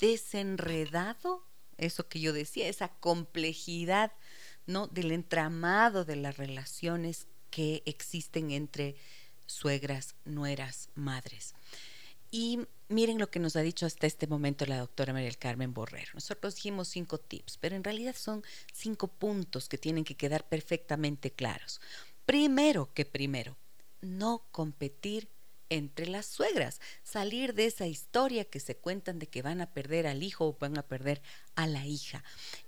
desenredado 0.00 1.44
eso 1.78 2.08
que 2.08 2.20
yo 2.20 2.32
decía, 2.32 2.68
esa 2.68 2.88
complejidad, 2.88 4.12
¿no? 4.66 4.86
Del 4.86 5.12
entramado 5.12 6.04
de 6.04 6.16
las 6.16 6.36
relaciones 6.36 7.26
que 7.50 7.82
existen 7.86 8.50
entre 8.50 8.96
suegras, 9.46 10.14
nueras, 10.24 10.88
madres. 10.94 11.54
Y 12.30 12.60
miren 12.88 13.18
lo 13.18 13.30
que 13.30 13.40
nos 13.40 13.56
ha 13.56 13.60
dicho 13.60 13.84
hasta 13.84 14.06
este 14.06 14.26
momento 14.26 14.64
la 14.64 14.78
doctora 14.78 15.12
María 15.12 15.28
del 15.28 15.38
Carmen 15.38 15.74
Borrero. 15.74 16.12
Nosotros 16.14 16.54
dijimos 16.54 16.88
cinco 16.88 17.18
tips, 17.18 17.58
pero 17.58 17.76
en 17.76 17.84
realidad 17.84 18.16
son 18.16 18.42
cinco 18.72 19.08
puntos 19.08 19.68
que 19.68 19.76
tienen 19.76 20.04
que 20.04 20.16
quedar 20.16 20.48
perfectamente 20.48 21.30
claros. 21.30 21.80
Primero 22.24 22.92
que 22.94 23.04
primero, 23.04 23.56
no 24.02 24.44
competir 24.50 25.28
entre 25.70 26.06
las 26.06 26.26
suegras, 26.26 26.80
salir 27.02 27.54
de 27.54 27.64
esa 27.64 27.86
historia 27.86 28.44
que 28.44 28.60
se 28.60 28.76
cuentan 28.76 29.18
de 29.18 29.26
que 29.26 29.40
van 29.40 29.62
a 29.62 29.72
perder 29.72 30.06
al 30.06 30.22
hijo 30.22 30.46
o 30.46 30.56
van 30.60 30.76
a 30.76 30.82
perder 30.82 31.22
a 31.54 31.66
la 31.66 31.86
hija. 31.86 32.22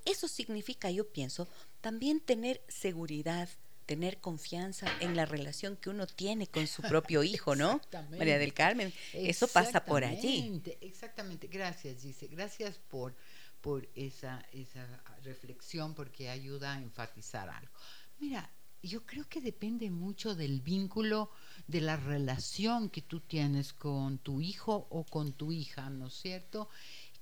Eso 0.07 0.27
significa, 0.27 0.91
yo 0.91 1.07
pienso, 1.07 1.47
también 1.83 2.19
tener 2.21 2.63
seguridad, 2.67 3.51
tener 3.85 4.19
confianza 4.19 4.87
en 5.01 5.17
la 5.17 5.27
relación 5.27 5.77
que 5.77 5.91
uno 5.91 6.07
tiene 6.07 6.47
con 6.47 6.67
su 6.67 6.81
propio 6.81 7.23
hijo, 7.23 7.55
¿no? 7.55 7.79
María 8.11 8.39
del 8.39 8.55
Carmen, 8.55 8.91
eso 9.13 9.49
pasa 9.49 9.85
por 9.85 10.03
allí. 10.03 10.63
Exactamente, 10.81 11.49
gracias, 11.49 12.03
dice, 12.03 12.27
gracias 12.29 12.79
por, 12.89 13.15
por 13.61 13.87
esa, 13.95 14.43
esa 14.53 14.87
reflexión 15.23 15.95
porque 15.95 16.31
ayuda 16.31 16.75
a 16.75 16.81
enfatizar 16.81 17.51
algo. 17.51 17.73
Mira, 18.19 18.49
yo 18.89 19.05
creo 19.05 19.29
que 19.29 19.41
depende 19.41 19.91
mucho 19.91 20.35
del 20.35 20.61
vínculo, 20.61 21.31
de 21.67 21.81
la 21.81 21.97
relación 21.97 22.91
que 22.91 23.03
tú 23.03 23.21
tienes 23.21 23.73
con 23.73 24.19
tu 24.19 24.41
hijo 24.41 24.87
o 24.91 25.05
con 25.05 25.33
tu 25.33 25.53
hija, 25.53 25.89
¿no 25.91 26.09
es 26.09 26.15
cierto? 26.15 26.69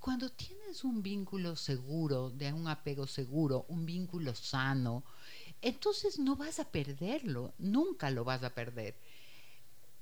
Cuando 0.01 0.31
tienes 0.31 0.83
un 0.83 1.03
vínculo 1.03 1.55
seguro, 1.55 2.31
de 2.31 2.53
un 2.53 2.67
apego 2.67 3.07
seguro, 3.07 3.67
un 3.69 3.87
vínculo 3.87 4.35
sano, 4.35 5.05
entonces 5.61 6.19
no 6.19 6.35
vas 6.35 6.59
a 6.59 6.71
perderlo, 6.71 7.55
nunca 7.59 8.11
lo 8.11 8.25
vas 8.25 8.43
a 8.43 8.55
perder. 8.55 8.97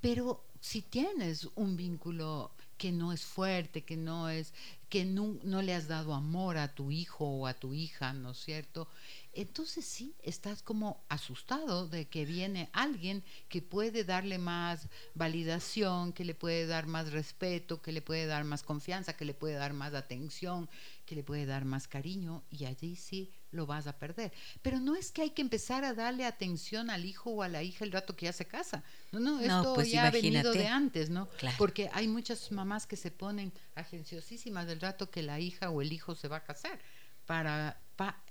Pero 0.01 0.43
si 0.59 0.81
tienes 0.81 1.47
un 1.55 1.77
vínculo 1.77 2.51
que 2.77 2.91
no 2.91 3.13
es 3.13 3.23
fuerte, 3.23 3.83
que 3.83 3.95
no 3.95 4.29
es, 4.29 4.55
que 4.89 5.05
no, 5.05 5.61
le 5.61 5.75
has 5.75 5.87
dado 5.87 6.15
amor 6.15 6.57
a 6.57 6.73
tu 6.73 6.89
hijo 6.89 7.25
o 7.25 7.45
a 7.45 7.53
tu 7.53 7.75
hija, 7.75 8.11
¿no 8.13 8.31
es 8.31 8.39
cierto? 8.39 8.87
Entonces 9.33 9.85
sí, 9.85 10.13
estás 10.23 10.61
como 10.61 11.03
asustado 11.07 11.87
de 11.87 12.07
que 12.07 12.25
viene 12.25 12.69
alguien 12.73 13.23
que 13.47 13.61
puede 13.61 14.03
darle 14.03 14.37
más 14.37 14.89
validación, 15.13 16.11
que 16.11 16.25
le 16.25 16.35
puede 16.35 16.65
dar 16.65 16.85
más 16.85 17.11
respeto, 17.13 17.81
que 17.81 17.93
le 17.93 18.01
puede 18.01 18.25
dar 18.25 18.43
más 18.43 18.63
confianza, 18.63 19.13
que 19.13 19.23
le 19.23 19.33
puede 19.33 19.55
dar 19.55 19.71
más 19.71 19.93
atención, 19.93 20.69
que 21.05 21.15
le 21.15 21.23
puede 21.23 21.45
dar 21.45 21.63
más 21.63 21.87
cariño 21.87 22.43
y 22.49 22.65
allí 22.65 22.97
sí 22.97 23.31
lo 23.51 23.65
vas 23.65 23.87
a 23.87 23.97
perder. 23.97 24.33
Pero 24.61 24.79
no 24.79 24.95
es 24.95 25.11
que 25.11 25.21
hay 25.21 25.29
que 25.29 25.41
empezar 25.41 25.85
a 25.85 25.93
darle 25.93 26.25
atención 26.25 26.89
al 26.89 27.05
hijo 27.05 27.31
o 27.31 27.43
a 27.43 27.47
la 27.47 27.63
hija 27.63 27.85
el 27.85 27.91
rato 27.91 28.15
que 28.15 28.25
ya 28.25 28.33
se 28.33 28.45
casa. 28.45 28.83
No, 29.11 29.19
no, 29.19 29.39
esto 29.39 29.75
pues 29.75 29.91
ya 29.91 30.07
ha 30.07 30.11
venido 30.11 30.51
de 30.51 30.67
antes, 30.67 31.09
¿no? 31.09 31.29
Claro. 31.37 31.55
Porque 31.57 31.89
hay 31.93 32.07
muchas 32.07 32.51
mamás 32.51 32.85
que 32.85 32.97
se 32.97 33.11
ponen 33.11 33.53
agenciosísimas 33.75 34.67
del 34.67 34.81
rato 34.81 35.09
que 35.09 35.21
la 35.21 35.39
hija 35.39 35.69
o 35.69 35.81
el 35.81 35.93
hijo 35.93 36.15
se 36.15 36.27
va 36.27 36.37
a 36.37 36.43
casar 36.43 36.79
para, 37.25 37.81
para 37.95 38.21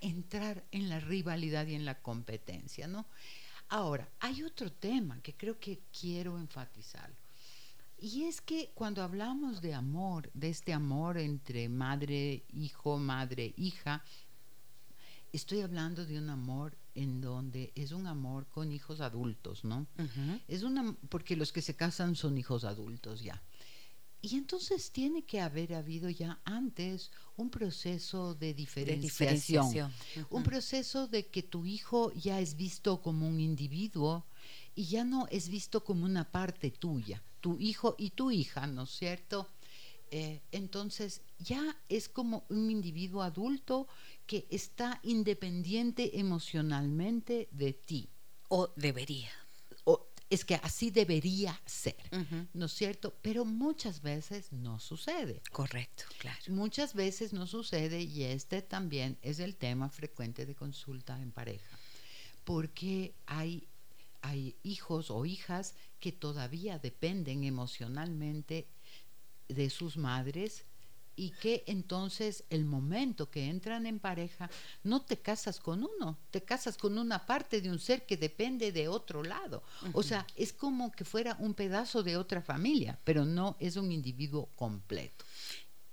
entrar 0.00 0.64
en 0.70 0.88
la 0.88 1.00
rivalidad 1.00 1.66
y 1.66 1.74
en 1.74 1.84
la 1.84 2.00
competencia, 2.00 2.86
¿no? 2.86 3.06
Ahora, 3.68 4.08
hay 4.20 4.42
otro 4.42 4.70
tema 4.72 5.20
que 5.22 5.34
creo 5.34 5.58
que 5.58 5.80
quiero 5.98 6.38
enfatizar. 6.38 7.12
Y 7.98 8.24
es 8.24 8.40
que 8.40 8.70
cuando 8.74 9.02
hablamos 9.02 9.60
de 9.60 9.74
amor, 9.74 10.30
de 10.34 10.50
este 10.50 10.72
amor 10.72 11.18
entre 11.18 11.68
madre, 11.68 12.44
hijo, 12.52 12.98
madre, 12.98 13.54
hija, 13.56 14.04
estoy 15.32 15.62
hablando 15.62 16.04
de 16.04 16.18
un 16.18 16.30
amor 16.30 16.76
en 16.94 17.20
donde 17.20 17.72
es 17.74 17.92
un 17.92 18.06
amor 18.06 18.46
con 18.46 18.70
hijos 18.70 19.00
adultos, 19.00 19.64
¿no? 19.64 19.86
Es 20.46 20.62
una 20.62 20.94
porque 21.08 21.36
los 21.36 21.52
que 21.52 21.62
se 21.62 21.74
casan 21.74 22.16
son 22.16 22.38
hijos 22.38 22.64
adultos 22.64 23.22
ya. 23.22 23.42
Y 24.22 24.36
entonces 24.36 24.90
tiene 24.90 25.24
que 25.24 25.40
haber 25.40 25.74
habido 25.74 26.10
ya 26.10 26.40
antes 26.44 27.12
un 27.36 27.50
proceso 27.50 28.34
de 28.34 28.54
diferenciación, 28.54 29.92
un 30.30 30.42
proceso 30.42 31.06
de 31.06 31.26
que 31.26 31.42
tu 31.42 31.64
hijo 31.64 32.12
ya 32.12 32.40
es 32.40 32.56
visto 32.56 33.02
como 33.02 33.28
un 33.28 33.40
individuo 33.40 34.26
y 34.74 34.86
ya 34.86 35.04
no 35.04 35.26
es 35.30 35.48
visto 35.48 35.84
como 35.84 36.04
una 36.04 36.30
parte 36.30 36.70
tuya, 36.70 37.22
tu 37.40 37.56
hijo 37.60 37.94
y 37.98 38.10
tu 38.10 38.30
hija, 38.30 38.66
¿no 38.66 38.84
es 38.84 38.90
cierto? 38.90 39.48
Eh, 40.10 40.40
entonces 40.52 41.22
ya 41.38 41.76
es 41.88 42.08
como 42.08 42.44
un 42.48 42.70
individuo 42.70 43.22
adulto 43.22 43.88
que 44.26 44.46
está 44.50 45.00
independiente 45.02 46.18
emocionalmente 46.18 47.48
de 47.50 47.72
ti. 47.72 48.08
O 48.48 48.72
debería. 48.76 49.45
Es 50.28 50.44
que 50.44 50.56
así 50.56 50.90
debería 50.90 51.60
ser, 51.66 51.96
¿no 52.52 52.66
es 52.66 52.72
cierto? 52.72 53.14
Pero 53.22 53.44
muchas 53.44 54.02
veces 54.02 54.52
no 54.52 54.80
sucede. 54.80 55.40
Correcto, 55.52 56.04
claro. 56.18 56.40
Muchas 56.48 56.94
veces 56.94 57.32
no 57.32 57.46
sucede 57.46 58.02
y 58.02 58.24
este 58.24 58.60
también 58.60 59.18
es 59.22 59.38
el 59.38 59.54
tema 59.56 59.88
frecuente 59.88 60.44
de 60.44 60.56
consulta 60.56 61.20
en 61.22 61.30
pareja, 61.30 61.78
porque 62.44 63.14
hay, 63.26 63.68
hay 64.20 64.56
hijos 64.64 65.10
o 65.12 65.24
hijas 65.26 65.74
que 66.00 66.10
todavía 66.10 66.78
dependen 66.80 67.44
emocionalmente 67.44 68.66
de 69.48 69.70
sus 69.70 69.96
madres 69.96 70.64
y 71.16 71.30
que 71.30 71.64
entonces 71.66 72.44
el 72.50 72.66
momento 72.66 73.30
que 73.30 73.48
entran 73.48 73.86
en 73.86 73.98
pareja 73.98 74.50
no 74.84 75.02
te 75.02 75.16
casas 75.16 75.58
con 75.58 75.82
uno, 75.82 76.18
te 76.30 76.42
casas 76.42 76.76
con 76.76 76.98
una 76.98 77.24
parte 77.24 77.62
de 77.62 77.70
un 77.70 77.78
ser 77.78 78.04
que 78.04 78.18
depende 78.18 78.70
de 78.70 78.86
otro 78.88 79.22
lado. 79.22 79.62
O 79.94 80.02
sea, 80.02 80.26
es 80.36 80.52
como 80.52 80.92
que 80.92 81.06
fuera 81.06 81.36
un 81.40 81.54
pedazo 81.54 82.02
de 82.02 82.18
otra 82.18 82.42
familia, 82.42 83.00
pero 83.02 83.24
no 83.24 83.56
es 83.58 83.76
un 83.76 83.90
individuo 83.90 84.50
completo. 84.54 85.24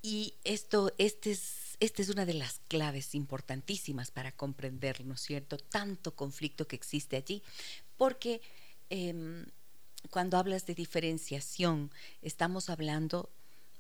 Y 0.02 0.34
esto, 0.44 0.92
este 0.98 1.32
es, 1.32 1.78
esta 1.80 2.02
es 2.02 2.10
una 2.10 2.26
de 2.26 2.34
las 2.34 2.60
claves 2.68 3.16
importantísimas 3.16 4.12
para 4.12 4.34
comprender, 4.34 5.06
¿no 5.06 5.14
es 5.14 5.22
cierto?, 5.22 5.58
tanto 5.58 6.14
conflicto 6.14 6.68
que 6.68 6.76
existe 6.76 7.16
allí, 7.16 7.42
porque 7.96 8.42
em, 8.90 9.46
cuando 10.10 10.38
hablas 10.38 10.66
de 10.66 10.76
diferenciación, 10.76 11.90
estamos 12.22 12.70
hablando 12.70 13.30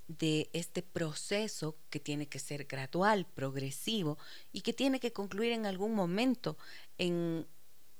de 0.08 0.50
este 0.54 0.82
proceso 0.82 1.78
que 1.90 2.00
tiene 2.00 2.28
que 2.28 2.40
ser 2.40 2.66
gradual, 2.66 3.26
progresivo 3.26 4.18
y 4.52 4.62
que 4.62 4.74
tiene 4.74 5.00
que 5.00 5.14
concluir 5.14 5.52
en 5.52 5.66
algún 5.66 5.96
momento 5.96 6.58
en 6.98 7.48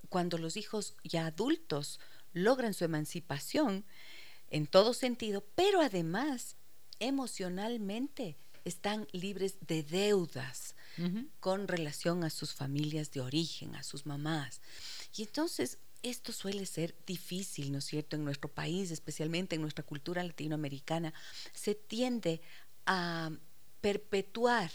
cuando 0.10 0.38
los 0.38 0.58
hijos 0.58 0.96
ya 1.04 1.28
adultos 1.28 2.00
logran 2.34 2.74
su 2.74 2.84
emancipación 2.84 3.86
en 4.50 4.68
todo 4.68 4.94
sentido, 4.94 5.44
pero 5.56 5.82
además 5.82 6.56
emocionalmente 7.00 8.38
están 8.66 9.08
libres 9.12 9.58
de 9.62 9.84
deudas 9.84 10.76
con 11.40 11.68
relación 11.68 12.24
a 12.24 12.30
sus 12.30 12.54
familias 12.54 13.12
de 13.12 13.22
origen, 13.22 13.76
a 13.76 13.82
sus 13.82 14.06
mamás. 14.06 14.62
Y 15.16 15.24
entonces 15.24 15.80
esto 16.04 16.32
suele 16.32 16.66
ser 16.66 16.96
difícil, 17.08 17.72
¿no 17.72 17.80
es 17.80 17.86
cierto? 17.86 18.16
En 18.16 18.26
nuestro 18.26 18.52
país, 18.52 18.92
especialmente 18.92 19.56
en 19.56 19.62
nuestra 19.62 19.84
cultura 19.84 20.24
latinoamericana, 20.24 21.14
se 21.54 21.74
tiende 21.74 22.42
a 22.86 23.32
perpetuar 23.82 24.70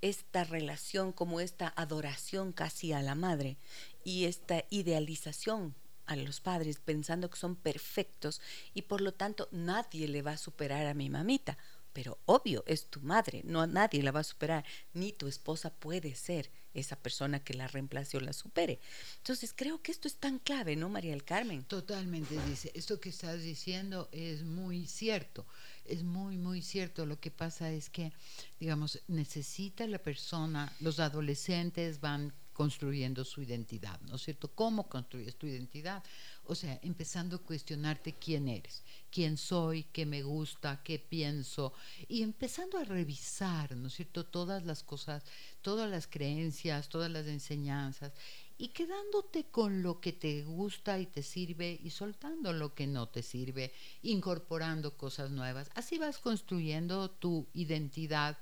esta 0.00 0.44
relación 0.44 1.12
como 1.12 1.40
esta 1.40 1.72
adoración 1.76 2.52
casi 2.52 2.92
a 2.92 3.00
la 3.00 3.14
madre 3.14 3.56
y 4.04 4.26
esta 4.26 4.64
idealización 4.68 5.74
a 6.06 6.16
los 6.16 6.40
padres 6.40 6.78
pensando 6.78 7.30
que 7.30 7.38
son 7.38 7.56
perfectos 7.56 8.42
y 8.74 8.82
por 8.82 9.00
lo 9.00 9.14
tanto 9.14 9.48
nadie 9.50 10.06
le 10.08 10.20
va 10.20 10.32
a 10.32 10.36
superar 10.36 10.86
a 10.86 10.94
mi 10.94 11.08
mamita. 11.08 11.56
Pero 11.94 12.18
obvio, 12.26 12.64
es 12.66 12.90
tu 12.90 13.00
madre, 13.00 13.42
no 13.44 13.66
nadie 13.66 14.02
la 14.02 14.10
va 14.10 14.20
a 14.20 14.24
superar, 14.24 14.64
ni 14.92 15.12
tu 15.12 15.28
esposa 15.28 15.72
puede 15.72 16.14
ser 16.16 16.50
esa 16.74 16.96
persona 16.96 17.42
que 17.42 17.54
la 17.54 17.68
reemplace 17.68 18.16
o 18.16 18.20
la 18.20 18.32
supere. 18.32 18.80
Entonces 19.18 19.52
creo 19.56 19.80
que 19.82 19.92
esto 19.92 20.08
es 20.08 20.16
tan 20.16 20.38
clave, 20.38 20.76
¿no, 20.76 20.88
María 20.88 21.12
del 21.12 21.24
Carmen? 21.24 21.64
Totalmente, 21.64 22.38
dice. 22.46 22.70
Esto 22.74 23.00
que 23.00 23.08
estás 23.08 23.40
diciendo 23.42 24.08
es 24.12 24.42
muy 24.42 24.86
cierto, 24.86 25.46
es 25.84 26.02
muy, 26.02 26.36
muy 26.36 26.62
cierto. 26.62 27.06
Lo 27.06 27.18
que 27.20 27.30
pasa 27.30 27.70
es 27.72 27.88
que, 27.90 28.12
digamos, 28.60 29.00
necesita 29.08 29.86
la 29.86 29.98
persona, 29.98 30.72
los 30.80 31.00
adolescentes 31.00 32.00
van 32.00 32.32
construyendo 32.54 33.24
su 33.24 33.42
identidad, 33.42 34.00
¿no 34.02 34.16
es 34.16 34.22
cierto? 34.22 34.48
¿Cómo 34.54 34.88
construyes 34.88 35.36
tu 35.36 35.46
identidad? 35.46 36.02
O 36.44 36.54
sea, 36.54 36.78
empezando 36.82 37.36
a 37.36 37.42
cuestionarte 37.42 38.14
quién 38.14 38.48
eres, 38.48 38.82
quién 39.10 39.36
soy, 39.36 39.84
qué 39.92 40.06
me 40.06 40.22
gusta, 40.22 40.82
qué 40.82 40.98
pienso, 40.98 41.74
y 42.08 42.22
empezando 42.22 42.78
a 42.78 42.84
revisar, 42.84 43.76
¿no 43.76 43.88
es 43.88 43.94
cierto?, 43.94 44.24
todas 44.24 44.64
las 44.64 44.82
cosas, 44.82 45.24
todas 45.60 45.90
las 45.90 46.06
creencias, 46.06 46.88
todas 46.88 47.10
las 47.10 47.26
enseñanzas, 47.26 48.12
y 48.56 48.68
quedándote 48.68 49.46
con 49.46 49.82
lo 49.82 50.00
que 50.00 50.12
te 50.12 50.44
gusta 50.44 51.00
y 51.00 51.06
te 51.06 51.22
sirve 51.22 51.80
y 51.82 51.90
soltando 51.90 52.52
lo 52.52 52.72
que 52.74 52.86
no 52.86 53.08
te 53.08 53.22
sirve, 53.22 53.72
incorporando 54.02 54.96
cosas 54.96 55.30
nuevas. 55.32 55.70
Así 55.74 55.98
vas 55.98 56.18
construyendo 56.18 57.10
tu 57.10 57.48
identidad. 57.52 58.38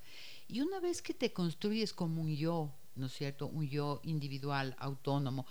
Y 0.49 0.61
una 0.61 0.81
vez 0.81 1.01
que 1.01 1.15
te 1.15 1.33
construyes 1.33 1.95
como 1.95 2.21
un 2.21 2.37
yo, 2.37 2.75
¿no 2.97 3.07
es 3.07 3.13
cierto? 3.13 3.47
Un 3.47 3.69
yo 3.69 4.01
individual, 4.05 4.75
autónomo, 4.79 5.47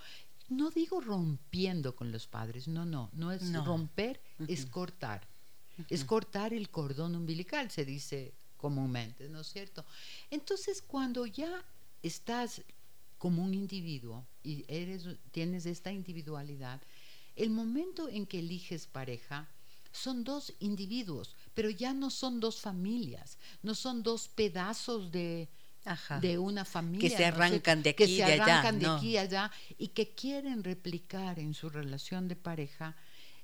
no 0.50 0.70
digo 0.70 1.00
rompiendo 1.00 1.96
con 1.96 2.12
los 2.12 2.28
padres, 2.28 2.68
no, 2.68 2.86
no, 2.86 3.10
no 3.14 3.32
es 3.32 3.54
romper, 3.54 4.22
es 4.48 4.66
cortar. 4.66 5.28
Es 5.90 6.04
cortar 6.04 6.54
el 6.54 6.70
cordón 6.70 7.16
umbilical, 7.16 7.72
se 7.72 7.86
dice 7.86 8.34
comúnmente, 8.58 9.28
¿no 9.30 9.40
es 9.42 9.48
cierto? 9.48 9.84
Entonces, 10.30 10.82
cuando 10.82 11.26
ya 11.26 11.66
estás 12.04 12.62
como 13.18 13.44
un 13.44 13.54
individuo 13.54 14.28
y 14.44 14.66
eres, 14.68 15.08
tienes 15.32 15.66
esta 15.66 15.92
individualidad, 15.92 16.82
el 17.36 17.50
momento 17.50 18.10
en 18.10 18.28
que 18.28 18.40
eliges 18.40 18.86
pareja, 18.88 19.50
son 19.92 20.24
dos 20.24 20.54
individuos, 20.60 21.36
pero 21.54 21.70
ya 21.70 21.94
no 21.94 22.10
son 22.10 22.40
dos 22.40 22.60
familias, 22.60 23.38
no 23.62 23.76
son 23.76 24.04
dos 24.04 24.28
pedazos 24.28 25.12
de, 25.12 25.50
de 26.22 26.38
una 26.38 26.66
familia. 26.66 27.10
Que 27.10 27.16
se 27.16 27.26
arrancan 27.26 27.84
de 27.84 27.92
aquí 27.92 28.06
y 28.06 28.22
allá. 28.22 28.44
arrancan 28.44 28.80
de 28.80 28.88
aquí 28.88 29.10
y 29.10 29.18
allá 29.18 29.52
y 29.78 29.90
que 29.90 30.14
quieren 30.14 30.64
replicar 30.64 31.40
en 31.40 31.54
su 31.54 31.70
relación 31.70 32.28
de 32.28 32.36
pareja 32.36 32.96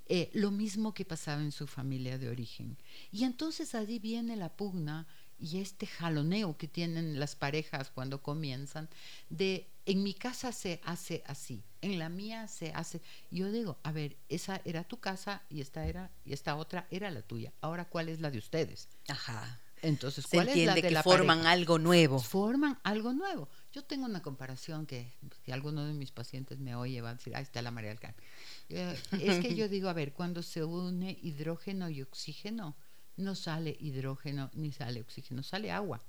eh, 0.09 0.29
lo 0.33 0.51
mismo 0.51 0.93
que 0.93 1.03
pasaba 1.03 1.41
en 1.41 1.51
su 1.51 1.67
familia 1.67 2.17
de 2.17 2.29
origen. 2.29 2.77
Y 3.11 3.23
entonces 3.23 3.75
allí 3.75 3.99
viene 3.99 4.35
la 4.35 4.55
pugna 4.55 5.07
y 5.39 5.59
este 5.59 5.85
jaloneo 5.85 6.57
que 6.57 6.67
tienen 6.67 7.19
las 7.19 7.35
parejas 7.35 7.91
cuando 7.91 8.21
comienzan 8.21 8.89
de 9.29 9.67
en 9.85 10.03
mi 10.03 10.13
casa 10.13 10.51
se 10.51 10.81
hace 10.83 11.23
así, 11.25 11.63
en 11.81 11.99
la 11.99 12.09
mía 12.09 12.47
se 12.47 12.71
hace. 12.73 13.01
Yo 13.31 13.51
digo, 13.51 13.77
a 13.83 13.91
ver, 13.91 14.17
esa 14.27 14.61
era 14.65 14.83
tu 14.83 14.99
casa 14.99 15.43
y 15.49 15.61
esta 15.61 15.85
era 15.85 16.11
y 16.25 16.33
esta 16.33 16.55
otra 16.55 16.87
era 16.91 17.09
la 17.09 17.21
tuya. 17.21 17.53
Ahora, 17.61 17.85
¿cuál 17.85 18.09
es 18.09 18.19
la 18.19 18.29
de 18.29 18.37
ustedes? 18.37 18.89
Ajá. 19.07 19.59
Entonces, 19.81 20.25
¿cuál 20.27 20.49
es 20.49 20.65
la 20.65 20.73
de 20.73 20.81
que 20.81 20.95
forman 21.03 21.45
algo 21.45 21.77
nuevo? 21.77 22.19
Forman 22.19 22.79
algo 22.83 23.13
nuevo. 23.13 23.47
Yo 23.71 23.83
tengo 23.83 24.05
una 24.05 24.21
comparación 24.21 24.85
que 24.85 25.13
si 25.45 25.51
alguno 25.51 25.85
de 25.85 25.93
mis 25.93 26.11
pacientes 26.11 26.59
me 26.59 26.75
oye 26.75 27.01
va 27.01 27.11
a 27.11 27.15
decir, 27.15 27.35
ahí 27.35 27.43
está 27.43 27.61
la 27.61 27.71
María 27.71 27.89
del 27.89 27.99
Carmen. 27.99 28.23
Eh, 28.69 28.97
es 29.21 29.39
que 29.39 29.55
yo 29.55 29.67
digo, 29.69 29.89
a 29.89 29.93
ver, 29.93 30.13
cuando 30.13 30.41
se 30.41 30.63
une 30.63 31.17
hidrógeno 31.21 31.89
y 31.89 32.01
oxígeno, 32.01 32.75
no 33.17 33.35
sale 33.35 33.75
hidrógeno 33.79 34.49
ni 34.53 34.71
sale 34.71 35.01
oxígeno, 35.01 35.43
sale 35.43 35.71
agua. 35.71 36.03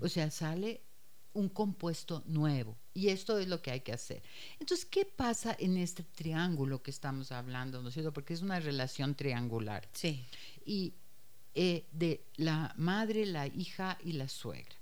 O 0.00 0.08
sea, 0.08 0.30
sale 0.30 0.82
un 1.32 1.48
compuesto 1.48 2.22
nuevo. 2.26 2.78
Y 2.94 3.08
esto 3.08 3.38
es 3.38 3.48
lo 3.48 3.60
que 3.60 3.72
hay 3.72 3.80
que 3.80 3.92
hacer. 3.92 4.22
Entonces, 4.60 4.86
¿qué 4.86 5.04
pasa 5.04 5.56
en 5.58 5.76
este 5.76 6.04
triángulo 6.04 6.80
que 6.80 6.92
estamos 6.92 7.32
hablando? 7.32 7.82
¿No 7.82 7.88
es 7.88 7.94
cierto? 7.94 8.12
Porque 8.12 8.34
es 8.34 8.42
una 8.42 8.60
relación 8.60 9.16
triangular. 9.16 9.88
Sí. 9.92 10.24
Y 10.64 10.94
eh, 11.54 11.86
de 11.92 12.24
la 12.36 12.74
madre, 12.76 13.26
la 13.26 13.46
hija 13.46 13.98
y 14.02 14.12
la 14.12 14.28
suegra. 14.28 14.74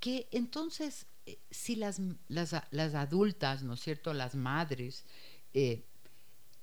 Que 0.00 0.26
entonces, 0.30 1.06
eh, 1.26 1.38
si 1.50 1.76
las, 1.76 2.00
las, 2.28 2.54
las, 2.70 2.94
adultas, 2.94 3.62
¿no 3.62 3.74
es 3.74 3.80
cierto? 3.80 4.14
Las 4.14 4.34
madres, 4.34 5.04
eh, 5.54 5.82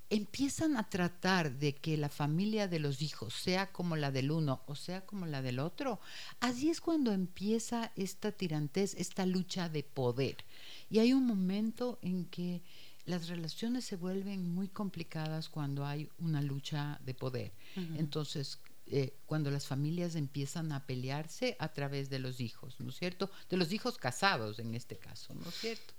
empiezan 0.09 0.77
a 0.77 0.89
tratar 0.89 1.59
de 1.59 1.75
que 1.75 1.95
la 1.95 2.09
familia 2.09 2.67
de 2.67 2.79
los 2.79 3.01
hijos 3.01 3.33
sea 3.33 3.71
como 3.71 3.95
la 3.95 4.11
del 4.11 4.31
uno 4.31 4.63
o 4.65 4.75
sea 4.75 5.05
como 5.05 5.27
la 5.27 5.43
del 5.43 5.59
otro, 5.59 5.99
así 6.39 6.69
es 6.69 6.81
cuando 6.81 7.11
empieza 7.11 7.91
esta 7.95 8.31
tirantez, 8.31 8.95
esta 8.95 9.25
lucha 9.25 9.69
de 9.69 9.83
poder. 9.83 10.37
Y 10.89 10.99
hay 10.99 11.13
un 11.13 11.27
momento 11.27 11.99
en 12.01 12.25
que 12.25 12.63
las 13.05 13.27
relaciones 13.27 13.85
se 13.85 13.95
vuelven 13.95 14.53
muy 14.53 14.67
complicadas 14.67 15.49
cuando 15.49 15.85
hay 15.85 16.09
una 16.19 16.41
lucha 16.41 16.99
de 17.05 17.13
poder. 17.13 17.51
Entonces, 17.75 18.59
eh, 18.91 19.13
cuando 19.25 19.51
las 19.51 19.67
familias 19.67 20.15
empiezan 20.15 20.71
a 20.71 20.85
pelearse 20.85 21.55
a 21.59 21.71
través 21.73 22.09
de 22.09 22.17
los 22.17 22.39
hijos, 22.39 22.79
¿no 22.79 22.89
es 22.89 22.97
cierto? 22.97 23.29
De 23.49 23.57
los 23.57 23.71
hijos 23.71 23.97
casados 23.97 24.57
en 24.57 24.73
este 24.73 24.97
caso, 24.97 25.35
¿no 25.35 25.47
es 25.47 25.55
cierto? 25.55 25.93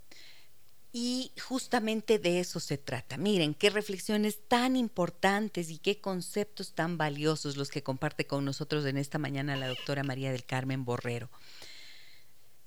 Y 0.92 1.30
justamente 1.40 2.18
de 2.18 2.40
eso 2.40 2.58
se 2.58 2.76
trata. 2.76 3.16
Miren, 3.16 3.54
qué 3.54 3.70
reflexiones 3.70 4.40
tan 4.48 4.74
importantes 4.74 5.70
y 5.70 5.78
qué 5.78 6.00
conceptos 6.00 6.72
tan 6.72 6.98
valiosos 6.98 7.56
los 7.56 7.70
que 7.70 7.84
comparte 7.84 8.26
con 8.26 8.44
nosotros 8.44 8.84
en 8.84 8.96
esta 8.96 9.18
mañana 9.18 9.54
la 9.54 9.68
doctora 9.68 10.02
María 10.02 10.32
del 10.32 10.44
Carmen 10.44 10.84
Borrero. 10.84 11.30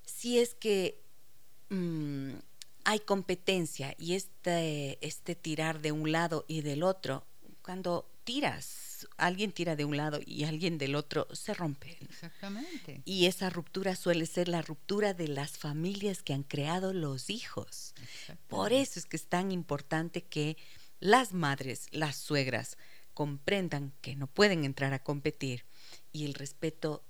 Si 0.05 0.39
es 0.39 0.53
que 0.55 1.01
mm, 1.69 2.35
hay 2.85 2.99
competencia 3.01 3.93
y 3.97 4.13
este, 4.13 5.05
este 5.05 5.35
tirar 5.35 5.81
de 5.81 5.91
un 5.91 6.13
lado 6.13 6.45
y 6.47 6.61
del 6.61 6.83
otro, 6.83 7.25
cuando 7.61 8.09
tiras 8.23 8.82
alguien 9.17 9.51
tira 9.51 9.75
de 9.75 9.85
un 9.85 9.97
lado 9.97 10.19
y 10.25 10.43
alguien 10.43 10.77
del 10.77 10.95
otro, 10.95 11.27
se 11.33 11.53
rompe. 11.53 11.97
Exactamente. 12.01 13.01
Y 13.05 13.25
esa 13.25 13.49
ruptura 13.49 13.95
suele 13.95 14.25
ser 14.25 14.47
la 14.47 14.61
ruptura 14.61 15.13
de 15.13 15.27
las 15.27 15.57
familias 15.57 16.23
que 16.23 16.33
han 16.33 16.43
creado 16.43 16.93
los 16.93 17.29
hijos. 17.29 17.93
Por 18.47 18.73
eso 18.73 18.99
es 18.99 19.05
que 19.05 19.17
es 19.17 19.27
tan 19.27 19.51
importante 19.51 20.23
que 20.23 20.57
las 20.99 21.33
madres, 21.33 21.87
las 21.91 22.15
suegras, 22.15 22.77
comprendan 23.13 23.93
que 24.01 24.15
no 24.15 24.27
pueden 24.27 24.63
entrar 24.63 24.93
a 24.93 25.03
competir 25.03 25.65
y 26.11 26.25
el 26.25 26.33
respeto 26.33 27.03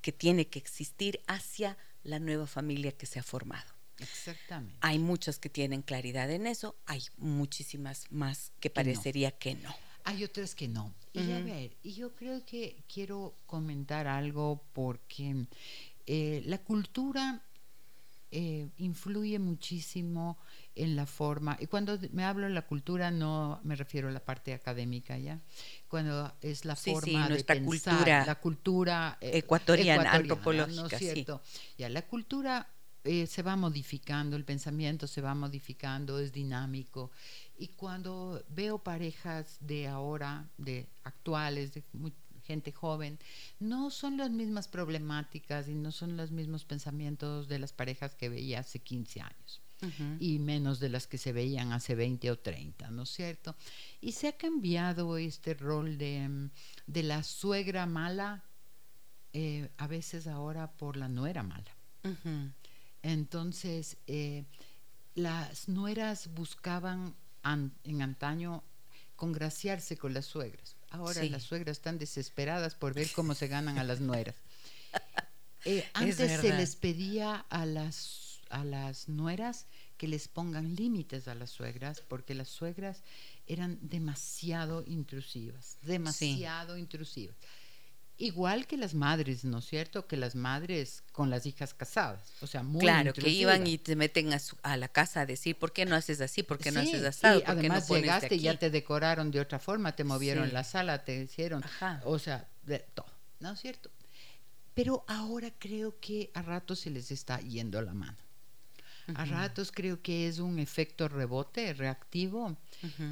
que 0.00 0.12
tiene 0.12 0.48
que 0.48 0.58
existir 0.58 1.20
hacia 1.26 1.76
la 2.02 2.18
nueva 2.18 2.46
familia 2.46 2.92
que 2.92 3.06
se 3.06 3.18
ha 3.18 3.22
formado. 3.22 3.76
Exactamente. 3.98 4.76
Hay 4.80 4.98
muchas 4.98 5.38
que 5.38 5.48
tienen 5.48 5.82
claridad 5.82 6.30
en 6.30 6.46
eso, 6.46 6.76
hay 6.86 7.02
muchísimas 7.16 8.10
más 8.10 8.52
que 8.60 8.70
parecería 8.70 9.30
que 9.30 9.54
no. 9.54 9.74
Hay 10.06 10.22
otras 10.22 10.54
que 10.54 10.68
no. 10.68 10.94
Y 11.12 11.32
a 11.32 11.40
ver, 11.40 11.76
y 11.82 11.94
yo 11.94 12.14
creo 12.14 12.44
que 12.44 12.76
quiero 12.92 13.34
comentar 13.46 14.06
algo 14.06 14.62
porque 14.72 15.46
eh, 16.06 16.42
la 16.46 16.58
cultura 16.58 17.42
eh, 18.30 18.68
influye 18.76 19.38
muchísimo 19.38 20.36
en 20.74 20.94
la 20.94 21.06
forma, 21.06 21.56
y 21.58 21.66
cuando 21.66 21.98
me 22.12 22.22
hablo 22.22 22.46
de 22.46 22.52
la 22.52 22.62
cultura 22.62 23.10
no 23.10 23.60
me 23.64 23.74
refiero 23.76 24.08
a 24.08 24.12
la 24.12 24.20
parte 24.20 24.52
académica, 24.52 25.16
¿ya? 25.16 25.40
Cuando 25.88 26.30
es 26.42 26.66
la 26.66 26.76
forma 26.76 27.30
de 27.30 27.42
pensar, 27.42 27.64
cultura, 27.64 28.26
la 28.26 28.34
cultura 28.34 29.18
eh, 29.22 29.38
ecuatoriana, 29.38 30.12
antropológica, 30.12 30.82
¿no 30.82 30.86
es 30.86 30.98
cierto? 30.98 31.42
Ya, 31.78 31.88
la 31.88 32.02
cultura 32.02 32.68
se 33.02 33.42
va 33.42 33.56
modificando, 33.56 34.36
el 34.36 34.44
pensamiento 34.44 35.06
se 35.06 35.20
va 35.20 35.34
modificando, 35.34 36.18
es 36.18 36.32
dinámico 36.32 37.10
y 37.58 37.68
cuando 37.68 38.44
veo 38.48 38.78
parejas 38.78 39.56
de 39.60 39.86
ahora, 39.88 40.48
de 40.58 40.86
actuales, 41.04 41.72
de 41.74 41.82
gente 42.46 42.72
joven, 42.72 43.18
no 43.58 43.90
son 43.90 44.16
las 44.16 44.30
mismas 44.30 44.68
problemáticas 44.68 45.68
y 45.68 45.74
no 45.74 45.90
son 45.90 46.16
los 46.16 46.30
mismos 46.30 46.64
pensamientos 46.64 47.48
de 47.48 47.58
las 47.58 47.72
parejas 47.72 48.14
que 48.14 48.28
veía 48.28 48.60
hace 48.60 48.78
15 48.78 49.20
años. 49.20 49.60
y 50.20 50.38
menos 50.38 50.80
de 50.80 50.88
las 50.88 51.06
que 51.06 51.18
se 51.18 51.34
veían 51.34 51.72
hace 51.72 51.94
20 51.94 52.30
o 52.30 52.38
30, 52.38 52.90
¿no 52.90 53.02
es 53.02 53.10
cierto? 53.10 53.54
Y 54.00 54.12
se 54.12 54.28
ha 54.28 54.32
cambiado 54.38 55.18
este 55.18 55.52
rol 55.52 55.98
de, 55.98 56.48
de 56.86 57.02
la 57.02 57.22
suegra 57.22 57.84
mala, 57.84 58.42
eh, 59.34 59.68
a 59.76 59.86
veces 59.86 60.28
ahora 60.28 60.72
por 60.72 60.96
la 60.96 61.10
nuera 61.10 61.42
mala. 61.42 61.76
Entonces, 63.02 63.98
eh, 64.06 64.46
las 65.14 65.68
nueras 65.68 66.32
buscaban 66.32 67.14
en 67.52 68.02
antaño 68.02 68.62
congraciarse 69.16 69.96
con 69.96 70.14
las 70.14 70.26
suegras. 70.26 70.76
Ahora 70.90 71.24
las 71.24 71.42
suegras 71.42 71.78
están 71.78 71.98
desesperadas 71.98 72.74
por 72.74 72.94
ver 72.94 73.10
cómo 73.14 73.34
se 73.34 73.48
ganan 73.48 73.78
a 73.78 73.84
las 73.84 74.00
nueras. 74.00 74.36
Eh, 75.68 75.84
antes 75.94 76.40
se 76.40 76.54
les 76.54 76.76
pedía 76.76 77.44
a 77.50 77.66
las, 77.66 78.38
a 78.50 78.62
las 78.62 79.08
nueras 79.08 79.66
que 79.96 80.06
les 80.06 80.28
pongan 80.28 80.76
límites 80.76 81.26
a 81.26 81.34
las 81.34 81.50
suegras, 81.50 82.02
porque 82.06 82.34
las 82.36 82.46
suegras 82.46 83.02
eran 83.48 83.76
demasiado 83.82 84.84
intrusivas, 84.86 85.78
demasiado 85.82 86.78
intrusivas. 86.78 87.34
Igual 88.18 88.66
que 88.66 88.78
las 88.78 88.94
madres, 88.94 89.44
¿no 89.44 89.58
es 89.58 89.66
cierto? 89.66 90.06
Que 90.06 90.16
las 90.16 90.34
madres 90.34 91.02
con 91.12 91.28
las 91.28 91.44
hijas 91.44 91.74
casadas, 91.74 92.32
o 92.40 92.46
sea, 92.46 92.62
muy 92.62 92.80
Claro, 92.80 93.12
que 93.12 93.28
iban 93.28 93.66
y 93.66 93.76
te 93.76 93.94
meten 93.94 94.30
a, 94.62 94.76
la 94.78 94.88
casa 94.88 95.22
a 95.22 95.26
decir, 95.26 95.56
¿por 95.56 95.72
qué 95.72 95.84
no 95.84 95.94
haces 95.94 96.22
así? 96.22 96.42
¿Por 96.42 96.58
qué 96.58 96.72
no 96.72 96.80
haces 96.80 97.04
así? 97.04 97.26
Y 97.26 97.42
además 97.44 97.88
llegaste 97.90 98.36
y 98.36 98.40
ya 98.40 98.58
te 98.58 98.70
decoraron 98.70 99.30
de 99.30 99.40
otra 99.40 99.58
forma, 99.58 99.94
te 99.94 100.04
movieron 100.04 100.50
la 100.54 100.64
sala, 100.64 101.04
te 101.04 101.24
hicieron, 101.24 101.62
o 102.04 102.18
sea, 102.18 102.48
de 102.62 102.78
todo, 102.78 103.12
¿no 103.40 103.52
es 103.52 103.60
cierto? 103.60 103.90
Pero 104.72 105.04
ahora 105.08 105.52
creo 105.58 106.00
que 106.00 106.30
a 106.32 106.40
ratos 106.40 106.80
se 106.80 106.90
les 106.90 107.10
está 107.10 107.38
yendo 107.40 107.82
la 107.82 107.92
mano. 107.92 108.16
A 109.14 109.24
ratos 109.26 109.70
creo 109.70 110.00
que 110.02 110.26
es 110.26 110.38
un 110.38 110.58
efecto 110.58 111.06
rebote 111.08 111.74
reactivo 111.74 112.56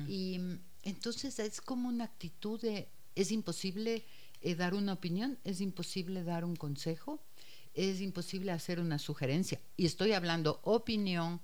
y 0.08 0.40
entonces 0.82 1.38
es 1.38 1.60
como 1.60 1.88
una 1.88 2.04
actitud 2.04 2.58
de, 2.60 2.88
es 3.14 3.30
imposible 3.30 4.04
eh, 4.44 4.54
dar 4.54 4.74
una 4.74 4.92
opinión, 4.92 5.38
es 5.44 5.60
imposible 5.60 6.22
dar 6.22 6.44
un 6.44 6.54
consejo, 6.54 7.20
es 7.74 8.00
imposible 8.00 8.52
hacer 8.52 8.78
una 8.78 8.98
sugerencia. 8.98 9.60
Y 9.76 9.86
estoy 9.86 10.12
hablando 10.12 10.60
opinión, 10.62 11.40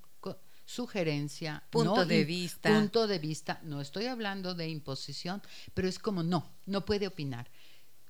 sugerencia, 0.65 1.63
punto 1.69 2.05
de 2.05 2.23
vista. 2.23 2.69
Punto 2.69 3.07
de 3.07 3.19
vista, 3.19 3.59
no 3.63 3.81
estoy 3.81 4.05
hablando 4.05 4.53
de 4.53 4.69
imposición, 4.69 5.41
pero 5.73 5.87
es 5.87 5.99
como 5.99 6.23
no, 6.23 6.49
no 6.65 6.85
puede 6.85 7.07
opinar. 7.07 7.51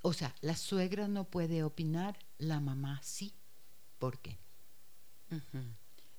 O 0.04 0.14
sea, 0.14 0.36
la 0.42 0.56
suegra 0.56 1.08
no 1.08 1.24
puede 1.24 1.64
opinar, 1.64 2.20
la 2.38 2.60
mamá 2.60 3.00
sí. 3.04 3.34
¿Por 3.98 4.20
qué? 4.20 4.38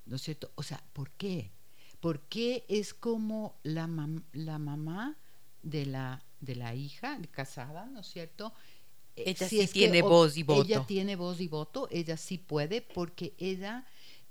¿No 0.05 0.15
es 0.15 0.21
cierto? 0.21 0.51
O 0.55 0.63
sea, 0.63 0.83
¿por 0.93 1.11
qué? 1.11 1.51
¿Por 1.99 2.21
qué 2.21 2.65
es 2.67 2.93
como 2.93 3.59
la, 3.63 3.87
la 4.33 4.59
mamá 4.59 5.17
de 5.63 5.85
la 5.85 6.23
de 6.43 6.55
la 6.55 6.75
hija 6.75 7.17
casada, 7.31 7.85
¿no 7.85 8.01
es 8.01 8.07
cierto? 8.07 8.53
Eh, 9.15 9.23
ella 9.27 9.47
sí 9.47 9.67
tiene 9.67 10.01
voz 10.01 10.37
y 10.37 10.43
voto. 10.43 10.63
Ella 10.63 10.85
tiene 10.85 11.15
voz 11.15 11.39
y 11.39 11.47
voto, 11.47 11.87
ella 11.91 12.17
sí 12.17 12.37
puede 12.37 12.81
porque 12.81 13.33
ella, 13.37 13.85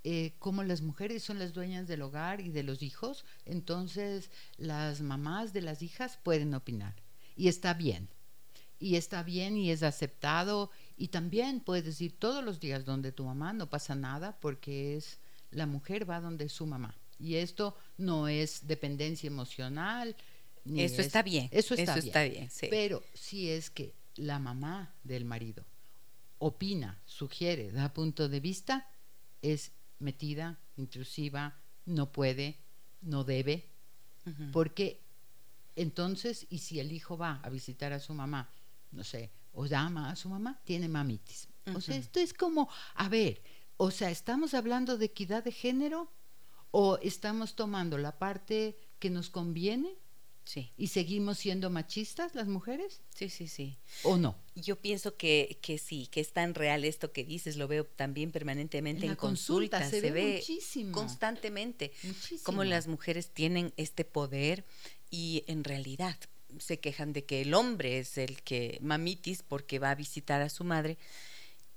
eh, 0.05 0.35
como 0.39 0.63
las 0.63 0.83
mujeres 0.83 1.23
son 1.23 1.39
las 1.39 1.53
dueñas 1.53 1.89
del 1.89 2.03
hogar 2.03 2.41
y 2.41 2.51
de 2.51 2.63
los 2.63 2.83
hijos, 2.83 3.25
entonces 3.45 4.31
las 4.57 5.01
mamás 5.01 5.53
de 5.53 5.63
las 5.63 5.83
hijas 5.83 6.19
pueden 6.23 6.55
opinar 6.55 6.95
y 7.37 7.49
está 7.49 7.75
bien. 7.75 8.09
Y 8.79 8.97
está 8.97 9.23
bien 9.23 9.57
y 9.57 9.71
es 9.71 9.85
aceptado 9.85 10.71
y 10.97 11.09
también 11.09 11.61
puedes 11.61 12.01
ir 12.01 12.19
todos 12.19 12.45
los 12.45 12.59
días 12.59 12.85
donde 12.85 13.13
tu 13.13 13.25
mamá, 13.25 13.53
no 13.53 13.71
pasa 13.71 13.95
nada 13.95 14.37
porque 14.41 14.97
es 14.97 15.21
la 15.53 15.67
mujer 15.67 16.09
va 16.09 16.21
donde 16.21 16.49
su 16.49 16.67
mamá. 16.67 16.97
Y 17.21 17.37
esto 17.37 17.77
no 17.97 18.27
es 18.27 18.67
dependencia 18.67 19.29
emocional, 19.29 20.17
eso 20.65 21.03
está 21.03 21.23
bien. 21.23 21.49
Eso 21.51 21.75
está 21.75 21.97
bien. 22.25 22.49
Pero 22.71 23.03
si 23.15 23.51
es 23.51 23.71
que 23.71 23.95
la 24.17 24.39
mamá 24.39 24.95
del 25.05 25.25
marido 25.25 25.65
opina, 26.39 27.01
sugiere, 27.07 27.71
da 27.73 27.93
punto 27.93 28.29
de 28.29 28.41
vista, 28.41 28.91
es 29.43 29.73
metida, 29.99 30.59
intrusiva, 30.77 31.57
no 31.87 32.13
puede, 32.13 32.59
no 33.01 33.25
debe, 33.25 33.69
porque 34.53 35.01
entonces, 35.77 36.47
y 36.51 36.59
si 36.59 36.81
el 36.81 36.93
hijo 36.93 37.17
va 37.17 37.41
a 37.43 37.49
visitar 37.49 37.93
a 37.93 38.01
su 38.01 38.13
mamá, 38.13 38.51
no 38.91 39.05
sé, 39.05 39.31
o 39.53 39.67
llama 39.67 40.11
a 40.11 40.17
su 40.17 40.29
mamá, 40.29 40.61
tiene 40.65 40.89
mamitis. 40.89 41.49
O 41.75 41.81
sea, 41.81 41.97
esto 41.97 42.21
es 42.21 42.35
como, 42.35 42.69
a 42.95 43.09
ver, 43.09 43.41
O 43.77 43.91
sea, 43.91 44.11
¿estamos 44.11 44.55
hablando 44.55 44.97
de 44.97 45.07
equidad 45.07 45.43
de 45.43 45.51
género 45.51 46.09
o 46.71 46.99
estamos 47.03 47.57
tomando 47.57 47.99
la 47.99 48.19
parte 48.19 48.79
que 49.01 49.11
nos 49.11 49.29
conviene 49.29 49.97
Sí. 50.45 50.73
y 50.77 50.89
seguimos 50.89 51.39
siendo 51.39 51.71
machistas 51.71 52.35
las 52.35 52.49
mujeres 52.49 53.01
Sí, 53.15 53.29
sí, 53.29 53.47
sí. 53.47 53.77
o 54.03 54.17
no? 54.17 54.37
Yo 54.57 54.77
pienso 54.77 55.17
que, 55.17 55.59
que 55.63 55.79
sí, 55.79 56.09
que 56.09 56.21
es 56.21 56.33
tan 56.33 56.55
real 56.55 56.85
esto 56.85 57.13
que 57.13 57.25
dices, 57.25 57.57
lo 57.57 57.69
veo 57.69 57.87
también 57.87 58.33
permanentemente 58.33 59.05
En 59.07 59.13
en, 59.13 59.17
consulta 59.17 59.79
consultas, 59.79 59.91
se 59.91 60.01
se, 60.01 60.11
ve 60.11 60.23
ve 60.23 60.37
muchísimo. 60.39 60.93
constantemente 60.93 61.93
Muchísimo. 62.03 62.41
cómo 62.43 62.65
las 62.65 62.89
mujeres 62.89 63.31
tienen 63.31 63.73
este 63.77 64.05
poder 64.05 64.65
y 65.11 65.45
en 65.47 65.63
realidad 65.65 66.17
se 66.59 66.81
quejan 66.81 67.13
de 67.13 67.25
que 67.25 67.41
el 67.43 67.55
hombre 67.55 67.99
es 67.99 68.19
el 68.19 68.43
que 68.43 68.79
mamitis 68.83 69.43
porque 69.43 69.79
va 69.79 69.91
a 69.91 69.95
visitar 69.95 70.43
a 70.43 70.49
su 70.51 70.65
madre 70.65 70.99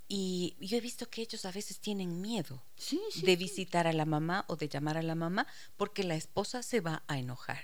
y 0.07 0.55
yo 0.59 0.77
he 0.77 0.81
visto 0.81 1.09
que 1.09 1.21
ellos 1.21 1.45
a 1.45 1.51
veces 1.51 1.79
tienen 1.79 2.21
miedo 2.21 2.61
Sí, 2.77 2.99
sí, 3.11 3.21
de 3.21 3.35
visitar 3.35 3.87
a 3.87 3.93
la 3.93 4.05
mamá 4.05 4.45
o 4.47 4.55
de 4.55 4.67
llamar 4.69 4.97
a 4.97 5.01
la 5.03 5.15
mamá 5.15 5.47
porque 5.77 6.03
la 6.03 6.15
esposa 6.15 6.61
se 6.61 6.81
va 6.81 7.03
a 7.07 7.17
enojar 7.19 7.63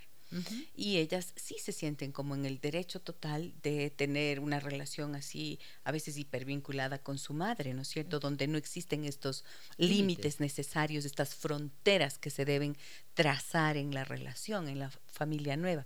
Y 0.75 0.97
ellas 0.97 1.34
sí 1.36 1.55
se 1.59 1.71
sienten 1.71 2.11
como 2.11 2.36
en 2.36 2.45
el 2.45 2.59
derecho 2.59 3.01
total 3.01 3.53
de 3.63 3.89
tener 3.89 4.39
una 4.39 4.59
relación 4.59 5.15
así, 5.15 5.59
a 5.84 5.91
veces 5.91 6.17
hipervinculada 6.17 6.99
con 6.99 7.17
su 7.17 7.34
madre, 7.34 7.73
¿no 7.73 7.82
es 7.82 7.89
cierto? 7.89 8.19
Donde 8.19 8.47
no 8.47 8.57
existen 8.57 9.03
estos 9.05 9.43
Límites. 9.77 9.97
límites 9.97 10.39
necesarios, 10.39 11.05
estas 11.05 11.36
fronteras 11.36 12.17
que 12.17 12.29
se 12.29 12.45
deben 12.45 12.77
trazar 13.13 13.77
en 13.77 13.93
la 13.93 14.03
relación, 14.03 14.67
en 14.67 14.79
la 14.79 14.91
familia 15.07 15.57
nueva. 15.57 15.86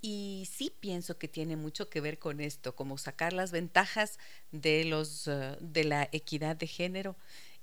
Y 0.00 0.48
sí 0.52 0.72
pienso 0.78 1.18
que 1.18 1.26
tiene 1.26 1.56
mucho 1.56 1.88
que 1.88 2.00
ver 2.00 2.18
con 2.18 2.40
esto, 2.40 2.76
como 2.76 2.98
sacar 2.98 3.32
las 3.32 3.50
ventajas 3.50 4.18
de 4.52 4.84
los 4.84 5.26
eh, 5.26 5.56
de 5.60 5.84
la 5.84 6.08
equidad 6.12 6.56
de 6.56 6.68
género 6.68 7.16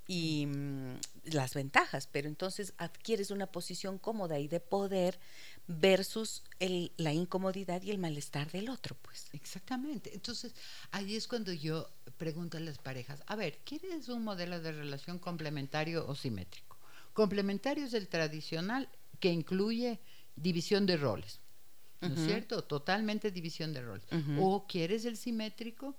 y 0.08 0.46
mm, 0.46 0.98
las 1.26 1.54
ventajas, 1.54 2.08
pero 2.12 2.28
entonces 2.28 2.74
adquieres 2.78 3.32
una 3.32 3.48
posición 3.48 3.98
cómoda 3.98 4.38
y 4.40 4.48
de 4.48 4.60
poder 4.60 5.18
versus 5.68 6.44
el- 6.60 6.92
la 6.98 7.14
incomodidad 7.14 7.82
y 7.82 7.92
el 7.92 7.98
malestar 7.98 8.52
del 8.52 8.70
otro, 8.70 8.96
pues. 9.02 9.30
Exactamente. 9.34 10.14
Entonces, 10.14 10.54
ahí 10.92 11.16
es 11.16 11.28
cuando 11.28 11.52
yo 11.54 11.90
pregunto 12.18 12.58
a 12.58 12.60
las 12.62 12.78
parejas, 12.78 13.24
a 13.26 13.36
ver, 13.36 13.60
¿quieres 13.66 14.10
un 14.10 14.24
modelo 14.24 14.60
de 14.62 14.72
relación 14.72 15.20
complementario 15.20 16.08
o 16.08 16.16
simétrico? 16.16 16.78
Complementario 17.14 17.86
es 17.86 17.94
el 17.94 18.08
tradicional 18.08 18.90
que 19.20 19.32
incluye 19.32 20.00
división 20.36 20.86
de 20.86 20.98
roles, 20.98 21.40
¿no 22.02 22.14
es 22.14 22.26
cierto? 22.26 22.64
Totalmente 22.64 23.32
división 23.32 23.74
de 23.74 23.82
roles. 23.82 24.06
O 24.38 24.68
quieres 24.68 25.06
el 25.06 25.18
simétrico, 25.18 25.96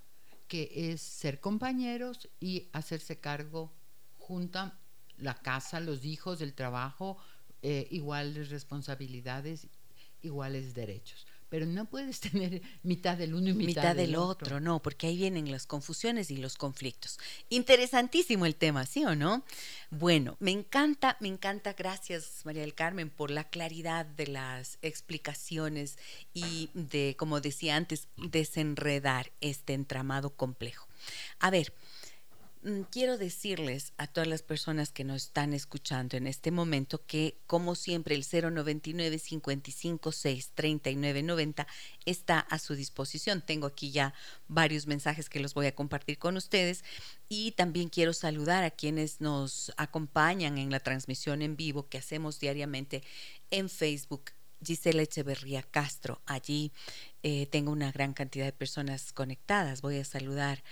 que 0.47 0.71
es 0.91 1.01
ser 1.01 1.41
compañeros 1.41 2.29
y 2.39 2.69
hacerse 2.71 3.19
cargo 3.19 3.73
junta 4.17 4.79
la 5.17 5.33
casa, 5.33 5.79
los 5.79 6.05
hijos, 6.05 6.41
el 6.41 6.53
trabajo, 6.53 7.17
eh, 7.61 7.87
iguales 7.91 8.49
responsabilidades, 8.49 9.67
iguales 10.21 10.73
derechos. 10.73 11.25
Pero 11.49 11.65
no 11.65 11.85
puedes 11.85 12.19
tener 12.19 12.61
mitad 12.83 13.17
del 13.17 13.33
uno 13.33 13.49
y 13.49 13.53
mitad, 13.53 13.81
mitad 13.81 13.95
del 13.95 14.15
otro. 14.15 14.59
no, 14.59 14.81
porque 14.81 15.07
ahí 15.07 15.17
vienen 15.17 15.49
las 15.49 15.65
confusiones 15.65 16.29
y 16.29 16.37
los 16.37 16.57
conflictos. 16.57 17.19
Interesantísimo 17.49 18.45
el 18.45 18.55
tema, 18.55 18.85
¿sí 18.85 19.05
o 19.05 19.15
no? 19.15 19.43
Bueno, 19.89 20.35
me 20.39 20.51
encanta, 20.51 21.15
me 21.21 21.29
encanta, 21.29 21.73
gracias 21.73 22.41
María 22.43 22.61
del 22.61 22.75
Carmen 22.75 23.09
por 23.09 23.31
la 23.31 23.45
claridad 23.45 24.05
de 24.05 24.27
las 24.27 24.77
explicaciones 24.81 25.97
y 26.33 26.69
de, 26.73 27.15
como 27.17 27.39
decía 27.39 27.75
antes, 27.77 28.09
desenredar 28.17 29.31
este 29.39 29.73
entramado 29.73 30.31
complejo. 30.31 30.87
A 31.39 31.49
ver, 31.49 31.73
Quiero 32.91 33.17
decirles 33.17 33.93
a 33.97 34.07
todas 34.07 34.27
las 34.27 34.41
personas 34.41 34.91
que 34.91 35.03
nos 35.03 35.23
están 35.23 35.53
escuchando 35.53 36.17
en 36.17 36.25
este 36.25 36.51
momento 36.51 37.05
que, 37.05 37.37
como 37.45 37.75
siempre, 37.75 38.15
el 38.15 38.25
099 38.25 39.19
556 39.19 40.51
3990 40.55 41.67
está 42.05 42.39
a 42.39 42.57
su 42.57 42.73
disposición. 42.73 43.41
Tengo 43.41 43.67
aquí 43.67 43.91
ya 43.91 44.13
varios 44.47 44.87
mensajes 44.87 45.29
que 45.29 45.39
los 45.39 45.53
voy 45.53 45.67
a 45.67 45.75
compartir 45.75 46.17
con 46.17 46.35
ustedes 46.35 46.83
y 47.29 47.51
también 47.51 47.89
quiero 47.89 48.11
saludar 48.11 48.63
a 48.63 48.71
quienes 48.71 49.21
nos 49.21 49.71
acompañan 49.77 50.57
en 50.57 50.71
la 50.71 50.79
transmisión 50.79 51.43
en 51.43 51.55
vivo 51.55 51.87
que 51.87 51.99
hacemos 51.99 52.39
diariamente 52.39 53.03
en 53.51 53.69
Facebook. 53.69 54.31
Gisela 54.65 55.03
Echeverría 55.03 55.61
Castro, 55.61 56.19
allí 56.25 56.71
eh, 57.21 57.45
tengo 57.45 57.71
una 57.71 57.91
gran 57.91 58.13
cantidad 58.13 58.45
de 58.45 58.51
personas 58.51 59.13
conectadas. 59.13 59.81
Voy 59.81 59.99
a 59.99 60.03
saludar 60.03 60.63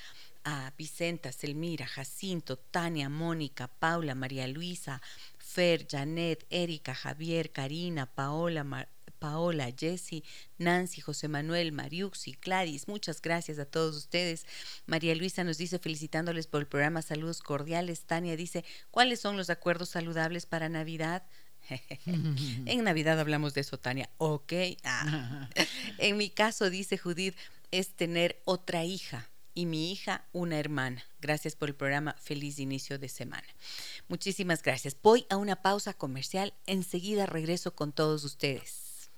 Vicenta, 0.77 1.31
Selmira, 1.31 1.87
Jacinto, 1.87 2.57
Tania, 2.57 3.09
Mónica, 3.09 3.67
Paula, 3.67 4.13
María 4.13 4.47
Luisa, 4.47 5.01
Fer, 5.37 5.87
Janet, 5.89 6.45
Erika, 6.49 6.93
Javier, 6.93 7.51
Karina, 7.51 8.05
Paola, 8.05 8.63
Mar- 8.63 8.89
Paola, 9.17 9.73
Jessy, 9.75 10.23
Nancy, 10.57 11.01
José 11.01 11.27
Manuel, 11.27 11.71
Mariuxi, 11.71 12.37
Gladys, 12.41 12.87
muchas 12.87 13.21
gracias 13.21 13.57
a 13.57 13.65
todos 13.65 13.95
ustedes. 13.95 14.45
María 14.85 15.15
Luisa 15.15 15.43
nos 15.43 15.57
dice 15.57 15.79
felicitándoles 15.79 16.45
por 16.47 16.61
el 16.61 16.67
programa 16.67 17.01
Saludos 17.01 17.41
Cordiales. 17.41 18.01
Tania 18.03 18.35
dice, 18.35 18.63
¿cuáles 18.91 19.19
son 19.19 19.37
los 19.37 19.49
acuerdos 19.49 19.89
saludables 19.89 20.45
para 20.45 20.69
Navidad? 20.69 21.23
en 22.05 22.83
Navidad 22.83 23.19
hablamos 23.19 23.55
de 23.55 23.61
eso, 23.61 23.79
Tania. 23.79 24.09
Ok. 24.17 24.53
Ah. 24.83 25.49
En 25.97 26.17
mi 26.17 26.29
caso, 26.29 26.69
dice 26.69 26.97
Judith, 26.97 27.35
es 27.71 27.95
tener 27.95 28.41
otra 28.45 28.83
hija 28.83 29.29
y 29.55 29.65
mi 29.65 29.91
hija 29.91 30.27
una 30.33 30.59
hermana. 30.59 31.03
Gracias 31.21 31.55
por 31.55 31.69
el 31.69 31.75
programa. 31.75 32.13
Feliz 32.21 32.59
inicio 32.59 32.99
de 32.99 33.09
semana. 33.09 33.47
Muchísimas 34.07 34.61
gracias. 34.61 34.95
Voy 35.01 35.25
a 35.29 35.37
una 35.37 35.55
pausa 35.55 35.93
comercial. 35.93 36.53
Enseguida 36.67 37.25
regreso 37.25 37.73
con 37.73 37.93
todos 37.93 38.23
ustedes. 38.23 39.09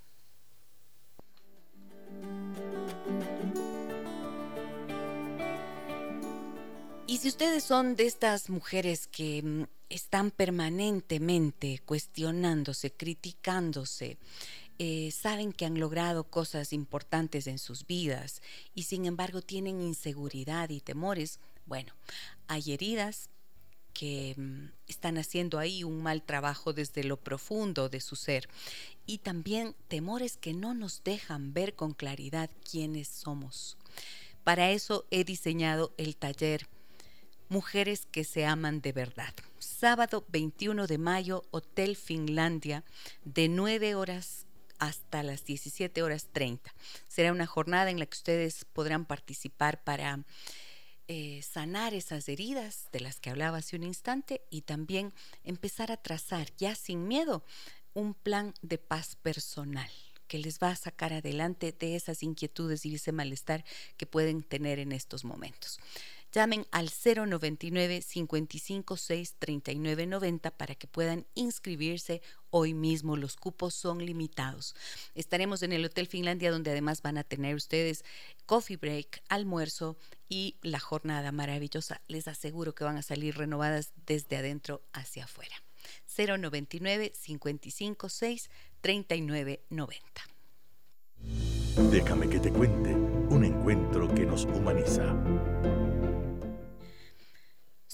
Y 7.06 7.18
si 7.18 7.28
ustedes 7.28 7.64
son 7.64 7.96
de 7.96 8.06
estas 8.06 8.48
mujeres 8.48 9.06
que 9.06 9.42
mm, 9.42 9.62
están 9.88 10.30
permanentemente 10.30 11.80
cuestionándose, 11.84 12.92
criticándose, 12.92 14.18
eh, 14.78 15.10
saben 15.10 15.52
que 15.52 15.64
han 15.64 15.78
logrado 15.78 16.24
cosas 16.24 16.72
importantes 16.72 17.46
en 17.46 17.58
sus 17.58 17.86
vidas 17.86 18.42
y 18.74 18.84
sin 18.84 19.06
embargo 19.06 19.42
tienen 19.42 19.80
inseguridad 19.80 20.70
y 20.70 20.80
temores, 20.80 21.40
bueno, 21.66 21.94
hay 22.46 22.72
heridas 22.72 23.28
que 23.92 24.34
mm, 24.36 24.70
están 24.86 25.18
haciendo 25.18 25.58
ahí 25.58 25.82
un 25.82 26.02
mal 26.02 26.22
trabajo 26.22 26.72
desde 26.72 27.02
lo 27.02 27.16
profundo 27.16 27.88
de 27.88 28.00
su 28.00 28.14
ser 28.14 28.48
y 29.06 29.18
también 29.18 29.74
temores 29.88 30.36
que 30.36 30.54
no 30.54 30.74
nos 30.74 31.02
dejan 31.02 31.52
ver 31.52 31.74
con 31.74 31.92
claridad 31.92 32.50
quiénes 32.70 33.08
somos. 33.08 33.76
Para 34.44 34.70
eso 34.70 35.06
he 35.10 35.24
diseñado 35.24 35.92
el 35.96 36.16
taller 36.16 36.68
Mujeres 37.50 38.04
que 38.04 38.24
se 38.24 38.44
aman 38.44 38.82
de 38.82 38.92
verdad. 38.92 39.32
Sábado 39.58 40.22
21 40.28 40.86
de 40.86 40.98
mayo, 40.98 41.44
Hotel 41.50 41.96
Finlandia, 41.96 42.84
de 43.24 43.48
9 43.48 43.94
horas 43.94 44.44
hasta 44.78 45.22
las 45.22 45.44
17 45.44 46.02
horas 46.02 46.28
30. 46.32 46.74
Será 47.06 47.32
una 47.32 47.46
jornada 47.46 47.90
en 47.90 47.98
la 47.98 48.06
que 48.06 48.16
ustedes 48.16 48.64
podrán 48.64 49.04
participar 49.04 49.82
para 49.82 50.24
eh, 51.08 51.40
sanar 51.42 51.94
esas 51.94 52.28
heridas 52.28 52.88
de 52.92 53.00
las 53.00 53.18
que 53.18 53.30
hablaba 53.30 53.58
hace 53.58 53.76
un 53.76 53.84
instante 53.84 54.42
y 54.50 54.62
también 54.62 55.12
empezar 55.42 55.90
a 55.90 55.96
trazar 55.96 56.48
ya 56.56 56.74
sin 56.74 57.08
miedo 57.08 57.44
un 57.94 58.14
plan 58.14 58.54
de 58.62 58.78
paz 58.78 59.16
personal 59.16 59.90
que 60.28 60.38
les 60.38 60.58
va 60.60 60.70
a 60.70 60.76
sacar 60.76 61.12
adelante 61.12 61.72
de 61.72 61.96
esas 61.96 62.22
inquietudes 62.22 62.84
y 62.84 62.94
ese 62.94 63.12
malestar 63.12 63.64
que 63.96 64.06
pueden 64.06 64.42
tener 64.42 64.78
en 64.78 64.92
estos 64.92 65.24
momentos. 65.24 65.80
Llamen 66.32 66.66
al 66.70 66.90
099 66.90 68.02
556 68.02 69.36
3990 69.38 70.50
para 70.50 70.74
que 70.74 70.86
puedan 70.86 71.26
inscribirse 71.34 72.20
hoy 72.50 72.74
mismo. 72.74 73.16
Los 73.16 73.36
cupos 73.36 73.74
son 73.74 74.04
limitados. 74.04 74.74
Estaremos 75.14 75.62
en 75.62 75.72
el 75.72 75.84
Hotel 75.86 76.06
Finlandia 76.06 76.50
donde 76.50 76.70
además 76.70 77.00
van 77.00 77.16
a 77.16 77.24
tener 77.24 77.54
ustedes 77.54 78.04
coffee 78.44 78.76
break, 78.76 79.22
almuerzo 79.28 79.96
y 80.28 80.56
la 80.62 80.80
jornada 80.80 81.32
maravillosa. 81.32 82.02
Les 82.08 82.28
aseguro 82.28 82.74
que 82.74 82.84
van 82.84 82.98
a 82.98 83.02
salir 83.02 83.38
renovadas 83.38 83.92
desde 84.06 84.36
adentro 84.36 84.82
hacia 84.92 85.24
afuera. 85.24 85.56
099 86.14 87.12
556 87.12 88.50
3990. 88.82 90.02
Déjame 91.90 92.28
que 92.28 92.40
te 92.40 92.50
cuente 92.50 92.92
un 92.92 93.44
encuentro 93.44 94.12
que 94.12 94.26
nos 94.26 94.44
humaniza. 94.44 95.14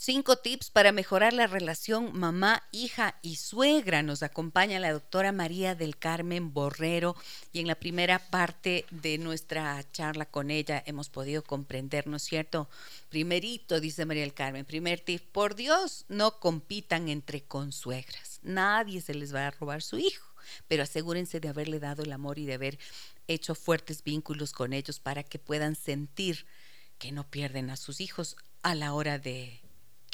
Cinco 0.07 0.37
tips 0.37 0.69
para 0.69 0.93
mejorar 0.93 1.33
la 1.33 1.47
relación 1.47 2.11
mamá, 2.13 2.63
hija 2.73 3.19
y 3.23 3.37
suegra. 3.37 4.03
Nos 4.03 4.23
acompaña 4.23 4.79
la 4.79 4.93
doctora 4.93 5.33
María 5.33 5.75
del 5.75 5.97
Carmen 5.97 6.53
Borrero 6.53 7.17
y 7.55 7.61
en 7.61 7.67
la 7.69 7.75
primera 7.75 8.19
parte 8.19 8.85
de 8.91 9.17
nuestra 9.17 9.83
charla 9.93 10.27
con 10.27 10.51
ella 10.51 10.83
hemos 10.85 11.09
podido 11.09 11.43
comprender, 11.43 12.07
¿no 12.07 12.19
es 12.19 12.23
cierto? 12.23 12.69
Primerito, 13.09 13.81
dice 13.81 14.05
María 14.05 14.25
del 14.25 14.35
Carmen, 14.35 14.67
primer 14.67 15.01
tip, 15.01 15.23
por 15.33 15.55
Dios, 15.55 16.05
no 16.11 16.39
compitan 16.39 17.09
entre 17.09 17.41
consuegras. 17.41 18.41
Nadie 18.43 19.01
se 19.01 19.15
les 19.15 19.35
va 19.35 19.47
a 19.47 19.53
robar 19.53 19.81
su 19.81 19.97
hijo, 19.97 20.27
pero 20.69 20.83
asegúrense 20.83 21.41
de 21.41 21.49
haberle 21.49 21.81
dado 21.81 22.03
el 22.03 22.13
amor 22.13 22.39
y 22.39 22.45
de 22.45 22.53
haber 22.53 22.79
hecho 23.27 23.55
fuertes 23.55 24.05
vínculos 24.05 24.53
con 24.53 24.75
ellos 24.75 25.01
para 25.01 25.23
que 25.23 25.39
puedan 25.39 25.75
sentir 25.75 26.45
que 26.99 27.11
no 27.11 27.27
pierden 27.31 27.71
a 27.71 27.79
sus 27.79 28.03
hijos 28.03 28.37
a 28.63 28.75
la 28.75 28.93
hora 28.93 29.19
de 29.19 29.64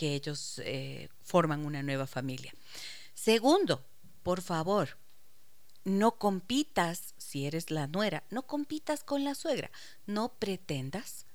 que 0.00 0.14
ellos 0.14 0.62
eh, 0.64 1.10
forman 1.22 1.66
una 1.66 1.82
nueva 1.82 2.06
familia. 2.06 2.54
Segundo, 3.12 3.84
por 4.22 4.40
favor, 4.40 4.96
no 5.84 6.12
compitas, 6.12 7.12
si 7.18 7.44
eres 7.44 7.70
la 7.70 7.86
nuera, 7.86 8.24
no 8.30 8.46
compitas 8.46 9.04
con 9.04 9.24
la 9.24 9.34
suegra, 9.34 9.70
no 10.06 10.32
pretendas 10.32 11.26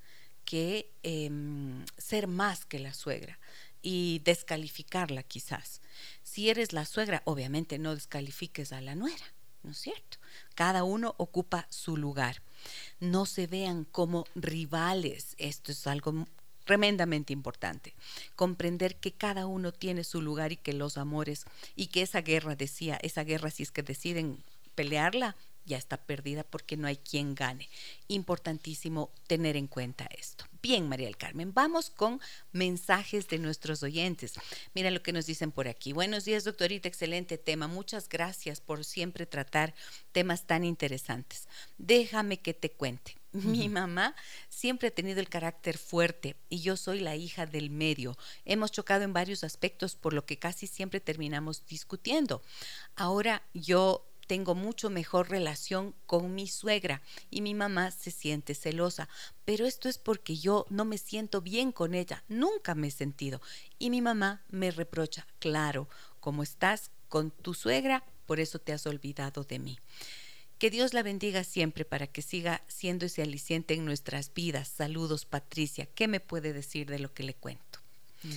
que 0.46 0.92
em, 1.04 1.86
ser 2.00 2.26
más 2.26 2.66
que 2.66 2.80
la 2.80 2.96
suegra 2.96 3.38
y 3.84 4.24
descalificarla 4.26 5.22
quizás. 5.22 5.82
Si 6.24 6.50
eres 6.50 6.74
la 6.74 6.86
suegra, 6.86 7.22
obviamente 7.26 7.78
no 7.78 7.94
descalifiques 7.94 8.72
a 8.72 8.82
la 8.82 8.96
nuera, 8.96 9.26
¿no 9.62 9.74
es 9.74 9.78
cierto? 9.78 10.18
Cada 10.56 10.84
uno 10.84 11.14
ocupa 11.20 11.68
su 11.70 11.98
lugar. 11.98 12.42
No 13.00 13.28
se 13.28 13.46
vean 13.46 13.84
como 13.84 14.26
rivales. 14.34 15.36
Esto 15.38 15.72
es 15.72 15.86
algo 15.86 16.26
tremendamente 16.66 17.32
importante. 17.32 17.94
Comprender 18.36 18.96
que 18.96 19.14
cada 19.14 19.46
uno 19.46 19.72
tiene 19.72 20.04
su 20.04 20.22
lugar 20.22 20.52
y 20.52 20.58
que 20.58 20.74
los 20.74 20.98
amores 20.98 21.46
y 21.76 21.88
que 21.88 22.02
esa 22.02 22.22
guerra, 22.22 22.56
decía, 22.56 22.98
esa 23.02 23.24
guerra 23.24 23.52
si 23.52 23.64
es 23.64 23.72
que 23.72 23.84
deciden 23.84 24.38
pelearla, 24.76 25.36
ya 25.66 25.78
está 25.78 25.98
perdida 25.98 26.44
porque 26.44 26.78
no 26.78 26.88
hay 26.88 26.98
quien 26.98 27.36
gane. 27.36 27.70
Importantísimo 28.08 29.12
tener 29.28 29.56
en 29.58 29.68
cuenta 29.68 30.06
esto. 30.18 30.46
Bien, 30.62 30.88
María 30.88 31.08
del 31.08 31.18
Carmen, 31.18 31.54
vamos 31.54 31.90
con 31.90 32.20
mensajes 32.52 33.28
de 33.28 33.38
nuestros 33.38 33.84
oyentes. 33.84 34.34
Mira 34.74 34.92
lo 34.92 35.04
que 35.04 35.14
nos 35.14 35.26
dicen 35.26 35.52
por 35.52 35.68
aquí. 35.68 35.94
Buenos 35.94 36.26
días, 36.26 36.44
doctorita, 36.44 36.88
excelente 36.88 37.38
tema. 37.38 37.68
Muchas 37.68 38.10
gracias 38.10 38.62
por 38.62 38.84
siempre 38.84 39.26
tratar 39.26 39.76
temas 40.12 40.48
tan 40.48 40.64
interesantes. 40.64 41.48
Déjame 41.78 42.40
que 42.40 42.54
te 42.54 42.72
cuente. 42.72 43.16
Mi 43.36 43.68
mamá 43.68 44.16
siempre 44.48 44.88
ha 44.88 44.92
tenido 44.92 45.20
el 45.20 45.28
carácter 45.28 45.78
fuerte 45.78 46.38
y 46.50 46.62
yo 46.62 46.78
soy 46.78 47.02
la 47.02 47.18
hija 47.18 47.46
del 47.46 47.70
medio. 47.70 48.18
Hemos 48.46 48.72
chocado 48.72 49.04
en 49.04 49.12
varios 49.12 49.44
aspectos 49.44 49.96
por 49.96 50.14
lo 50.14 50.26
que 50.26 50.40
casi 50.40 50.68
siempre 50.68 51.02
terminamos 51.02 51.66
discutiendo. 51.68 52.42
Ahora 52.96 53.44
yo 53.54 54.08
tengo 54.28 54.56
mucho 54.56 54.90
mejor 54.90 55.30
relación 55.30 55.94
con 56.06 56.34
mi 56.34 56.48
suegra 56.48 57.02
y 57.30 57.42
mi 57.42 57.54
mamá 57.54 57.92
se 57.92 58.12
siente 58.12 58.56
celosa, 58.56 59.08
pero 59.46 59.66
esto 59.66 59.90
es 59.90 59.98
porque 59.98 60.36
yo 60.36 60.66
no 60.70 60.86
me 60.86 60.98
siento 60.98 61.42
bien 61.42 61.72
con 61.72 61.94
ella, 61.94 62.24
nunca 62.28 62.76
me 62.76 62.88
he 62.88 62.92
sentido. 62.92 63.42
Y 63.80 63.90
mi 63.90 64.02
mamá 64.02 64.42
me 64.50 64.72
reprocha, 64.72 65.28
claro, 65.40 65.88
como 66.20 66.44
estás 66.44 66.92
con 67.10 67.32
tu 67.32 67.54
suegra, 67.54 68.04
por 68.26 68.40
eso 68.40 68.60
te 68.60 68.74
has 68.74 68.86
olvidado 68.88 69.44
de 69.44 69.60
mí. 69.60 69.80
Que 70.58 70.70
Dios 70.70 70.94
la 70.94 71.04
bendiga 71.04 71.44
siempre 71.44 71.86
para 71.86 72.08
que 72.08 72.22
siga 72.22 72.64
siendo 72.68 73.06
ese 73.06 73.22
aliciente 73.22 73.74
en 73.74 73.86
nuestras 73.86 74.34
vidas. 74.34 74.70
Saludos, 74.70 75.26
Patricia. 75.26 75.86
¿Qué 75.86 76.08
me 76.08 76.22
puede 76.22 76.54
decir 76.54 76.88
de 76.90 77.00
lo 77.00 77.14
que 77.14 77.24
le 77.24 77.34
cuento? 77.34 77.80
Mm. 78.24 78.30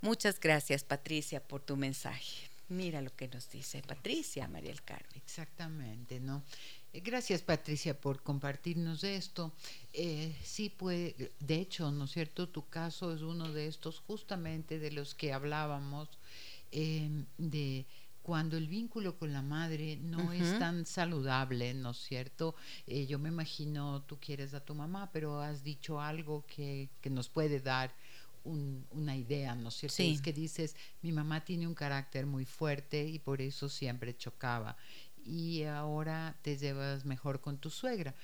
Muchas 0.00 0.40
gracias, 0.40 0.84
Patricia, 0.84 1.40
por 1.40 1.60
tu 1.60 1.76
mensaje. 1.76 2.55
Mira 2.68 3.00
lo 3.00 3.14
que 3.14 3.28
nos 3.28 3.48
dice 3.48 3.82
Patricia, 3.82 4.48
María 4.48 4.70
del 4.70 4.82
Carmen. 4.82 5.10
Exactamente, 5.14 6.18
¿no? 6.18 6.42
Eh, 6.92 7.00
gracias, 7.00 7.42
Patricia, 7.42 8.00
por 8.00 8.22
compartirnos 8.22 9.04
esto. 9.04 9.52
Eh, 9.92 10.34
sí, 10.42 10.68
puede, 10.70 11.32
de 11.38 11.54
hecho, 11.56 11.92
¿no 11.92 12.04
es 12.04 12.10
cierto? 12.10 12.48
Tu 12.48 12.68
caso 12.68 13.14
es 13.14 13.22
uno 13.22 13.52
de 13.52 13.68
estos, 13.68 14.00
justamente 14.00 14.78
de 14.80 14.90
los 14.90 15.14
que 15.14 15.32
hablábamos, 15.32 16.08
eh, 16.72 17.24
de 17.38 17.86
cuando 18.26 18.56
el 18.56 18.66
vínculo 18.66 19.16
con 19.16 19.32
la 19.32 19.40
madre 19.40 19.98
no 19.98 20.32
es 20.32 20.58
tan 20.58 20.84
saludable, 20.84 21.72
¿no 21.74 21.92
es 21.92 21.98
cierto? 21.98 22.56
Eh, 22.88 23.06
yo 23.06 23.20
me 23.20 23.28
imagino, 23.28 24.02
tú 24.02 24.18
quieres 24.18 24.52
a 24.52 24.64
tu 24.64 24.74
mamá, 24.74 25.10
pero 25.12 25.40
has 25.40 25.62
dicho 25.62 26.00
algo 26.00 26.44
que, 26.44 26.88
que 27.00 27.08
nos 27.08 27.28
puede 27.28 27.60
dar 27.60 27.94
una 28.46 29.16
idea, 29.16 29.54
¿no 29.54 29.68
es 29.68 29.74
cierto? 29.74 30.02
Es 30.02 30.20
que 30.20 30.32
dices, 30.32 30.76
mi 31.02 31.12
mamá 31.12 31.44
tiene 31.44 31.66
un 31.66 31.74
carácter 31.74 32.26
muy 32.26 32.44
fuerte 32.44 33.06
y 33.06 33.18
por 33.18 33.40
eso 33.40 33.68
siempre 33.68 34.16
chocaba. 34.16 34.76
Y 35.24 35.64
ahora 35.64 36.36
te 36.42 36.56
llevas 36.56 37.04
mejor 37.04 37.40
con 37.40 37.58
tu 37.58 37.70
suegra. 37.70 38.14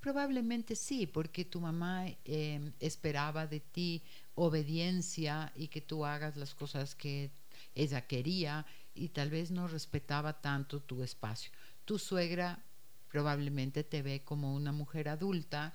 Probablemente 0.00 0.76
sí, 0.76 1.06
porque 1.06 1.44
tu 1.44 1.60
mamá 1.60 2.06
em, 2.24 2.72
esperaba 2.80 3.46
de 3.46 3.60
ti 3.60 4.02
obediencia 4.34 5.52
y 5.56 5.68
que 5.68 5.80
tú 5.80 6.04
hagas 6.04 6.36
las 6.36 6.54
cosas 6.54 6.94
que 6.94 7.30
ella 7.74 8.06
quería 8.06 8.66
y 8.94 9.08
tal 9.08 9.30
vez 9.30 9.50
no 9.50 9.68
respetaba 9.68 10.40
tanto 10.40 10.80
tu 10.80 11.02
espacio. 11.02 11.50
Tu 11.84 11.98
suegra 11.98 12.62
probablemente 13.08 13.84
te 13.84 14.02
ve 14.02 14.22
como 14.24 14.54
una 14.54 14.72
mujer 14.72 15.08
adulta 15.08 15.74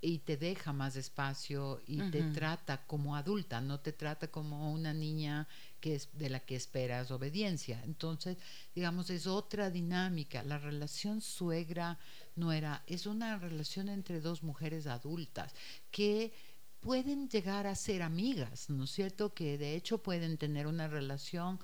y 0.00 0.18
te 0.18 0.36
deja 0.36 0.72
más 0.72 0.94
espacio 0.96 1.82
y 1.86 1.98
te 2.10 2.22
trata 2.22 2.86
como 2.86 3.16
adulta, 3.16 3.60
no 3.60 3.80
te 3.80 3.92
trata 3.92 4.28
como 4.28 4.72
una 4.72 4.94
niña 4.94 5.48
que 5.80 5.96
es 5.96 6.08
de 6.12 6.30
la 6.30 6.40
que 6.40 6.54
esperas 6.54 7.10
obediencia. 7.10 7.82
Entonces, 7.84 8.36
digamos, 8.74 9.10
es 9.10 9.26
otra 9.26 9.70
dinámica. 9.70 10.42
La 10.44 10.58
relación 10.58 11.20
suegra 11.20 11.98
no 12.36 12.52
era, 12.52 12.84
es 12.86 13.06
una 13.06 13.38
relación 13.38 13.88
entre 13.88 14.20
dos 14.20 14.42
mujeres 14.44 14.86
adultas 14.86 15.52
que 15.90 16.32
pueden 16.80 17.28
llegar 17.28 17.66
a 17.66 17.74
ser 17.74 18.02
amigas, 18.02 18.70
¿no 18.70 18.84
es 18.84 18.90
cierto? 18.90 19.34
Que 19.34 19.58
de 19.58 19.74
hecho 19.74 19.98
pueden 19.98 20.38
tener 20.38 20.68
una 20.68 20.86
relación 20.86 21.58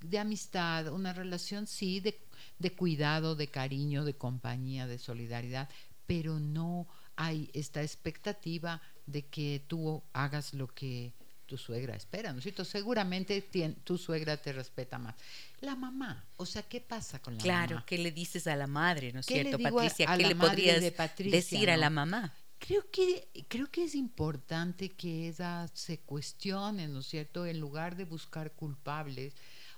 de 0.00 0.18
amistad, 0.18 0.88
una 0.88 1.12
relación 1.12 1.66
sí 1.66 2.00
de, 2.00 2.18
de 2.58 2.72
cuidado, 2.74 3.36
de 3.36 3.48
cariño, 3.48 4.04
de 4.04 4.16
compañía, 4.16 4.86
de 4.86 4.98
solidaridad, 4.98 5.68
pero 6.06 6.40
no 6.40 6.88
hay 7.16 7.50
esta 7.54 7.82
expectativa 7.82 8.80
de 9.06 9.26
que 9.26 9.64
tú 9.66 10.02
hagas 10.12 10.54
lo 10.54 10.68
que 10.68 11.12
tu 11.46 11.56
suegra 11.56 11.94
espera, 11.94 12.32
¿no 12.32 12.38
es 12.38 12.42
cierto? 12.42 12.64
Seguramente 12.64 13.40
tu 13.84 13.96
suegra 13.96 14.36
te 14.36 14.52
respeta 14.52 14.98
más. 14.98 15.14
La 15.60 15.76
mamá, 15.76 16.24
o 16.36 16.44
sea, 16.44 16.62
¿qué 16.62 16.80
pasa 16.80 17.20
con 17.20 17.34
la 17.34 17.38
mamá? 17.38 17.66
Claro, 17.66 17.84
¿qué 17.86 17.98
le 17.98 18.10
dices 18.10 18.46
a 18.46 18.56
la 18.56 18.66
madre, 18.66 19.12
¿no 19.12 19.20
es 19.20 19.26
cierto, 19.26 19.58
Patricia? 19.58 20.06
¿Qué 20.16 20.26
le 20.26 20.34
podrías 20.34 20.82
decir 21.18 21.70
a 21.70 21.76
la 21.76 21.88
mamá? 21.88 22.34
Creo 22.58 22.90
que, 22.90 23.28
creo 23.48 23.70
que 23.70 23.84
es 23.84 23.94
importante 23.94 24.88
que 24.90 25.28
ella 25.28 25.68
se 25.74 25.98
cuestione, 26.00 26.88
¿no 26.88 27.00
es 27.00 27.06
cierto? 27.06 27.46
En 27.46 27.60
lugar 27.60 27.96
de 27.96 28.04
buscar 28.04 28.52
culpables. 28.52 29.34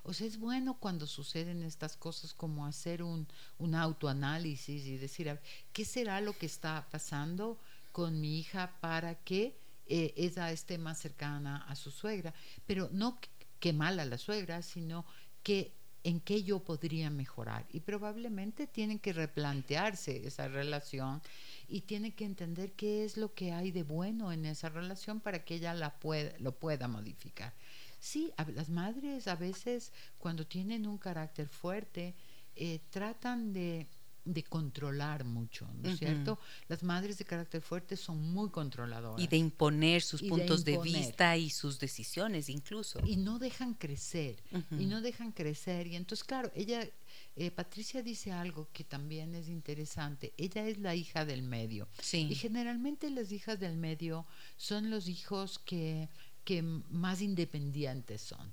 O 0.08 0.14
sea, 0.14 0.26
es 0.26 0.38
bueno 0.38 0.78
cuando 0.80 1.06
suceden 1.06 1.62
estas 1.62 1.94
cosas 1.94 2.32
como 2.32 2.64
hacer 2.64 3.02
un, 3.02 3.28
un 3.58 3.74
autoanálisis 3.74 4.86
y 4.86 4.96
decir, 4.96 5.38
¿qué 5.74 5.84
será 5.84 6.22
lo 6.22 6.32
que 6.32 6.46
está 6.46 6.88
pasando 6.90 7.58
con 7.92 8.18
mi 8.18 8.38
hija 8.38 8.74
para 8.80 9.16
que 9.16 9.54
eh, 9.86 10.14
ella 10.16 10.50
esté 10.50 10.78
más 10.78 10.98
cercana 10.98 11.58
a 11.68 11.76
su 11.76 11.90
suegra? 11.90 12.32
Pero 12.66 12.88
no 12.90 13.18
que 13.60 13.74
mal 13.74 14.00
a 14.00 14.06
la 14.06 14.16
suegra, 14.16 14.62
sino 14.62 15.04
que 15.42 15.74
en 16.04 16.20
qué 16.20 16.42
yo 16.42 16.60
podría 16.60 17.10
mejorar. 17.10 17.66
Y 17.70 17.80
probablemente 17.80 18.66
tienen 18.66 18.98
que 18.98 19.12
replantearse 19.12 20.26
esa 20.26 20.48
relación 20.48 21.20
y 21.68 21.82
tiene 21.82 22.14
que 22.14 22.24
entender 22.24 22.72
qué 22.72 23.04
es 23.04 23.18
lo 23.18 23.34
que 23.34 23.52
hay 23.52 23.72
de 23.72 23.82
bueno 23.82 24.32
en 24.32 24.46
esa 24.46 24.70
relación 24.70 25.20
para 25.20 25.44
que 25.44 25.56
ella 25.56 25.74
la 25.74 26.00
pueda, 26.00 26.32
lo 26.38 26.52
pueda 26.52 26.88
modificar. 26.88 27.52
Sí, 27.98 28.32
las 28.54 28.68
madres 28.68 29.26
a 29.28 29.36
veces 29.36 29.92
cuando 30.18 30.46
tienen 30.46 30.86
un 30.86 30.98
carácter 30.98 31.48
fuerte 31.48 32.14
eh, 32.54 32.80
tratan 32.90 33.52
de, 33.52 33.86
de, 34.24 34.42
controlar 34.42 35.24
mucho, 35.24 35.68
¿no 35.80 35.90
es 35.90 35.98
cierto? 35.98 36.38
Las 36.68 36.82
madres 36.82 37.18
de 37.18 37.24
carácter 37.24 37.60
fuerte 37.60 37.96
son 37.96 38.32
muy 38.32 38.50
controladoras. 38.50 39.22
Y 39.22 39.26
de 39.28 39.36
imponer 39.36 40.02
sus 40.02 40.22
puntos 40.22 40.64
de, 40.64 40.78
vista 40.78 41.36
y 41.36 41.50
sus 41.50 41.78
decisiones 41.78 42.48
incluso. 42.48 43.00
Y 43.06 43.16
no 43.16 43.38
dejan 43.38 43.74
crecer, 43.74 44.42
y 44.70 44.86
no 44.86 45.00
dejan 45.00 45.32
crecer. 45.32 45.86
Y 45.86 45.96
entonces, 45.96 46.24
claro, 46.24 46.50
ella 46.54 46.88
eh, 47.36 47.52
Patricia 47.52 48.02
dice 48.02 48.32
algo 48.32 48.68
que 48.72 48.82
también 48.82 49.34
es 49.36 49.48
interesante. 49.48 50.32
Ella 50.36 50.66
es 50.66 50.78
la 50.78 50.96
hija 50.96 51.24
del 51.24 51.42
medio. 51.42 51.88
Y 52.12 52.34
generalmente 52.34 53.10
las 53.10 53.30
hijas 53.30 53.60
del 53.60 53.76
medio 53.76 54.26
son 54.56 54.90
los 54.90 55.08
hijos 55.08 55.60
que, 55.60 56.08
que 56.48 56.62
más 56.62 57.20
independientes 57.20 58.22
son. 58.22 58.50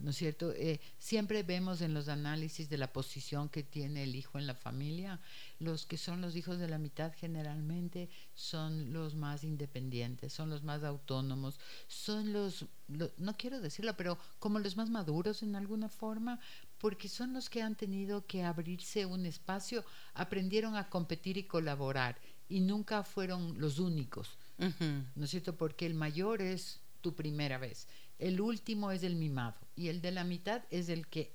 ¿no 0.00 0.10
es 0.10 0.16
cierto? 0.16 0.50
Eh, 0.50 0.80
siempre 0.98 1.44
vemos 1.44 1.80
en 1.80 1.94
los 1.94 2.08
análisis 2.08 2.68
de 2.68 2.76
la 2.76 2.92
posición 2.92 3.48
que 3.48 3.62
tiene 3.62 4.02
el 4.02 4.16
hijo 4.16 4.36
en 4.36 4.48
la 4.48 4.54
familia, 4.56 5.20
los 5.60 5.86
que 5.86 5.96
son 5.96 6.20
los 6.20 6.34
hijos 6.34 6.58
de 6.58 6.66
la 6.66 6.78
mitad 6.78 7.12
generalmente 7.16 8.08
son 8.34 8.92
los 8.92 9.14
más 9.14 9.44
independientes, 9.44 10.32
son 10.32 10.50
los 10.50 10.64
más 10.64 10.82
autónomos, 10.82 11.60
son 11.86 12.32
los, 12.32 12.66
no 12.88 13.36
quiero 13.36 13.60
decirlo, 13.60 13.96
pero 13.96 14.18
como 14.40 14.58
los 14.58 14.76
más 14.76 14.90
maduros 14.90 15.44
en 15.44 15.54
alguna 15.54 15.88
forma, 15.88 16.40
porque 16.78 17.08
son 17.08 17.32
los 17.32 17.48
que 17.48 17.62
han 17.62 17.76
tenido 17.76 18.26
que 18.26 18.42
abrirse 18.42 19.06
un 19.06 19.24
espacio, 19.24 19.84
aprendieron 20.14 20.74
a 20.74 20.90
competir 20.90 21.36
y 21.36 21.44
colaborar 21.44 22.18
y 22.48 22.58
nunca 22.58 23.04
fueron 23.04 23.60
los 23.60 23.78
únicos, 23.78 24.36
¿no 25.14 25.24
es 25.24 25.30
cierto? 25.30 25.56
Porque 25.56 25.86
el 25.86 25.94
mayor 25.94 26.42
es 26.42 26.80
tu 27.04 27.14
primera 27.14 27.58
vez. 27.58 27.86
El 28.18 28.40
último 28.40 28.90
es 28.90 29.02
el 29.02 29.14
mimado 29.14 29.58
y 29.76 29.88
el 29.88 30.00
de 30.00 30.10
la 30.10 30.24
mitad 30.24 30.64
es 30.70 30.88
el 30.88 31.06
que 31.06 31.34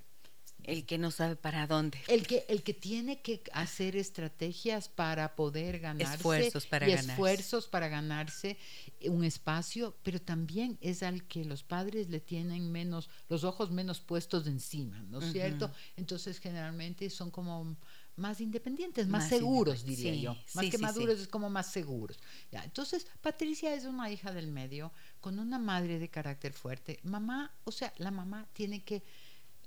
el 0.64 0.86
que 0.86 0.97
no 0.97 1.12
sabe 1.12 1.36
para 1.36 1.68
dónde. 1.68 1.99
El 2.07 2.28
que, 2.28 2.45
el 2.49 2.64
que 2.64 2.74
tiene 2.74 3.22
que 3.22 3.41
hacer 3.53 3.95
estrategias 3.95 4.89
para 4.89 5.36
poder 5.36 5.80
ganarse. 5.80 6.16
Esfuerzos 6.16 6.66
para 6.68 6.88
y 6.88 6.91
ganarse. 6.91 7.12
Esfuerzos 7.12 7.68
para 7.68 7.88
ganarse 7.88 8.57
un 9.05 9.24
espacio, 9.24 9.95
pero 10.03 10.22
también 10.22 10.78
es 10.82 11.03
al 11.03 11.24
que 11.26 11.45
los 11.45 11.64
padres 11.64 12.10
le 12.10 12.20
tienen 12.20 12.72
menos, 12.72 13.10
los 13.30 13.43
ojos 13.43 13.72
menos 13.72 13.99
puestos 13.99 14.47
encima, 14.47 15.01
¿no 15.10 15.20
es 15.20 15.32
cierto? 15.32 15.72
Entonces 15.95 16.39
generalmente 16.39 17.10
son 17.10 17.32
como 17.32 17.78
más 18.20 18.41
independientes, 18.41 19.07
más, 19.07 19.30
seguros, 19.30 19.86
diría 19.86 20.14
yo. 20.14 20.38
Más 20.53 20.70
que 20.70 20.78
maduros, 20.78 21.20
es 21.20 21.28
como 21.28 21.49
más 21.49 21.72
seguros. 21.72 22.20
Ya, 22.51 22.64
entonces, 22.64 23.07
Patricia 23.22 23.74
es 23.74 23.86
una 23.86 24.12
hija 24.12 24.32
del 24.32 24.47
medio 24.47 24.91
con 25.22 25.39
una 25.39 25.57
madre 25.57 25.97
de 25.99 26.10
carácter 26.10 26.53
fuerte. 26.53 26.99
Mamá, 27.03 27.53
o 27.64 27.72
sea, 27.72 27.93
la 27.97 28.12
mamá 28.12 28.47
tiene 28.53 28.84
que 28.84 29.03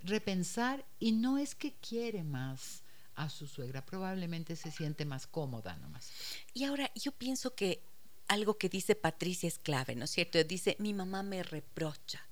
repensar 0.04 0.84
y 0.98 1.12
no 1.12 1.38
es 1.38 1.54
que 1.54 1.72
quiere 1.74 2.24
más 2.24 2.82
a 3.14 3.28
su 3.28 3.46
suegra, 3.46 3.84
probablemente 3.84 4.56
se 4.56 4.70
siente 4.70 5.04
más 5.04 5.26
cómoda 5.26 5.76
nomás. 5.76 6.10
Y 6.54 6.64
ahora 6.64 6.90
yo 6.94 7.12
pienso 7.12 7.54
que 7.54 7.82
algo 8.28 8.56
que 8.56 8.68
dice 8.68 8.94
Patricia 8.94 9.46
es 9.46 9.58
clave, 9.58 9.94
¿no 9.94 10.06
es 10.06 10.10
cierto? 10.10 10.42
Dice, 10.44 10.76
mi 10.78 10.94
mamá 10.94 11.22
me 11.22 11.42
reprocha. 11.42 12.26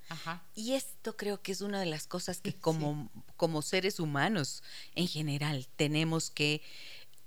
Y 0.55 0.73
esto 0.73 1.17
creo 1.17 1.41
que 1.43 1.53
es 1.53 1.61
una 1.61 1.79
de 1.79 1.87
las 1.87 2.07
cosas 2.07 2.41
que 2.41 2.55
como, 2.61 3.11
como 3.37 3.63
seres 3.63 4.01
humanos 4.01 4.63
en 4.95 5.07
general 5.07 5.69
tenemos 5.77 6.31
que 6.31 6.63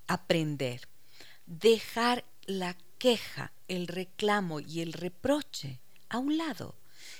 aprender. 0.07 0.87
Dejar 1.45 2.25
la 2.45 2.75
queja, 2.97 3.53
el 3.67 3.87
reclamo 3.87 4.59
y 4.59 4.81
el 4.81 4.93
reproche 4.93 5.79
a 6.09 6.17
un 6.17 6.37
lado 6.37 6.75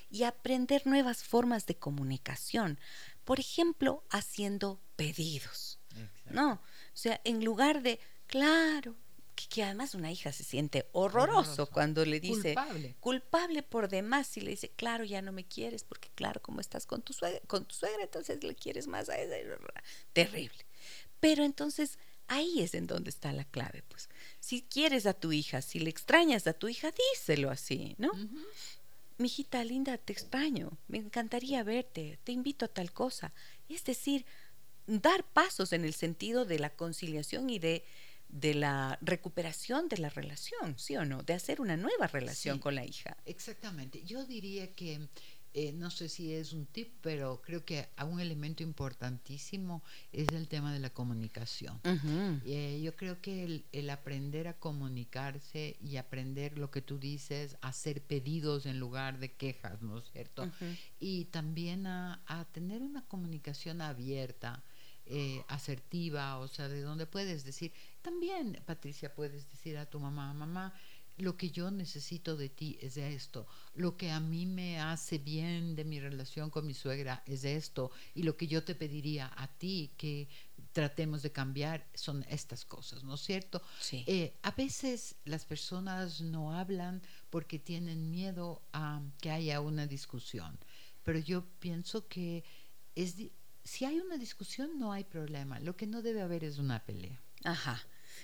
y 0.09 0.23
aprender 0.23 0.85
nuevas 0.85 1.23
formas 1.23 1.65
de 1.65 1.75
comunicación. 1.75 2.79
Por 3.23 3.39
ejemplo, 3.39 4.03
haciendo 4.09 4.81
pedidos. 4.95 5.79
¿No? 6.29 6.53
O 6.53 6.59
sea, 6.95 7.21
en 7.23 7.43
lugar 7.45 7.83
de, 7.83 7.99
claro, 8.27 8.95
que, 9.35 9.63
además 9.63 9.95
una 9.95 10.11
hija 10.11 10.31
se 10.31 10.43
siente 10.43 10.87
horroroso, 10.91 11.67
cuando 11.67 12.05
le 12.05 12.19
dice 12.19 12.53
culpable. 12.53 12.95
culpable 12.99 13.63
por 13.63 13.89
demás 13.89 14.35
y 14.37 14.41
le 14.41 14.51
dice, 14.51 14.69
claro, 14.69 15.03
ya 15.03 15.21
no 15.21 15.31
me 15.31 15.45
quieres 15.45 15.83
porque 15.83 16.09
claro, 16.15 16.41
como 16.41 16.61
estás 16.61 16.85
con 16.85 17.01
tu 17.01 17.13
suegra, 17.13 17.39
con 17.47 17.65
tu 17.65 17.75
suegra 17.75 18.03
entonces 18.03 18.43
le 18.43 18.55
quieres 18.55 18.87
más 18.87 19.09
a 19.09 19.19
ella. 19.19 19.35
Terrible. 20.13 20.65
Pero 21.19 21.43
entonces 21.43 21.97
ahí 22.27 22.61
es 22.61 22.73
en 22.73 22.87
donde 22.87 23.09
está 23.09 23.31
la 23.31 23.45
clave, 23.45 23.83
pues. 23.87 24.09
Si 24.39 24.61
quieres 24.63 25.05
a 25.05 25.13
tu 25.13 25.31
hija, 25.31 25.61
si 25.61 25.79
le 25.79 25.89
extrañas 25.89 26.47
a 26.47 26.53
tu 26.53 26.67
hija, 26.67 26.91
díselo 26.91 27.49
así, 27.49 27.95
¿no? 27.97 28.11
Hijita 29.19 29.63
linda, 29.63 29.97
te 29.97 30.13
extraño, 30.13 30.77
me 30.87 30.97
encantaría 30.97 31.63
verte, 31.63 32.19
te 32.23 32.31
invito 32.31 32.65
a 32.65 32.67
tal 32.67 32.91
cosa. 32.91 33.33
Es 33.69 33.83
decir, 33.83 34.25
dar 34.87 35.23
pasos 35.23 35.73
en 35.73 35.85
el 35.85 35.93
sentido 35.93 36.45
de 36.45 36.59
la 36.59 36.69
conciliación 36.71 37.49
y 37.49 37.59
de 37.59 37.83
de 38.33 38.55
la 38.55 38.97
recuperación 39.01 39.87
de 39.89 39.99
la 39.99 40.09
relación, 40.09 40.79
¿sí 40.79 40.97
o 40.97 41.05
no? 41.05 41.21
De 41.21 41.33
hacer 41.33 41.61
una 41.61 41.77
nueva 41.77 42.07
relación 42.07 42.57
con 42.57 42.73
la 42.73 42.83
hija. 42.83 43.15
Exactamente. 43.25 44.03
Yo 44.03 44.25
diría 44.25 44.73
que, 44.73 45.07
eh, 45.53 45.71
no 45.71 45.91
sé 45.91 46.09
si 46.09 46.33
es 46.33 46.53
un 46.53 46.65
tip, 46.65 46.93
pero 47.01 47.41
creo 47.43 47.63
que 47.63 47.87
un 48.09 48.19
elemento 48.19 48.63
importantísimo 48.63 49.83
es 50.11 50.29
el 50.29 50.47
tema 50.47 50.73
de 50.73 50.79
la 50.79 50.89
comunicación. 50.89 51.79
Eh, 52.45 52.81
yo 52.83 52.95
creo 52.95 53.21
que 53.21 53.63
el, 53.71 53.89
aprender 53.89 54.47
a 54.47 54.57
comunicarse 54.57 55.77
y 55.79 55.97
aprender 55.97 56.57
lo 56.57 56.71
que 56.71 56.81
tú 56.81 56.97
dices, 56.97 57.57
hacer 57.61 58.01
pedidos 58.01 58.65
en 58.65 58.79
lugar 58.79 59.19
de 59.19 59.33
quejas, 59.33 59.81
¿no 59.81 59.99
es 59.99 60.05
cierto? 60.11 60.51
Y 60.99 61.25
también 61.25 61.85
a, 61.85 62.23
a 62.25 62.45
tener 62.45 62.81
una 62.81 63.05
comunicación 63.05 63.81
abierta 63.81 64.63
eh, 65.05 65.43
asertiva, 65.49 66.37
o 66.37 66.47
sea, 66.47 66.69
de 66.69 66.79
donde 66.81 67.05
puedes 67.05 67.43
decir, 67.43 67.73
también, 68.01 68.61
Patricia, 68.65 69.13
puedes 69.13 69.49
decir 69.49 69.77
a 69.77 69.85
tu 69.85 69.99
mamá, 69.99 70.33
mamá, 70.33 70.73
lo 71.17 71.37
que 71.37 71.51
yo 71.51 71.71
necesito 71.71 72.35
de 72.35 72.49
ti 72.49 72.77
es 72.81 72.97
esto, 72.97 73.47
lo 73.75 73.97
que 73.97 74.11
a 74.11 74.19
mí 74.19 74.45
me 74.45 74.79
hace 74.79 75.17
bien 75.17 75.75
de 75.75 75.85
mi 75.85 75.99
relación 75.99 76.49
con 76.49 76.65
mi 76.65 76.73
suegra 76.73 77.23
es 77.25 77.43
esto, 77.43 77.91
y 78.15 78.23
lo 78.23 78.35
que 78.35 78.47
yo 78.47 78.63
te 78.63 78.75
pediría 78.75 79.31
a 79.35 79.47
ti 79.47 79.91
que 79.97 80.27
tratemos 80.71 81.21
de 81.21 81.31
cambiar 81.31 81.87
son 81.93 82.25
estas 82.29 82.65
cosas, 82.65 83.03
¿no 83.03 83.15
es 83.15 83.21
cierto? 83.21 83.61
Eh, 83.91 84.33
a 84.41 84.51
veces 84.51 85.15
las 85.25 85.45
personas 85.45 86.21
no 86.21 86.53
hablan 86.53 87.01
porque 87.29 87.59
tienen 87.59 88.09
miedo 88.09 88.63
a 88.73 89.01
que 89.21 89.29
haya 89.29 89.61
una 89.61 89.85
discusión, 89.85 90.57
pero 91.03 91.19
yo 91.19 91.45
pienso 91.59 92.07
que 92.07 92.43
es 92.95 93.15
si 93.63 93.85
hay 93.85 93.99
una 93.99 94.17
discusión 94.17 94.77
no 94.77 94.91
hay 94.91 95.03
problema. 95.03 95.59
Lo 95.59 95.75
que 95.75 95.87
no 95.87 96.01
debe 96.01 96.21
haber 96.21 96.43
es 96.43 96.57
una 96.57 96.83
pelea. 96.83 97.21
Ajá. 97.43 97.81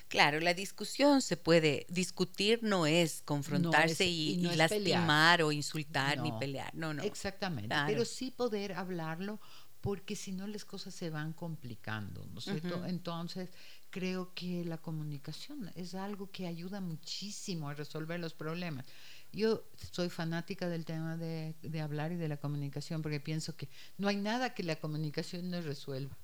Claro, 0.08 0.40
la 0.40 0.54
discusión 0.54 1.22
se 1.22 1.38
puede 1.38 1.86
discutir, 1.90 2.60
no 2.64 2.86
es 2.86 3.22
confrontarse 3.24 4.06
y, 4.06 4.38
lastimar 4.56 5.42
o 5.42 5.52
insultar 5.52 6.20
ni 6.20 6.32
pelear. 6.34 6.74
No, 6.74 6.94
no. 6.94 7.04
Exactamente. 7.04 7.76
Pero 7.88 8.06
sí 8.06 8.32
poder 8.32 8.74
hablarlo 8.74 9.40
porque 9.82 10.16
si 10.16 10.32
no 10.32 10.46
las 10.48 10.66
cosas 10.66 10.94
se 10.94 11.10
van 11.10 11.34
complicando, 11.34 12.26
¿no 12.28 12.40
es 12.40 12.46
cierto? 12.46 12.86
Entonces, 12.86 13.50
creo 13.90 14.34
que 14.34 14.66
la 14.66 14.78
comunicación 14.78 15.72
es 15.76 15.96
algo 15.96 16.30
que 16.32 16.48
ayuda 16.48 16.82
muchísimo 16.82 17.70
a 17.70 17.74
resolver 17.74 18.20
los 18.20 18.34
problemas. 18.34 18.86
Yo 19.32 19.64
soy 19.92 20.10
fanática 20.10 20.68
del 20.68 20.86
tema 20.86 21.16
de, 21.16 21.56
hablar 21.82 22.12
y 22.12 22.16
de 22.16 22.28
la 22.28 22.38
comunicación 22.38 23.02
porque 23.02 23.20
pienso 23.20 23.56
que 23.56 23.70
no 23.98 24.08
hay 24.08 24.18
nada 24.18 24.54
que 24.54 24.64
la 24.64 24.76
comunicación 24.76 25.50
no 25.50 25.62
resuelva. 25.62 26.18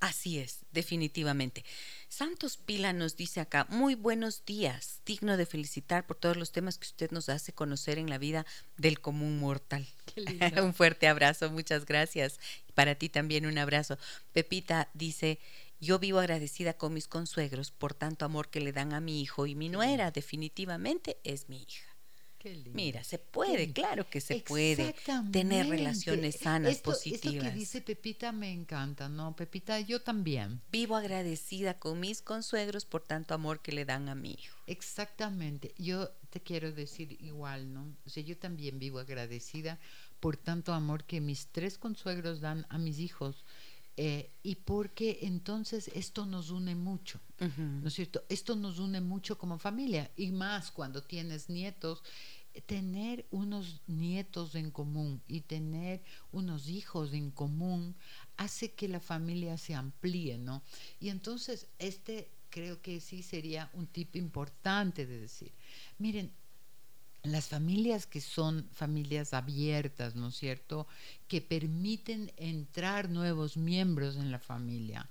Así 0.00 0.38
es, 0.38 0.60
definitivamente. 0.72 1.64
Santos 2.08 2.56
Pila 2.56 2.92
nos 2.92 3.16
dice 3.16 3.40
acá, 3.40 3.66
muy 3.68 3.94
buenos 3.94 4.44
días, 4.44 5.00
digno 5.06 5.36
de 5.36 5.46
felicitar 5.46 6.06
por 6.06 6.16
todos 6.16 6.36
los 6.36 6.52
temas 6.52 6.78
que 6.78 6.86
usted 6.86 7.10
nos 7.10 7.28
hace 7.28 7.52
conocer 7.52 7.98
en 7.98 8.10
la 8.10 8.18
vida 8.18 8.46
del 8.76 9.00
común 9.00 9.38
mortal. 9.38 9.86
un 10.62 10.74
fuerte 10.74 11.08
abrazo, 11.08 11.50
muchas 11.50 11.86
gracias. 11.86 12.40
Para 12.74 12.94
ti 12.94 13.08
también 13.08 13.46
un 13.46 13.58
abrazo. 13.58 13.98
Pepita 14.32 14.88
dice, 14.94 15.38
yo 15.80 15.98
vivo 15.98 16.18
agradecida 16.18 16.74
con 16.74 16.92
mis 16.92 17.08
consuegros 17.08 17.70
por 17.70 17.94
tanto 17.94 18.24
amor 18.24 18.48
que 18.48 18.60
le 18.60 18.72
dan 18.72 18.92
a 18.92 19.00
mi 19.00 19.22
hijo 19.22 19.46
y 19.46 19.54
mi 19.54 19.68
nuera 19.68 20.10
definitivamente 20.10 21.18
es 21.24 21.48
mi 21.48 21.62
hija. 21.62 21.89
Mira, 22.72 23.04
se 23.04 23.18
puede, 23.18 23.72
claro 23.72 24.08
que 24.08 24.20
se 24.20 24.36
puede 24.40 24.94
tener 25.30 25.68
relaciones 25.68 26.36
sanas, 26.36 26.78
positivas. 26.78 27.34
Esto 27.34 27.44
que 27.44 27.50
dice 27.50 27.80
Pepita 27.80 28.32
me 28.32 28.50
encanta, 28.50 29.08
¿no? 29.08 29.36
Pepita, 29.36 29.80
yo 29.80 30.00
también. 30.00 30.60
Vivo 30.72 30.96
agradecida 30.96 31.74
con 31.74 32.00
mis 32.00 32.22
consuegros 32.22 32.84
por 32.84 33.02
tanto 33.02 33.34
amor 33.34 33.60
que 33.60 33.72
le 33.72 33.84
dan 33.84 34.08
a 34.08 34.14
mi 34.14 34.32
hijo. 34.32 34.56
Exactamente. 34.66 35.74
Yo 35.76 36.10
te 36.30 36.40
quiero 36.40 36.72
decir 36.72 37.18
igual, 37.20 37.74
¿no? 37.74 37.94
O 38.06 38.10
sea, 38.10 38.22
yo 38.22 38.36
también 38.36 38.78
vivo 38.78 39.00
agradecida 39.00 39.78
por 40.20 40.36
tanto 40.36 40.72
amor 40.72 41.04
que 41.04 41.20
mis 41.20 41.48
tres 41.48 41.76
consuegros 41.76 42.40
dan 42.40 42.66
a 42.68 42.78
mis 42.78 42.98
hijos 42.98 43.44
eh, 43.96 44.30
y 44.42 44.56
porque 44.56 45.18
entonces 45.22 45.88
esto 45.94 46.24
nos 46.26 46.50
une 46.50 46.74
mucho, 46.74 47.20
¿no 47.56 47.88
es 47.88 47.94
cierto? 47.94 48.24
Esto 48.28 48.56
nos 48.56 48.78
une 48.78 49.00
mucho 49.00 49.36
como 49.36 49.58
familia 49.58 50.10
y 50.16 50.30
más 50.30 50.70
cuando 50.70 51.02
tienes 51.02 51.50
nietos, 51.50 52.02
tener 52.66 53.26
unos 53.30 53.82
nietos 53.86 54.54
en 54.54 54.70
común 54.70 55.22
y 55.28 55.42
tener 55.42 56.02
unos 56.32 56.68
hijos 56.68 57.12
en 57.12 57.30
común 57.30 57.94
hace 58.36 58.72
que 58.72 58.88
la 58.88 59.00
familia 59.00 59.56
se 59.56 59.74
amplíe, 59.74 60.38
¿no? 60.38 60.62
Y 60.98 61.10
entonces 61.10 61.68
este 61.78 62.30
creo 62.50 62.82
que 62.82 63.00
sí 63.00 63.22
sería 63.22 63.70
un 63.74 63.86
tip 63.86 64.16
importante 64.16 65.06
de 65.06 65.20
decir, 65.20 65.52
miren, 65.98 66.32
las 67.22 67.48
familias 67.48 68.06
que 68.06 68.20
son 68.20 68.68
familias 68.72 69.34
abiertas, 69.34 70.14
¿no 70.14 70.28
es 70.28 70.36
cierto? 70.36 70.86
Que 71.28 71.40
permiten 71.40 72.32
entrar 72.36 73.10
nuevos 73.10 73.56
miembros 73.56 74.16
en 74.16 74.30
la 74.30 74.38
familia. 74.38 75.08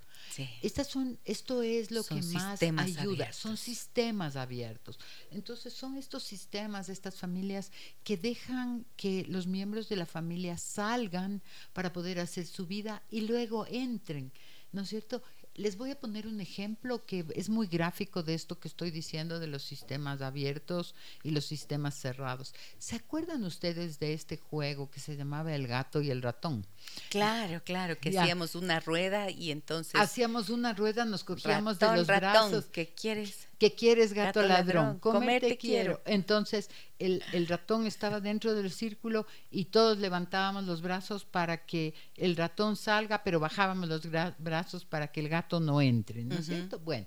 Estas 0.61 0.87
son, 0.87 1.17
esto 1.25 1.63
es 1.63 1.91
lo 1.91 2.03
que 2.03 2.21
más 2.21 2.61
ayuda, 2.61 3.33
son 3.33 3.57
sistemas 3.57 4.35
abiertos. 4.35 4.99
Entonces 5.31 5.73
son 5.73 5.97
estos 5.97 6.23
sistemas, 6.23 6.89
estas 6.89 7.15
familias 7.15 7.71
que 8.03 8.17
dejan 8.17 8.85
que 8.95 9.25
los 9.27 9.47
miembros 9.47 9.89
de 9.89 9.95
la 9.95 10.05
familia 10.05 10.57
salgan 10.57 11.41
para 11.73 11.93
poder 11.93 12.19
hacer 12.19 12.45
su 12.45 12.67
vida 12.67 13.01
y 13.09 13.21
luego 13.21 13.65
entren, 13.67 14.31
¿no 14.71 14.81
es 14.81 14.89
cierto? 14.89 15.23
Les 15.59 15.75
voy 15.75 15.91
a 15.91 15.99
poner 15.99 16.25
un 16.25 16.39
ejemplo 16.39 17.05
que 17.05 17.25
es 17.35 17.49
muy 17.49 17.67
gráfico 17.67 18.23
de 18.23 18.33
esto 18.33 18.61
que 18.61 18.69
estoy 18.69 18.91
diciendo 18.91 19.41
de 19.41 19.47
los 19.47 19.61
sistemas 19.61 20.21
abiertos 20.21 20.95
y 21.21 21.31
los 21.31 21.43
sistemas 21.45 21.95
cerrados. 21.95 22.53
¿Se 22.77 22.95
acuerdan 22.95 23.43
ustedes 23.43 23.99
de 23.99 24.13
este 24.13 24.37
juego 24.37 24.89
que 24.89 25.01
se 25.01 25.17
llamaba 25.17 25.53
El 25.53 25.67
gato 25.67 26.01
y 26.01 26.11
el 26.11 26.21
ratón? 26.21 26.65
Claro, 27.09 27.61
claro, 27.65 27.99
que 27.99 28.17
hacíamos 28.17 28.55
una 28.55 28.79
rueda 28.79 29.29
y 29.31 29.51
entonces... 29.51 29.99
Hacíamos 29.99 30.47
una 30.47 30.71
rueda, 30.71 31.03
nos 31.03 31.25
cogíamos 31.25 31.77
de 31.77 31.93
los 31.93 32.07
brazos. 32.07 32.67
¿Qué 32.71 32.93
quieres? 32.93 33.48
¿Qué 33.59 33.75
quieres, 33.75 34.13
gato, 34.13 34.41
ladrón? 34.41 34.99
Comerte 34.99 35.57
quiero. 35.57 36.01
Entonces 36.05 36.69
el, 36.97 37.21
el, 37.33 37.45
ratón 37.45 37.85
estaba 37.85 38.21
dentro 38.21 38.55
del 38.55 38.71
círculo 38.71 39.27
y 39.51 39.65
todos 39.65 39.97
levantábamos 39.97 40.63
los 40.63 40.81
brazos 40.81 41.25
para 41.25 41.65
que 41.65 41.93
el 42.15 42.37
ratón 42.37 42.77
salga, 42.77 43.21
pero 43.21 43.41
bajábamos 43.41 43.89
los 43.89 44.07
brazos 44.37 44.85
para 44.85 45.11
que 45.11 45.19
el 45.19 45.27
gato 45.27 45.59
no 45.59 45.81
entre, 45.81 46.23
¿no 46.23 46.35
es 46.35 46.45
cierto? 46.45 46.79
Bueno, 46.79 47.05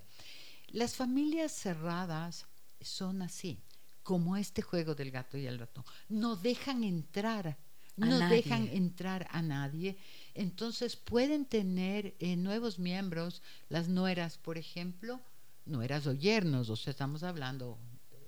las 0.69 0.95
familias 0.95 1.53
cerradas 1.53 2.45
son 2.83 3.23
así, 3.23 3.59
como 4.03 4.37
este 4.37 4.61
juego 4.61 4.95
del 4.95 5.11
gato 5.11 5.39
y 5.39 5.47
el 5.47 5.59
ratón. 5.59 5.85
No 6.11 6.37
dejan 6.37 6.85
entrar, 6.85 7.57
no 7.97 8.29
dejan 8.29 8.69
entrar 8.69 9.27
a 9.31 9.41
nadie. 9.41 9.97
Entonces 10.35 10.97
pueden 10.97 11.47
tener 11.47 12.15
eh, 12.19 12.37
nuevos 12.37 12.79
miembros, 12.79 13.41
las 13.71 13.89
nueras, 13.89 14.37
por 14.37 14.59
ejemplo, 14.59 15.19
nueras 15.67 16.07
o 16.07 16.13
yernos, 16.13 16.71
o 16.71 16.77
sea, 16.77 16.91
estamos 16.91 17.23
hablando 17.23 17.79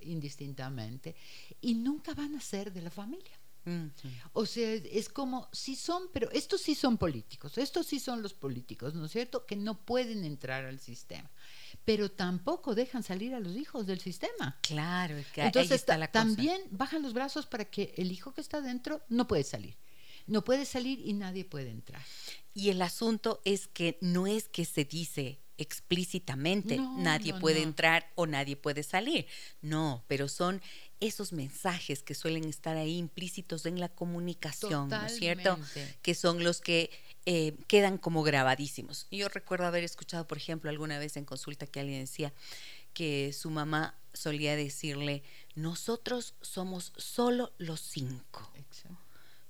indistintamente, 0.02 1.16
y 1.60 1.74
nunca 1.74 2.14
van 2.14 2.34
a 2.34 2.40
ser 2.40 2.72
de 2.72 2.82
la 2.82 2.90
familia. 2.90 3.38
O 4.34 4.44
sea, 4.44 4.74
es 4.74 5.08
como, 5.08 5.48
sí 5.50 5.74
son, 5.74 6.10
pero 6.12 6.30
estos 6.32 6.60
sí 6.60 6.74
son 6.74 6.98
políticos, 6.98 7.56
estos 7.56 7.86
sí 7.86 7.98
son 7.98 8.20
los 8.20 8.34
políticos, 8.34 8.94
¿no 8.94 9.06
es 9.06 9.12
cierto? 9.12 9.46
Que 9.46 9.56
no 9.56 9.86
pueden 9.86 10.22
entrar 10.24 10.66
al 10.66 10.80
sistema, 10.80 11.30
pero 11.84 12.10
tampoco 12.10 12.74
dejan 12.74 13.02
salir 13.02 13.34
a 13.34 13.40
los 13.40 13.56
hijos 13.56 13.86
del 13.86 14.00
sistema. 14.00 14.58
Claro, 14.60 15.16
que 15.32 15.40
entonces 15.40 15.86
también 16.12 16.60
bajan 16.72 17.00
los 17.00 17.14
brazos 17.14 17.46
para 17.46 17.64
que 17.64 17.94
el 17.96 18.12
hijo 18.12 18.34
que 18.34 18.42
está 18.42 18.60
dentro 18.60 19.02
no 19.08 19.26
puede 19.26 19.44
salir. 19.44 19.78
No 20.26 20.44
puede 20.44 20.64
salir 20.66 21.00
y 21.00 21.12
nadie 21.12 21.44
puede 21.44 21.70
entrar. 21.70 22.02
Y 22.54 22.70
el 22.70 22.80
asunto 22.82 23.40
es 23.44 23.66
que 23.66 23.98
no 24.00 24.26
es 24.26 24.48
que 24.48 24.64
se 24.64 24.84
dice 24.84 25.43
explícitamente 25.58 26.78
nadie 26.78 27.34
puede 27.34 27.62
entrar 27.62 28.10
o 28.14 28.26
nadie 28.26 28.56
puede 28.56 28.82
salir. 28.82 29.26
No, 29.62 30.04
pero 30.08 30.28
son 30.28 30.60
esos 31.00 31.32
mensajes 31.32 32.02
que 32.02 32.14
suelen 32.14 32.44
estar 32.44 32.76
ahí 32.76 32.96
implícitos 32.96 33.66
en 33.66 33.78
la 33.78 33.88
comunicación, 33.88 34.88
¿no 34.88 35.06
es 35.06 35.16
cierto? 35.16 35.58
Que 36.02 36.14
son 36.14 36.42
los 36.42 36.60
que 36.60 36.90
eh, 37.26 37.56
quedan 37.68 37.98
como 37.98 38.22
grabadísimos. 38.22 39.06
Yo 39.10 39.28
recuerdo 39.28 39.66
haber 39.66 39.84
escuchado, 39.84 40.26
por 40.26 40.38
ejemplo, 40.38 40.70
alguna 40.70 40.98
vez 40.98 41.16
en 41.16 41.24
consulta 41.24 41.66
que 41.66 41.80
alguien 41.80 42.00
decía 42.00 42.32
que 42.92 43.32
su 43.32 43.50
mamá 43.50 43.94
solía 44.12 44.56
decirle, 44.56 45.22
nosotros 45.54 46.34
somos 46.40 46.92
solo 46.96 47.52
los 47.58 47.80
cinco. 47.80 48.50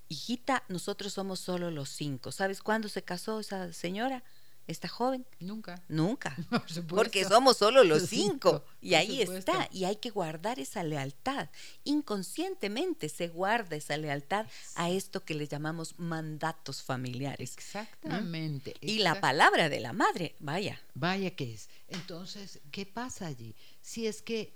Hijita, 0.08 0.64
nosotros 0.68 1.14
somos 1.14 1.40
solo 1.40 1.70
los 1.70 1.88
cinco. 1.88 2.30
¿Sabes 2.30 2.62
cuándo 2.62 2.88
se 2.88 3.02
casó 3.02 3.40
esa 3.40 3.72
señora? 3.72 4.22
Esta 4.66 4.88
joven? 4.88 5.26
Nunca. 5.40 5.82
Nunca. 5.88 6.36
Porque 6.88 7.24
somos 7.24 7.56
solo 7.56 7.84
los, 7.84 8.08
cinco. 8.08 8.64
Y 8.80 8.94
ahí 8.94 9.22
está. 9.22 9.68
Y 9.72 9.84
hay 9.84 9.96
que 9.96 10.10
guardar 10.10 10.58
esa 10.58 10.82
lealtad. 10.82 11.48
Inconscientemente 11.84 13.08
se 13.08 13.28
guarda 13.28 13.76
esa 13.76 13.96
lealtad 13.96 14.46
a 14.74 14.90
esto 14.90 15.24
que 15.24 15.34
le 15.34 15.46
llamamos 15.46 15.98
mandatos 15.98 16.82
familiares. 16.82 17.54
Exactamente. 17.56 18.74
Y 18.80 18.98
la 18.98 19.20
palabra 19.20 19.68
de 19.68 19.80
la 19.80 19.92
madre, 19.92 20.34
vaya. 20.38 20.80
Vaya 20.94 21.30
que 21.30 21.54
es. 21.54 21.68
Entonces, 21.88 22.60
¿qué 22.70 22.86
pasa 22.86 23.26
allí? 23.26 23.54
Si 23.82 24.06
es 24.06 24.22
que 24.22 24.52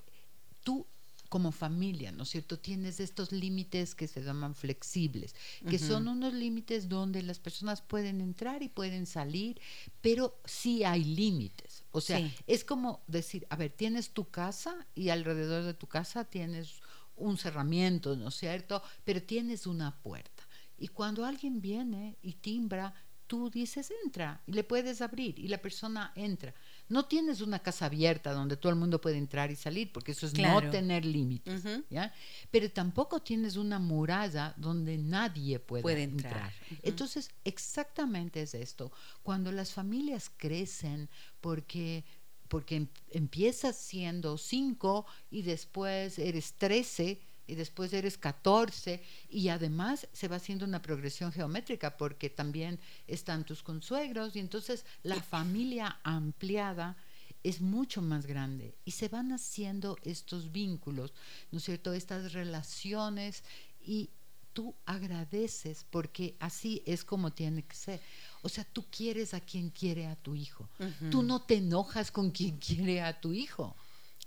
tú 0.63 0.87
como 1.29 1.53
familia, 1.53 2.13
¿no 2.13 2.23
es 2.23 2.31
cierto? 2.31 2.59
Tienes 2.59 3.01
estos 3.01 3.33
límites 3.33 3.95
que 3.95 4.09
se 4.09 4.23
llaman 4.23 4.55
flexibles, 4.55 5.35
que 5.69 5.79
son 5.79 6.09
unos 6.09 6.33
límites 6.33 6.89
donde 6.89 7.23
las 7.23 7.39
personas 7.39 7.83
pueden 7.83 8.21
entrar 8.21 8.63
y 8.63 8.69
pueden 8.69 9.07
salir, 9.07 9.61
pero 10.01 10.41
sí 10.45 10.85
hay 10.85 11.05
límites. 11.05 11.85
O 11.91 12.01
sea, 12.01 12.21
es 12.47 12.65
como 12.65 13.03
decir, 13.07 13.47
a 13.51 13.57
ver, 13.57 13.73
tienes 13.73 14.11
tu 14.11 14.31
casa 14.31 14.87
y 14.95 15.11
alrededor 15.11 15.65
de 15.65 15.75
tu 15.75 15.87
casa 15.87 16.25
tienes 16.25 16.81
un 17.17 17.37
cerramiento, 17.37 18.17
¿no 18.17 18.29
es 18.29 18.35
cierto? 18.37 18.83
Pero 19.05 19.23
tienes 19.23 19.67
una 19.67 20.01
puerta. 20.01 20.45
Y 20.79 20.89
cuando 20.89 21.25
alguien 21.25 21.61
viene 21.61 22.17
y 22.23 22.35
timbra, 22.35 22.95
tú 23.27 23.51
dices 23.51 23.93
entra 24.05 24.43
y 24.47 24.53
le 24.53 24.65
puedes 24.65 25.03
abrir 25.03 25.39
y 25.39 25.49
la 25.49 25.59
persona 25.59 26.13
entra. 26.17 26.55
No 26.89 27.05
tienes 27.05 27.41
una 27.41 27.59
casa 27.59 27.87
abierta 27.87 28.33
donde 28.33 28.57
todo 28.57 28.71
el 28.71 28.79
mundo 28.79 29.01
puede 29.01 29.19
entrar 29.19 29.51
y 29.51 29.57
salir, 29.57 29.93
porque 29.93 30.13
eso 30.13 30.27
es 30.27 30.35
no 30.35 30.71
tener 30.71 31.05
límites, 31.05 31.63
¿ya? 31.91 32.13
Pero 32.51 32.71
tampoco 32.71 33.21
tienes 33.21 33.57
una 33.57 33.79
muralla 33.79 34.55
donde 34.57 34.97
nadie 34.97 35.59
puede, 35.59 36.03
entrar. 36.03 36.53
Entonces, 36.83 37.31
exactamente 37.45 38.43
es 38.43 38.55
esto. 38.55 38.91
Cuando 39.23 39.53
las 39.53 39.73
familias 39.73 40.31
crecen 40.37 41.09
porque 41.41 42.05
porque 42.49 42.77
em, 42.77 42.89
empiezas 43.11 43.77
siendo 43.77 44.39
cinco 44.39 45.07
y 45.31 45.43
después 45.43 46.19
eres 46.19 46.55
trece 46.55 47.21
y 47.49 47.55
después 47.55 47.93
eres 47.93 48.17
14 48.19 49.03
y 49.31 49.49
además 49.49 50.07
se 50.13 50.29
va 50.29 50.37
haciendo 50.37 50.65
una 50.65 50.83
progresión 50.83 51.33
geométrica 51.33 51.97
porque 51.97 52.31
también 52.31 52.79
están 53.09 53.45
tus 53.45 53.63
consuegros 53.63 54.37
y 54.37 54.39
entonces 54.39 54.85
la 55.03 55.21
familia 55.21 55.99
ampliada 56.05 56.97
es 57.43 57.61
mucho 57.61 58.03
más 58.03 58.27
grande 58.27 58.75
y 58.85 58.93
se 58.93 59.09
van 59.09 59.33
haciendo 59.33 59.97
estos 60.03 60.53
vínculos, 60.53 61.13
¿no 61.51 61.59
es 61.59 61.65
cierto? 61.65 61.93
Estas 61.93 62.33
relaciones 62.33 63.43
y 63.81 64.11
tú 64.53 64.75
agradeces 64.87 65.87
porque 65.89 66.37
así 66.41 66.83
es 66.85 67.05
como 67.05 67.33
tiene 67.33 67.63
que 67.63 67.77
ser. 67.77 68.01
O 68.43 68.49
sea, 68.49 68.65
tú 68.65 68.85
quieres 68.91 69.33
a 69.33 69.41
quien 69.41 69.71
quiere 69.71 70.07
a 70.07 70.17
tu 70.17 70.35
hijo. 70.35 70.69
Tú 71.11 71.23
no 71.23 71.41
te 71.41 71.57
enojas 71.57 72.11
con 72.11 72.31
quien 72.31 72.59
quiere 72.59 73.01
a 73.01 73.21
tu 73.21 73.33
hijo. 73.33 73.77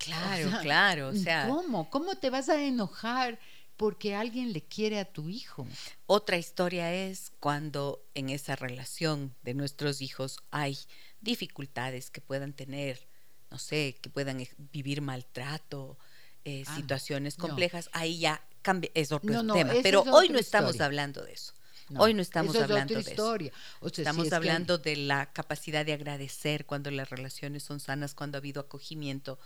Claro, 0.04 0.52
claro. 0.62 1.08
O 1.10 1.16
sea, 1.16 1.48
¿Cómo? 1.48 1.90
¿Cómo 1.90 2.16
te 2.16 2.30
vas 2.30 2.50
a 2.50 2.62
enojar 2.64 3.40
porque 3.78 4.16
alguien 4.16 4.54
le 4.54 4.62
quiere 4.62 5.00
a 5.00 5.06
tu 5.06 5.30
hijo? 5.30 5.68
Otra 6.06 6.38
historia 6.38 6.94
es 6.94 7.32
cuando 7.40 8.04
en 8.14 8.30
esa 8.30 8.56
relación 8.56 9.34
de 9.44 9.54
nuestros 9.54 10.02
hijos 10.02 10.40
hay 10.52 10.78
dificultades 11.22 12.10
que 12.10 12.22
puedan 12.22 12.54
tener, 12.54 13.08
no 13.50 13.58
sé, 13.58 13.98
que 14.02 14.10
puedan 14.10 14.46
vivir 14.72 15.02
maltrato, 15.02 15.98
eh, 16.46 16.64
ah, 16.68 16.76
situaciones 16.76 17.36
complejas, 17.36 17.90
ahí 17.94 18.20
ya 18.20 18.42
cambia, 18.62 18.90
es 18.94 19.12
otro 19.12 19.54
tema. 19.54 19.74
Pero 19.84 20.02
hoy 20.04 20.30
no 20.30 20.40
estamos 20.40 20.82
hablando 20.82 21.24
de 21.24 21.34
eso. 21.34 21.54
Hoy 21.98 22.14
no 22.14 22.22
estamos 22.22 22.56
hablando 22.56 22.94
de 22.94 23.02
historia. 23.02 23.52
eso. 23.82 23.88
estamos 24.02 24.32
hablando 24.32 24.78
de 24.78 24.96
la 24.96 25.32
capacidad 25.32 25.86
de 25.86 25.94
agradecer 25.94 26.66
cuando 26.66 26.92
las 26.92 27.10
relaciones 27.10 27.64
son 27.64 27.80
sanas, 27.80 28.14
cuando 28.14 28.38
ha 28.38 28.40
habido 28.40 28.62
acogimiento, 28.62 29.40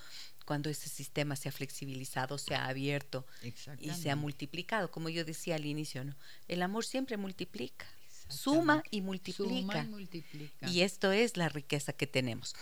cuando 0.46 0.70
ese 0.70 0.90
sistema 0.90 1.36
se 1.36 1.50
ha 1.50 1.52
flexibilizado, 1.52 2.38
se 2.38 2.56
ha 2.56 2.68
abierto 2.68 3.26
y 3.80 3.90
se 3.90 4.10
ha 4.10 4.16
multiplicado. 4.16 4.92
Como 4.92 5.10
yo 5.10 5.26
decía 5.26 5.56
al 5.56 5.66
inicio, 5.66 6.06
¿no? 6.06 6.16
el 6.48 6.62
amor 6.62 6.86
siempre 6.86 7.18
multiplica. 7.18 7.88
Suma 8.28 8.84
y 8.90 9.02
multiplica. 9.02 9.84
y 9.84 9.88
multiplica. 9.88 10.70
Y 10.70 10.82
esto 10.82 11.12
es 11.12 11.38
la 11.38 11.50
riqueza 11.50 11.94
que 11.94 12.08
tenemos. 12.08 12.56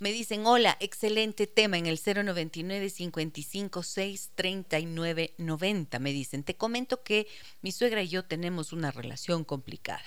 Me 0.00 0.12
dicen, 0.12 0.46
hola, 0.46 0.76
excelente 0.80 1.48
tema 1.48 1.76
en 1.76 1.86
el 1.86 1.98
099 1.98 2.88
55 2.88 3.82
6 3.82 4.30
39 4.34 5.34
90. 5.38 5.98
Me 5.98 6.12
dicen, 6.12 6.44
te 6.44 6.56
comento 6.56 7.02
que 7.02 7.26
mi 7.62 7.72
suegra 7.72 8.02
y 8.02 8.08
yo 8.08 8.24
tenemos 8.24 8.72
una 8.72 8.92
relación 8.92 9.44
complicada. 9.44 10.04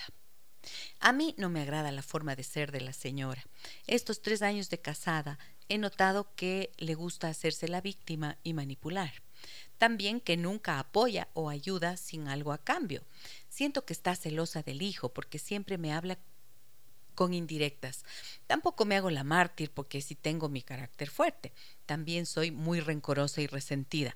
A 1.00 1.12
mí 1.12 1.34
no 1.36 1.50
me 1.50 1.60
agrada 1.60 1.90
la 1.90 2.02
forma 2.02 2.36
de 2.36 2.44
ser 2.44 2.72
de 2.72 2.80
la 2.80 2.92
señora. 2.92 3.44
Estos 3.86 4.22
tres 4.22 4.40
años 4.40 4.70
de 4.70 4.80
casada 4.80 5.38
he 5.72 5.78
notado 5.78 6.28
que 6.36 6.70
le 6.76 6.94
gusta 6.94 7.28
hacerse 7.28 7.66
la 7.66 7.80
víctima 7.80 8.36
y 8.42 8.52
manipular. 8.52 9.22
También 9.78 10.20
que 10.20 10.36
nunca 10.36 10.78
apoya 10.78 11.28
o 11.32 11.48
ayuda 11.48 11.96
sin 11.96 12.28
algo 12.28 12.52
a 12.52 12.58
cambio. 12.58 13.02
Siento 13.48 13.86
que 13.86 13.94
está 13.94 14.14
celosa 14.14 14.62
del 14.62 14.82
hijo 14.82 15.08
porque 15.14 15.38
siempre 15.38 15.78
me 15.78 15.94
habla 15.94 16.18
con 17.14 17.32
indirectas. 17.32 18.04
Tampoco 18.46 18.84
me 18.84 18.96
hago 18.96 19.08
la 19.08 19.24
mártir 19.24 19.70
porque 19.70 20.02
sí 20.02 20.14
tengo 20.14 20.50
mi 20.50 20.60
carácter 20.60 21.08
fuerte. 21.08 21.54
También 21.86 22.26
soy 22.26 22.50
muy 22.50 22.80
rencorosa 22.80 23.40
y 23.40 23.46
resentida, 23.46 24.14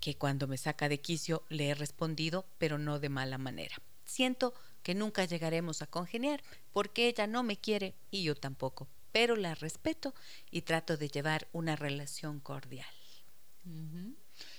que 0.00 0.18
cuando 0.18 0.48
me 0.48 0.58
saca 0.58 0.90
de 0.90 1.00
quicio 1.00 1.44
le 1.48 1.70
he 1.70 1.74
respondido, 1.74 2.46
pero 2.58 2.76
no 2.76 2.98
de 2.98 3.08
mala 3.08 3.38
manera. 3.38 3.80
Siento 4.04 4.52
que 4.82 4.94
nunca 4.94 5.24
llegaremos 5.24 5.80
a 5.80 5.86
congeniar 5.86 6.42
porque 6.72 7.08
ella 7.08 7.26
no 7.26 7.42
me 7.42 7.56
quiere 7.56 7.94
y 8.10 8.22
yo 8.22 8.34
tampoco. 8.34 8.86
Pero 9.12 9.36
la 9.36 9.54
respeto 9.54 10.14
y 10.50 10.62
trato 10.62 10.96
de 10.96 11.08
llevar 11.08 11.48
una 11.52 11.76
relación 11.76 12.40
cordial. 12.40 12.86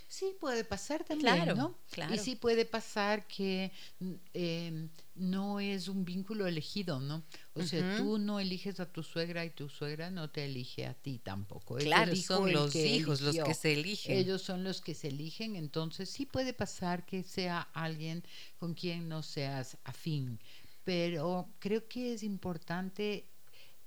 Sí, 0.08 0.36
puede 0.42 0.66
pasar 0.66 1.06
también, 1.06 1.36
Claro, 1.36 1.56
¿no? 1.56 1.78
claro. 1.90 2.14
Y 2.14 2.18
sí 2.18 2.36
puede 2.36 2.66
pasar 2.66 3.28
que 3.28 3.72
mm, 4.00 4.12
eh, 4.34 4.90
no 5.16 5.62
es 5.62 5.88
un 5.88 6.04
vínculo 6.04 6.48
elegido, 6.48 7.00
¿no? 7.00 7.24
O 7.54 7.64
sea, 7.64 7.96
tú 7.98 8.18
no 8.18 8.40
eliges 8.42 8.82
a 8.82 8.92
tu 8.92 9.04
suegra 9.04 9.46
y 9.46 9.52
tu 9.52 9.70
suegra 9.70 10.12
no 10.12 10.30
te 10.30 10.44
elige 10.44 10.86
a 10.86 10.94
ti 10.94 11.20
tampoco. 11.20 11.76
Claro, 11.78 12.14
son 12.18 12.52
los 12.52 12.76
hijos 12.76 13.22
los 13.22 13.38
que 13.38 13.54
se 13.54 13.72
eligen. 13.72 14.18
Ellos 14.18 14.42
son 14.42 14.66
los 14.66 14.82
que 14.82 14.96
se 14.96 15.08
eligen, 15.08 15.56
entonces 15.56 16.10
sí 16.10 16.26
puede 16.26 16.54
pasar 16.54 17.06
que 17.06 17.24
sea 17.24 17.62
alguien 17.74 18.24
con 18.60 18.74
quien 18.74 19.08
no 19.08 19.24
seas 19.24 19.78
afín, 19.86 20.42
pero 20.84 21.48
creo 21.60 21.88
que 21.88 22.14
es 22.14 22.24
importante 22.24 23.31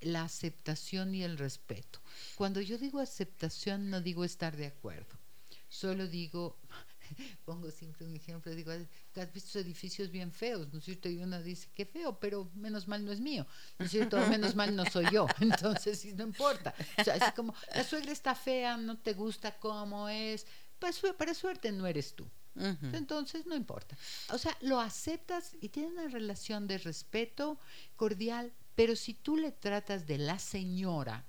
la 0.05 0.25
aceptación 0.25 1.15
y 1.15 1.23
el 1.23 1.39
respeto. 1.39 2.01
Cuando 2.37 2.61
yo 2.61 2.79
digo 2.79 3.01
aceptación 3.01 3.91
no 3.91 4.01
digo 4.01 4.25
estar 4.25 4.57
de 4.57 4.67
acuerdo, 4.67 5.19
solo 5.69 6.07
digo, 6.07 6.59
pongo 7.45 7.71
siempre 7.71 8.07
un 8.07 8.15
ejemplo, 8.15 8.55
digo, 8.55 8.73
has 8.73 9.33
visto 9.33 9.59
edificios 9.59 10.11
bien 10.11 10.33
feos, 10.33 10.73
¿no 10.73 10.79
es 10.79 10.85
cierto? 10.85 11.09
Y 11.09 11.19
uno 11.19 11.43
dice, 11.43 11.69
qué 11.75 11.85
feo, 11.85 12.19
pero 12.19 12.51
menos 12.55 12.89
mal 12.89 13.05
no 13.05 13.13
es 13.13 13.21
mío, 13.21 13.47
¿no 13.79 13.87
es 13.87 13.91
cierto? 13.91 14.17
Menos 14.29 14.55
mal 14.55 14.75
no 14.75 14.85
soy 14.87 15.07
yo, 15.13 15.27
entonces 15.41 16.05
no 16.15 16.25
importa. 16.25 16.75
O 16.99 17.05
sea, 17.05 17.15
así 17.15 17.33
como, 17.35 17.55
la 17.75 17.85
suegra 17.85 18.13
está 18.13 18.35
fea, 18.35 18.77
no 18.77 18.99
te 18.99 19.15
gusta 19.15 19.59
cómo 19.59 20.09
es, 20.09 20.47
pues 20.79 21.01
para 21.17 21.35
suerte 21.35 21.73
no 21.73 21.87
eres 21.87 22.15
tú. 22.15 22.29
Entonces 22.93 23.47
no 23.47 23.57
importa. 23.57 23.97
O 24.31 24.39
sea, 24.39 24.57
lo 24.61 24.79
aceptas 24.79 25.57
y 25.61 25.71
tienes 25.71 25.93
una 25.93 26.07
relación 26.07 26.69
de 26.69 26.79
respeto 26.79 27.59
cordial, 27.97 28.53
pero 28.75 28.97
si 28.97 29.15
tú 29.15 29.37
le 29.37 29.53
tratas 29.53 30.07
de 30.07 30.19
la 30.19 30.39
señora 30.39 31.25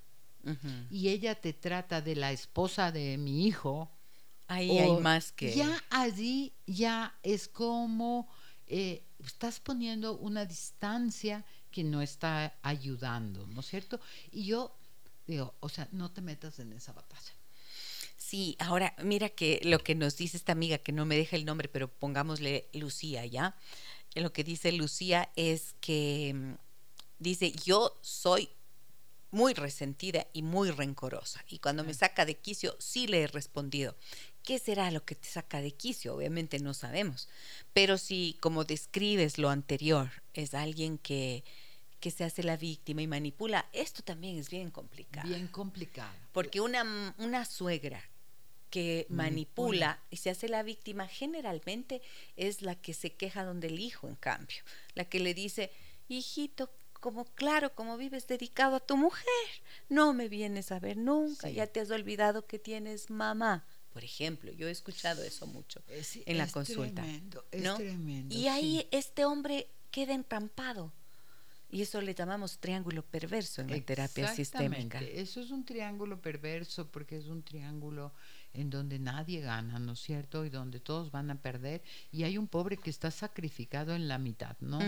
y 0.91 1.09
ella 1.09 1.33
te 1.33 1.53
trata 1.53 2.01
de 2.01 2.15
la 2.15 2.31
esposa 2.31 2.91
de 2.91 3.17
mi 3.17 3.47
hijo, 3.47 3.89
Ahí 4.47 4.77
hay 4.77 4.97
más 4.97 5.31
que... 5.31 5.55
Ya 5.55 5.83
allí 5.89 6.53
ya 6.67 7.17
es 7.23 7.47
como 7.47 8.27
eh, 8.67 9.03
estás 9.23 9.59
poniendo 9.59 10.17
una 10.17 10.45
distancia 10.45 11.43
que 11.71 11.83
no 11.83 12.01
está 12.01 12.55
ayudando, 12.61 13.47
¿no 13.47 13.61
es 13.61 13.67
cierto? 13.67 13.99
Y 14.31 14.45
yo 14.45 14.75
digo, 15.27 15.55
o 15.59 15.69
sea, 15.69 15.87
no 15.91 16.11
te 16.11 16.21
metas 16.21 16.59
en 16.59 16.73
esa 16.73 16.93
batalla. 16.93 17.33
Sí, 18.17 18.55
ahora 18.59 18.95
mira 19.03 19.29
que 19.29 19.61
lo 19.63 19.79
que 19.79 19.93
nos 19.93 20.17
dice 20.17 20.37
esta 20.37 20.51
amiga, 20.51 20.77
que 20.77 20.91
no 20.91 21.05
me 21.05 21.17
deja 21.17 21.35
el 21.35 21.45
nombre, 21.45 21.67
pero 21.67 21.87
pongámosle 21.87 22.69
Lucía, 22.73 23.25
¿ya? 23.25 23.55
Lo 24.13 24.31
que 24.31 24.43
dice 24.43 24.71
Lucía 24.71 25.29
es 25.35 25.75
que 25.81 26.33
mm, 26.33 26.53
dice, 27.29 27.51
yo 27.51 27.97
soy 28.01 28.49
muy 29.31 29.53
resentida 29.53 30.27
y 30.31 30.43
muy 30.43 30.71
rencorosa. 30.71 31.43
Y 31.49 31.59
cuando 31.59 31.83
me 31.83 31.93
saca 31.93 32.25
de 32.25 32.35
quicio, 32.35 32.75
sí 32.79 33.07
le 33.07 33.23
he 33.23 33.27
respondido. 33.27 33.95
¿Qué 34.43 34.59
será 34.59 34.91
lo 34.91 35.03
que 35.03 35.15
te 35.15 35.27
saca 35.27 35.59
de 35.59 35.71
quicio? 35.71 36.15
Obviamente 36.15 36.59
no 36.59 36.73
sabemos. 36.73 37.27
Pero 37.73 37.97
si, 37.97 38.37
como 38.39 38.63
describes 38.63 39.37
lo 39.37 39.49
anterior, 39.49 40.09
es 40.33 40.53
alguien 40.53 40.97
que, 40.97 41.43
que 41.99 42.11
se 42.11 42.23
hace 42.23 42.43
la 42.43 42.55
víctima 42.55 43.01
y 43.01 43.07
manipula, 43.07 43.67
esto 43.73 44.03
también 44.03 44.37
es 44.37 44.49
bien 44.49 44.71
complicado. 44.71 45.27
Bien 45.27 45.47
complicado. 45.47 46.15
Porque 46.31 46.61
una, 46.61 47.13
una 47.17 47.43
suegra 47.43 48.01
que 48.69 49.05
Manipula. 49.09 49.87
manipula 49.87 49.99
y 50.11 50.17
se 50.17 50.29
hace 50.29 50.47
la 50.47 50.63
víctima 50.63 51.07
generalmente 51.07 52.01
es 52.35 52.61
la 52.61 52.75
que 52.75 52.93
se 52.93 53.11
queja 53.11 53.43
donde 53.43 53.67
el 53.67 53.79
hijo, 53.79 54.07
en 54.07 54.15
cambio. 54.15 54.63
La 54.93 55.05
que 55.05 55.19
le 55.19 55.33
dice, 55.33 55.71
hijito, 56.07 56.69
como 57.05 57.25
claro, 57.35 57.75
como 57.75 57.97
vives 57.97 58.25
dedicado 58.25 58.77
a 58.77 58.79
tu 58.79 58.97
mujer, 58.97 59.47
no 59.89 60.11
me 60.11 60.27
vienes 60.27 60.71
a 60.71 60.79
ver 60.79 60.97
nunca, 60.97 61.47
Sí. 61.49 61.53
ya 61.53 61.67
te 61.67 61.79
has 61.79 61.91
olvidado 61.91 62.47
que 62.47 62.57
tienes 62.57 63.11
mamá. 63.11 63.63
Por 63.93 64.03
ejemplo, 64.03 64.51
yo 64.51 64.67
he 64.67 64.71
escuchado 64.71 65.21
eso 65.23 65.45
mucho 65.45 65.83
Es- 65.87 66.17
en 66.25 66.39
la 66.39 66.45
es 66.45 66.51
consulta. 66.51 67.03
tremendo, 67.03 67.45
es 67.51 67.61
¿no? 67.61 67.75
tremendo, 67.77 68.33
y 68.33 68.47
ahí 68.47 68.79
sí. 68.81 68.87
este 68.89 69.23
hombre 69.23 69.67
queda 69.91 70.15
entrampado. 70.15 70.91
Y 71.69 71.83
eso 71.83 72.01
le 72.01 72.15
llamamos 72.15 72.57
triángulo 72.57 73.03
perverso 73.03 73.61
en 73.61 73.69
la 73.69 73.79
terapia 73.81 74.33
sistémica. 74.33 74.99
Eso 75.01 75.41
es 75.41 75.51
un 75.51 75.63
triángulo 75.63 76.19
perverso 76.19 76.87
porque 76.87 77.17
es 77.17 77.25
un 77.27 77.43
triángulo 77.43 78.13
en 78.55 78.69
donde 78.69 78.99
nadie 78.99 79.41
gana, 79.41 79.79
¿no 79.79 79.93
es 79.93 79.99
cierto? 79.99 80.45
Y 80.45 80.49
donde 80.49 80.79
todos 80.79 81.11
van 81.11 81.29
a 81.31 81.41
perder. 81.41 81.83
Y 82.11 82.23
hay 82.23 82.37
un 82.37 82.47
pobre 82.47 82.77
que 82.77 82.89
está 82.89 83.11
sacrificado 83.11 83.93
en 83.95 84.07
la 84.07 84.17
mitad, 84.17 84.55
¿no? 84.59 84.79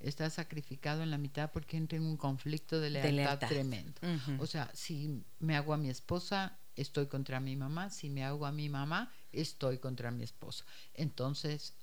Está 0.00 0.30
sacrificado 0.30 1.02
en 1.02 1.10
la 1.10 1.18
mitad 1.18 1.52
porque 1.52 1.76
entra 1.76 1.96
en 1.96 2.04
un 2.04 2.16
conflicto 2.16 2.80
de 2.80 2.90
De 2.90 3.12
lealtad, 3.12 3.48
tremendo. 3.48 4.00
O 4.38 4.46
sea, 4.46 4.70
si 4.74 5.22
me 5.38 5.56
hago 5.56 5.74
a 5.74 5.76
mi 5.76 5.90
esposa, 5.90 6.58
estoy 6.74 7.06
contra 7.06 7.38
mi 7.40 7.56
mamá. 7.56 7.90
Si 7.90 8.10
me 8.10 8.24
hago 8.24 8.46
a 8.46 8.52
mi 8.52 8.68
mamá, 8.68 9.12
estoy 9.30 9.78
contra 9.78 10.10
mi 10.10 10.24
esposa. 10.24 10.64
Entonces, 10.94 11.74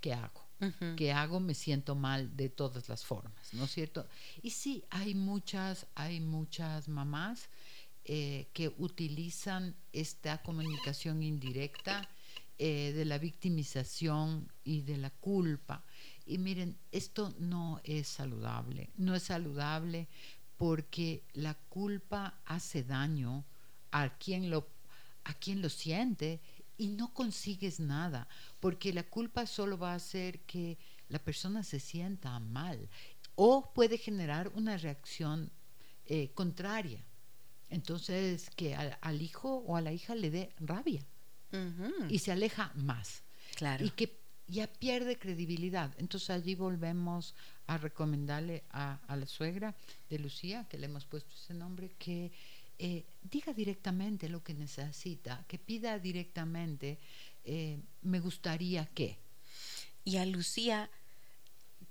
¿qué 0.00 0.12
hago? 0.12 0.44
Que 0.96 1.12
hago 1.12 1.38
me 1.38 1.52
siento 1.52 1.94
mal 1.94 2.34
de 2.34 2.48
todas 2.48 2.88
las 2.88 3.04
formas, 3.04 3.52
¿no 3.52 3.64
es 3.64 3.70
cierto? 3.72 4.06
Y 4.40 4.50
sí, 4.50 4.84
hay 4.88 5.14
muchas, 5.14 5.86
hay 5.94 6.18
muchas 6.20 6.88
mamás 6.88 7.50
eh, 8.08 8.46
que 8.52 8.72
utilizan 8.78 9.74
esta 9.92 10.40
comunicación 10.40 11.24
indirecta 11.24 12.08
eh, 12.56 12.92
de 12.94 13.04
la 13.04 13.18
victimización 13.18 14.48
y 14.62 14.82
de 14.82 14.96
la 14.96 15.10
culpa. 15.10 15.84
Y 16.24 16.38
miren, 16.38 16.78
esto 16.92 17.34
no 17.40 17.80
es 17.82 18.06
saludable, 18.06 18.90
no 18.96 19.16
es 19.16 19.24
saludable 19.24 20.06
porque 20.56 21.24
la 21.32 21.54
culpa 21.54 22.38
hace 22.44 22.84
daño 22.84 23.44
a 23.90 24.16
quien 24.18 24.50
lo, 24.50 24.68
a 25.24 25.34
quien 25.34 25.60
lo 25.60 25.68
siente 25.68 26.40
y 26.78 26.86
no 26.86 27.12
consigues 27.12 27.80
nada, 27.80 28.28
porque 28.60 28.92
la 28.92 29.02
culpa 29.02 29.46
solo 29.46 29.78
va 29.78 29.94
a 29.94 29.96
hacer 29.96 30.42
que 30.42 30.78
la 31.08 31.18
persona 31.18 31.64
se 31.64 31.80
sienta 31.80 32.38
mal 32.38 32.88
o 33.34 33.72
puede 33.74 33.98
generar 33.98 34.52
una 34.54 34.76
reacción 34.76 35.50
eh, 36.06 36.30
contraria. 36.34 37.04
Entonces, 37.70 38.50
que 38.56 38.74
al, 38.74 38.96
al 39.00 39.22
hijo 39.22 39.64
o 39.66 39.76
a 39.76 39.80
la 39.80 39.92
hija 39.92 40.14
le 40.14 40.30
dé 40.30 40.50
rabia 40.60 41.04
y 42.08 42.18
se 42.18 42.32
aleja 42.32 42.70
más 42.74 43.22
claro. 43.54 43.84
y 43.84 43.90
que 43.90 44.12
ya 44.48 44.66
pierde 44.66 45.18
credibilidad. 45.18 45.90
Entonces 45.98 46.30
allí 46.30 46.54
volvemos 46.54 47.34
a 47.66 47.78
recomendarle 47.78 48.62
a, 48.70 48.98
a 49.08 49.16
la 49.16 49.26
suegra 49.26 49.74
de 50.10 50.18
Lucía, 50.18 50.66
que 50.68 50.78
le 50.78 50.86
hemos 50.86 51.04
puesto 51.06 51.34
ese 51.34 51.54
nombre, 51.54 51.90
que 51.98 52.30
eh, 52.78 53.04
diga 53.30 53.52
directamente 53.54 54.28
lo 54.28 54.42
que 54.44 54.52
necesita, 54.54 55.44
que 55.48 55.58
pida 55.58 55.98
directamente, 55.98 56.98
eh, 57.44 57.78
me 58.02 58.20
gustaría 58.20 58.84
que. 58.86 59.16
Y 60.04 60.18
a 60.18 60.26
Lucía, 60.26 60.90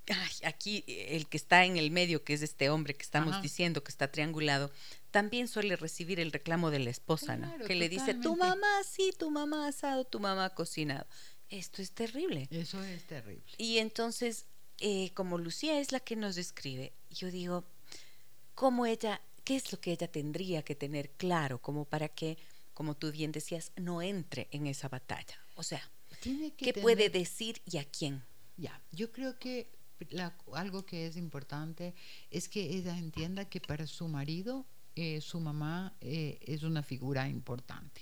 ay, 0.08 0.32
aquí 0.46 0.84
el 0.88 1.28
que 1.28 1.38
está 1.38 1.66
en 1.66 1.78
el 1.78 1.90
medio, 1.92 2.24
que 2.24 2.34
es 2.34 2.42
este 2.42 2.70
hombre 2.70 2.94
que 2.94 3.04
estamos 3.04 3.34
Ajá. 3.34 3.42
diciendo 3.42 3.84
que 3.84 3.92
está 3.92 4.12
triangulado, 4.12 4.72
también 5.16 5.48
suele 5.48 5.78
recibir 5.78 6.20
el 6.20 6.34
reclamo 6.34 6.72
de 6.72 6.80
la 6.80 6.90
esposa, 6.90 7.38
¿no? 7.38 7.50
Que 7.66 7.74
le 7.76 7.88
dice, 7.88 8.16
tu 8.16 8.36
mamá 8.36 8.84
sí, 8.84 9.14
tu 9.18 9.32
mamá 9.32 9.64
ha 9.66 9.70
asado, 9.70 10.04
tu 10.04 10.20
mamá 10.20 10.44
ha 10.44 10.54
cocinado. 10.54 11.06
Esto 11.48 11.82
es 11.82 11.92
terrible. 11.94 12.50
Eso 12.52 12.84
es 12.84 13.06
terrible. 13.08 13.46
Y 13.58 13.78
entonces, 13.78 14.46
eh, 14.80 15.12
como 15.14 15.38
Lucía 15.38 15.80
es 15.80 15.94
la 15.94 16.02
que 16.02 16.18
nos 16.18 16.36
describe, 16.36 16.92
yo 17.10 17.32
digo, 17.32 17.64
¿cómo 18.56 18.86
ella, 18.86 19.22
qué 19.46 19.56
es 19.56 19.72
lo 19.72 19.80
que 19.80 19.94
ella 19.94 20.10
tendría 20.12 20.64
que 20.64 20.76
tener 20.76 21.10
claro 21.12 21.62
como 21.62 21.86
para 21.86 22.10
que, 22.10 22.38
como 22.74 22.98
tú 22.98 23.10
bien 23.14 23.32
decías, 23.32 23.72
no 23.78 24.02
entre 24.02 24.50
en 24.52 24.68
esa 24.68 24.90
batalla? 24.90 25.40
O 25.56 25.64
sea, 25.64 25.82
Tiene 26.20 26.52
que 26.52 26.66
¿qué 26.66 26.74
tener- 26.74 26.84
puede 26.84 27.10
decir 27.10 27.62
y 27.72 27.78
a 27.78 27.86
quién? 27.86 28.22
Ya, 28.58 28.82
yo 28.92 29.14
creo 29.14 29.40
que 29.40 29.72
la- 30.10 30.36
algo 30.54 30.86
que 30.86 31.08
es 31.08 31.16
importante 31.16 31.94
es 32.32 32.50
que 32.50 32.62
ella 32.76 32.98
entienda 32.98 33.46
que 33.46 33.62
para 33.62 33.88
su 33.88 34.10
marido 34.10 34.66
eh, 34.96 35.22
su 35.22 35.40
mamá 35.40 35.94
eh, 36.02 36.40
es 36.42 36.64
una 36.64 36.84
figura 36.84 37.28
importante 37.28 38.02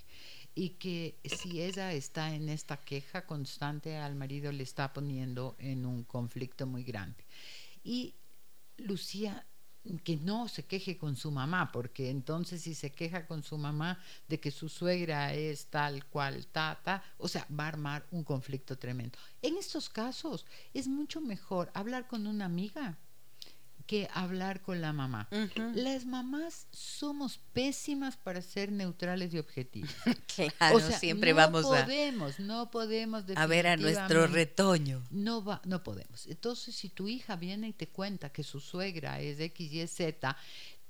y 0.55 0.69
que 0.71 1.19
si 1.23 1.61
ella 1.61 1.93
está 1.93 2.35
en 2.35 2.49
esta 2.49 2.77
queja 2.77 3.25
constante 3.25 3.97
al 3.97 4.15
marido 4.15 4.51
le 4.51 4.63
está 4.63 4.93
poniendo 4.93 5.55
en 5.59 5.85
un 5.85 6.03
conflicto 6.03 6.67
muy 6.67 6.83
grande. 6.83 7.25
Y 7.83 8.15
Lucía 8.77 9.45
que 10.03 10.15
no 10.15 10.47
se 10.47 10.63
queje 10.63 10.97
con 10.97 11.15
su 11.17 11.29
mamá, 11.29 11.71
porque 11.71 12.09
entonces 12.09 12.61
si 12.61 12.73
se 12.73 12.91
queja 12.91 13.27
con 13.27 13.43
su 13.43 13.57
mamá 13.57 13.99
de 14.29 14.39
que 14.39 14.49
su 14.49 14.69
suegra 14.69 15.33
es 15.33 15.67
tal 15.67 16.05
cual, 16.05 16.47
ta, 16.47 16.79
ta, 16.83 17.03
o 17.17 17.27
sea, 17.27 17.45
va 17.51 17.65
a 17.65 17.67
armar 17.67 18.07
un 18.11 18.23
conflicto 18.23 18.77
tremendo. 18.77 19.19
En 19.41 19.57
estos 19.57 19.89
casos 19.89 20.45
es 20.73 20.87
mucho 20.87 21.19
mejor 21.19 21.69
hablar 21.73 22.07
con 22.07 22.27
una 22.27 22.45
amiga 22.45 22.97
que 23.85 24.09
hablar 24.13 24.61
con 24.61 24.81
la 24.81 24.93
mamá. 24.93 25.27
Las 25.73 26.05
mamás 26.05 26.67
somos 26.71 27.39
pésimas 27.53 28.17
para 28.17 28.41
ser 28.41 28.71
neutrales 28.71 29.33
y 29.33 29.39
objetivas. 29.39 29.93
Claro, 30.57 30.77
o 30.77 30.79
sea, 30.79 30.97
siempre 30.97 31.29
no 31.29 31.37
vamos 31.37 31.65
a, 31.65 31.85
podemos, 31.85 32.39
no 32.39 32.71
podemos 32.71 33.23
a 33.35 33.45
ver 33.45 33.67
a 33.67 33.77
nuestro 33.77 34.25
retoño. 34.25 35.03
no 35.11 35.43
va, 35.43 35.61
no 35.63 35.83
podemos. 35.83 36.25
Entonces, 36.25 36.75
si 36.75 36.89
tu 36.89 37.07
hija 37.07 37.35
viene 37.35 37.67
y 37.67 37.73
te 37.73 37.87
cuenta 37.87 38.31
que 38.31 38.41
su 38.43 38.59
suegra 38.59 39.19
es 39.19 39.39
X, 39.39 39.71
Y, 39.71 39.85
Z, 39.85 40.35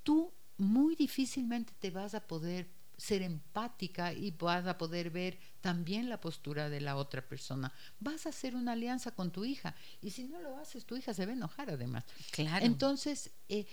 tú 0.02 0.32
muy 0.58 0.96
difícilmente 0.96 1.74
te 1.78 1.91
vas 1.91 2.16
a 2.16 2.22
poder 2.22 2.70
ser 2.98 3.22
empática 3.22 4.14
y 4.14 4.32
vas 4.32 4.66
a 4.66 4.78
poder 4.78 5.10
ver 5.10 5.39
también 5.62 6.10
la 6.10 6.20
postura 6.20 6.70
de 6.70 6.82
la 6.82 6.96
otra 6.96 7.22
persona. 7.22 7.74
Vas 8.00 8.26
a 8.26 8.30
hacer 8.30 8.56
una 8.56 8.74
alianza 8.74 9.12
con 9.12 9.32
tu 9.32 9.46
hija 9.46 9.76
y 10.02 10.12
si 10.12 10.24
no 10.24 10.39
lo 10.41 10.58
haces, 10.58 10.86
tu 10.86 10.96
hija 10.96 11.14
se 11.14 11.26
va 11.26 11.32
a 11.32 11.36
enojar 11.36 11.70
además. 11.70 12.06
Claro. 12.32 12.66
Entonces, 12.66 13.32
eh, 13.50 13.66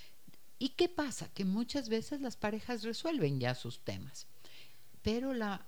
¿y 0.58 0.70
qué 0.70 0.88
pasa? 0.88 1.28
Que 1.32 1.44
muchas 1.44 1.88
veces 1.88 2.20
las 2.20 2.36
parejas 2.36 2.82
resuelven 2.82 3.40
ya 3.40 3.54
sus 3.54 3.80
temas, 3.80 4.26
pero 5.02 5.34
la... 5.34 5.66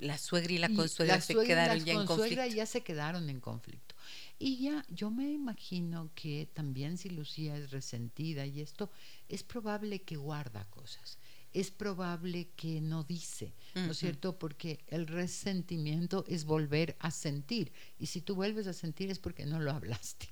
La, 0.00 0.18
suegra 0.18 0.52
y 0.52 0.58
la 0.58 0.68
consuegra 0.68 1.18
se 1.22 1.32
quedaron 1.34 1.82
ya 1.82 1.94
en 1.94 2.04
conflicto. 2.04 2.44
ya 2.44 2.66
se 2.66 2.82
quedaron 2.82 3.30
en 3.30 3.40
conflicto. 3.40 3.94
Y 4.38 4.58
ya, 4.58 4.84
yo 4.90 5.10
me 5.10 5.32
imagino 5.32 6.10
que 6.14 6.46
también 6.52 6.98
si 6.98 7.08
Lucía 7.08 7.56
es 7.56 7.70
resentida 7.70 8.44
y 8.44 8.60
esto, 8.60 8.90
es 9.30 9.42
probable 9.42 10.02
que 10.02 10.16
guarda 10.16 10.66
cosas 10.66 11.16
es 11.56 11.70
probable 11.70 12.48
que 12.54 12.82
no 12.82 13.02
dice, 13.02 13.54
¿no 13.74 13.92
es 13.92 13.96
cierto? 13.96 14.38
Porque 14.38 14.80
el 14.88 15.06
resentimiento 15.06 16.26
es 16.28 16.44
volver 16.44 16.96
a 16.98 17.10
sentir. 17.10 17.72
Y 17.98 18.06
si 18.06 18.20
tú 18.20 18.34
vuelves 18.34 18.66
a 18.66 18.74
sentir 18.74 19.10
es 19.10 19.18
porque 19.18 19.46
no 19.46 19.58
lo 19.58 19.70
hablaste. 19.70 20.28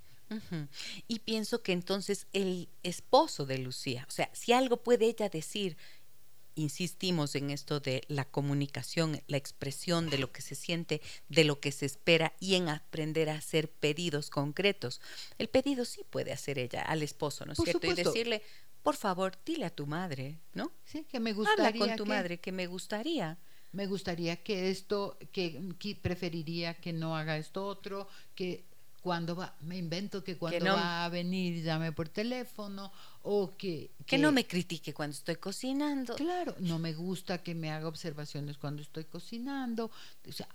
Y 1.09 1.21
pienso 1.21 1.63
que 1.63 1.73
entonces 1.73 2.27
el 2.35 2.69
esposo 2.83 3.47
de 3.47 3.57
Lucía, 3.59 4.05
o 4.07 4.11
sea, 4.11 4.29
si 4.35 4.53
algo 4.53 4.83
puede 4.83 5.07
ella 5.07 5.31
decir, 5.31 5.79
insistimos 6.57 7.35
en 7.35 7.51
esto 7.51 7.81
de 7.81 8.03
la 8.09 8.25
comunicación, 8.25 9.23
la 9.27 9.37
expresión 9.39 10.11
de 10.11 10.19
lo 10.19 10.31
que 10.31 10.43
se 10.43 10.55
siente, 10.55 11.01
de 11.29 11.45
lo 11.45 11.59
que 11.59 11.73
se 11.73 11.87
espera 11.87 12.35
y 12.39 12.55
en 12.55 12.69
aprender 12.69 13.31
a 13.31 13.37
hacer 13.37 13.71
pedidos 13.71 14.29
concretos. 14.29 15.01
El 15.39 15.49
pedido 15.49 15.85
sí 15.85 16.03
puede 16.09 16.33
hacer 16.33 16.59
ella 16.59 16.83
al 16.83 17.03
esposo, 17.03 17.47
¿no 17.47 17.55
es 17.55 17.59
cierto? 17.63 17.87
Y 17.87 17.95
decirle, 17.95 18.43
por 18.85 18.97
favor, 18.97 19.33
dile 19.47 19.65
a 19.65 19.71
tu 19.71 19.87
madre, 19.87 20.39
¿no? 20.53 20.71
Sí, 20.85 21.07
que 21.11 21.19
me 21.19 21.33
gustaría. 21.33 21.69
Habla 21.69 21.87
con 21.87 21.97
tu 21.97 22.05
madre, 22.05 22.39
que 22.39 22.53
me 22.53 22.67
gustaría. 22.67 23.39
Me 23.73 23.87
gustaría 23.87 24.37
que 24.37 24.71
esto, 24.71 25.19
que, 25.33 25.99
preferiría 26.01 26.75
que 26.75 26.93
no 26.93 27.17
haga 27.17 27.39
esto 27.39 27.67
otro, 27.67 28.07
que 28.35 28.67
cuando 29.01 29.35
va, 29.37 29.57
me 29.63 29.79
invento 29.79 30.23
que 30.23 30.37
cuando 30.37 30.67
va 30.67 31.07
a 31.07 31.09
venir 31.09 31.63
llame 31.65 31.93
por 31.93 32.11
teléfono 32.11 32.93
o 33.23 33.57
que, 33.57 33.91
que, 33.99 34.17
que... 34.17 34.19
no 34.19 34.33
me 34.33 34.47
critique 34.47 34.93
cuando 34.93 35.17
estoy 35.17 35.37
cocinando. 35.37 36.15
Claro, 36.15 36.55
no 36.61 36.79
me 36.79 36.93
gusta 36.93 37.43
que 37.43 37.55
me 37.55 37.71
haga 37.73 37.89
observaciones 37.89 38.59
cuando 38.59 38.83
estoy 38.83 39.05
cocinando. 39.05 39.91
O 40.29 40.33
sea, 40.33 40.49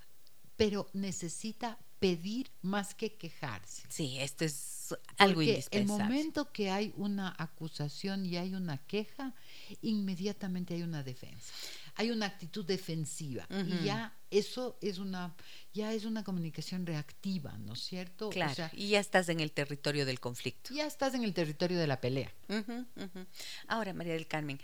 pero 0.56 0.88
necesita 0.94 1.80
pedir 2.00 2.50
más 2.62 2.96
que 2.96 3.14
quejarse. 3.14 3.84
Sí, 3.90 4.18
esto 4.20 4.46
es 4.46 4.96
algo 5.18 5.36
Porque 5.36 5.50
indispensable. 5.52 6.04
El 6.04 6.10
momento 6.10 6.52
que 6.52 6.70
hay 6.72 6.94
una 6.98 7.36
acusación 7.38 8.26
y 8.26 8.38
hay 8.38 8.56
una 8.56 8.78
queja, 8.78 9.36
inmediatamente 9.82 10.74
hay 10.74 10.84
una 10.84 11.04
defensa. 11.04 11.54
Hay 11.96 12.12
una 12.12 12.28
actitud 12.28 12.66
defensiva 12.66 13.46
y 13.50 13.84
ya 13.84 14.14
eso 14.32 14.78
es 14.82 15.00
una 15.00 15.36
ya 15.74 15.92
es 15.92 16.06
una 16.06 16.24
comunicación 16.24 16.86
reactiva, 16.86 17.58
¿no 17.58 17.74
es 17.74 17.82
cierto? 17.82 18.30
Claro. 18.30 18.70
y 18.74 18.90
ya 18.90 19.02
estás 19.02 19.28
en 19.28 19.42
el 19.42 19.52
territorio 19.52 20.06
del 20.06 20.22
conflicto. 20.22 20.74
Ya 20.74 20.88
estás 20.88 21.14
en 21.14 21.24
el 21.24 21.34
territorio 21.34 21.78
de 21.78 21.88
la 21.88 22.00
pelea. 22.00 22.32
Ahora, 23.68 23.94
María 23.94 24.14
del 24.14 24.28
Carmen, 24.28 24.62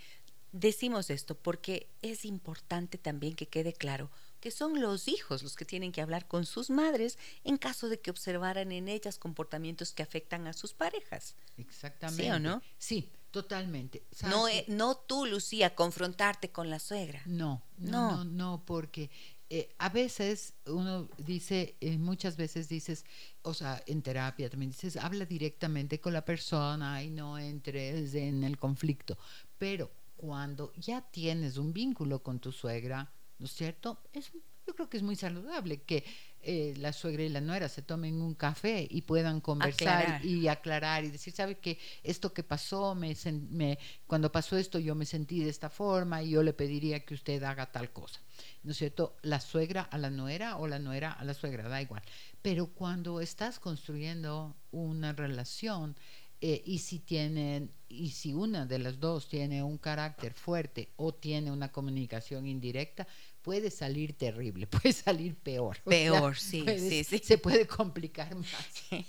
decimos 0.52 1.10
esto 1.10 1.36
porque 1.36 1.88
es 2.00 2.24
importante 2.24 2.96
también 2.96 3.34
que 3.34 3.48
quede 3.48 3.74
claro 3.74 4.10
que 4.46 4.52
son 4.52 4.80
los 4.80 5.08
hijos 5.08 5.42
los 5.42 5.56
que 5.56 5.64
tienen 5.64 5.90
que 5.90 6.00
hablar 6.00 6.28
con 6.28 6.46
sus 6.46 6.70
madres 6.70 7.18
en 7.42 7.56
caso 7.56 7.88
de 7.88 7.98
que 7.98 8.12
observaran 8.12 8.70
en 8.70 8.86
ellas 8.86 9.18
comportamientos 9.18 9.92
que 9.92 10.04
afectan 10.04 10.46
a 10.46 10.52
sus 10.52 10.72
parejas. 10.72 11.34
Exactamente. 11.56 12.22
¿Sí 12.22 12.30
o 12.30 12.38
no? 12.38 12.62
Sí, 12.78 13.10
totalmente. 13.32 14.04
No, 14.22 14.46
eh, 14.46 14.64
no 14.68 14.98
tú, 14.98 15.26
Lucía, 15.26 15.74
confrontarte 15.74 16.50
con 16.52 16.70
la 16.70 16.78
suegra. 16.78 17.22
No, 17.26 17.60
no, 17.78 18.18
no, 18.18 18.24
no, 18.24 18.62
porque 18.64 19.10
eh, 19.50 19.74
a 19.78 19.88
veces 19.88 20.54
uno 20.66 21.08
dice, 21.18 21.74
eh, 21.80 21.98
muchas 21.98 22.36
veces 22.36 22.68
dices, 22.68 23.04
o 23.42 23.52
sea, 23.52 23.82
en 23.88 24.00
terapia 24.00 24.48
también 24.48 24.70
dices, 24.70 24.96
habla 24.96 25.24
directamente 25.24 26.00
con 26.00 26.12
la 26.12 26.24
persona 26.24 27.02
y 27.02 27.10
no 27.10 27.36
entres 27.36 28.14
en 28.14 28.44
el 28.44 28.58
conflicto. 28.58 29.18
Pero 29.58 29.90
cuando 30.16 30.72
ya 30.74 31.00
tienes 31.02 31.56
un 31.56 31.72
vínculo 31.72 32.22
con 32.22 32.38
tu 32.38 32.52
suegra, 32.52 33.12
¿no 33.38 33.46
es 33.46 33.52
cierto? 33.52 33.98
Es, 34.12 34.32
yo 34.66 34.74
creo 34.74 34.88
que 34.88 34.96
es 34.96 35.02
muy 35.02 35.16
saludable 35.16 35.82
que 35.82 36.04
eh, 36.42 36.74
la 36.78 36.92
suegra 36.92 37.22
y 37.22 37.28
la 37.28 37.40
nuera 37.40 37.68
se 37.68 37.82
tomen 37.82 38.20
un 38.20 38.34
café 38.34 38.86
y 38.88 39.02
puedan 39.02 39.40
conversar 39.40 40.24
y 40.24 40.48
aclarar 40.48 41.04
y 41.04 41.10
decir, 41.10 41.32
¿sabe 41.32 41.58
que 41.58 41.78
esto 42.02 42.32
que 42.32 42.42
pasó, 42.42 42.94
me, 42.94 43.16
me, 43.50 43.78
cuando 44.06 44.30
pasó 44.30 44.56
esto 44.56 44.78
yo 44.78 44.94
me 44.94 45.06
sentí 45.06 45.42
de 45.42 45.50
esta 45.50 45.70
forma 45.70 46.22
y 46.22 46.30
yo 46.30 46.42
le 46.42 46.52
pediría 46.52 47.04
que 47.04 47.14
usted 47.14 47.42
haga 47.42 47.70
tal 47.72 47.92
cosa? 47.92 48.20
¿No 48.62 48.72
es 48.72 48.78
cierto? 48.78 49.16
La 49.22 49.40
suegra 49.40 49.82
a 49.82 49.98
la 49.98 50.10
nuera 50.10 50.56
o 50.56 50.66
la 50.66 50.78
nuera 50.78 51.12
a 51.12 51.24
la 51.24 51.34
suegra, 51.34 51.68
da 51.68 51.82
igual. 51.82 52.02
Pero 52.42 52.66
cuando 52.66 53.20
estás 53.20 53.58
construyendo 53.58 54.56
una 54.70 55.12
relación, 55.12 55.96
eh, 56.40 56.62
y 56.66 56.78
si 56.78 56.98
tienen 56.98 57.72
y 57.88 58.10
si 58.10 58.34
una 58.34 58.66
de 58.66 58.78
las 58.78 58.98
dos 58.98 59.28
tiene 59.28 59.62
un 59.62 59.78
carácter 59.78 60.34
fuerte 60.34 60.90
o 60.96 61.14
tiene 61.14 61.50
una 61.50 61.70
comunicación 61.70 62.46
indirecta 62.46 63.06
puede 63.42 63.70
salir 63.70 64.12
terrible 64.18 64.66
puede 64.66 64.92
salir 64.92 65.36
peor. 65.36 65.78
Peor 65.84 66.36
sí, 66.36 66.64
sí, 66.66 67.04
sí. 67.04 67.20
se 67.22 67.38
puede 67.38 67.66
complicar 67.66 68.34
más. 68.34 69.04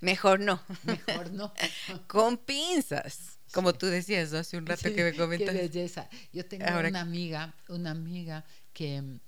Mejor 0.00 0.40
no. 0.40 0.60
Mejor 0.84 1.30
no. 1.32 1.52
Con 2.06 2.38
pinzas 2.38 3.38
como 3.52 3.72
tú 3.72 3.86
decías 3.86 4.32
hace 4.32 4.56
un 4.56 4.66
rato 4.66 4.92
que 4.92 5.04
me 5.04 5.14
comentaste. 5.14 5.52
qué 5.52 5.68
belleza. 5.68 6.08
Yo 6.32 6.44
tengo 6.46 6.66
una 6.66 7.00
amiga 7.00 7.54
una 7.68 7.90
amiga 7.92 8.44
que 8.72 9.20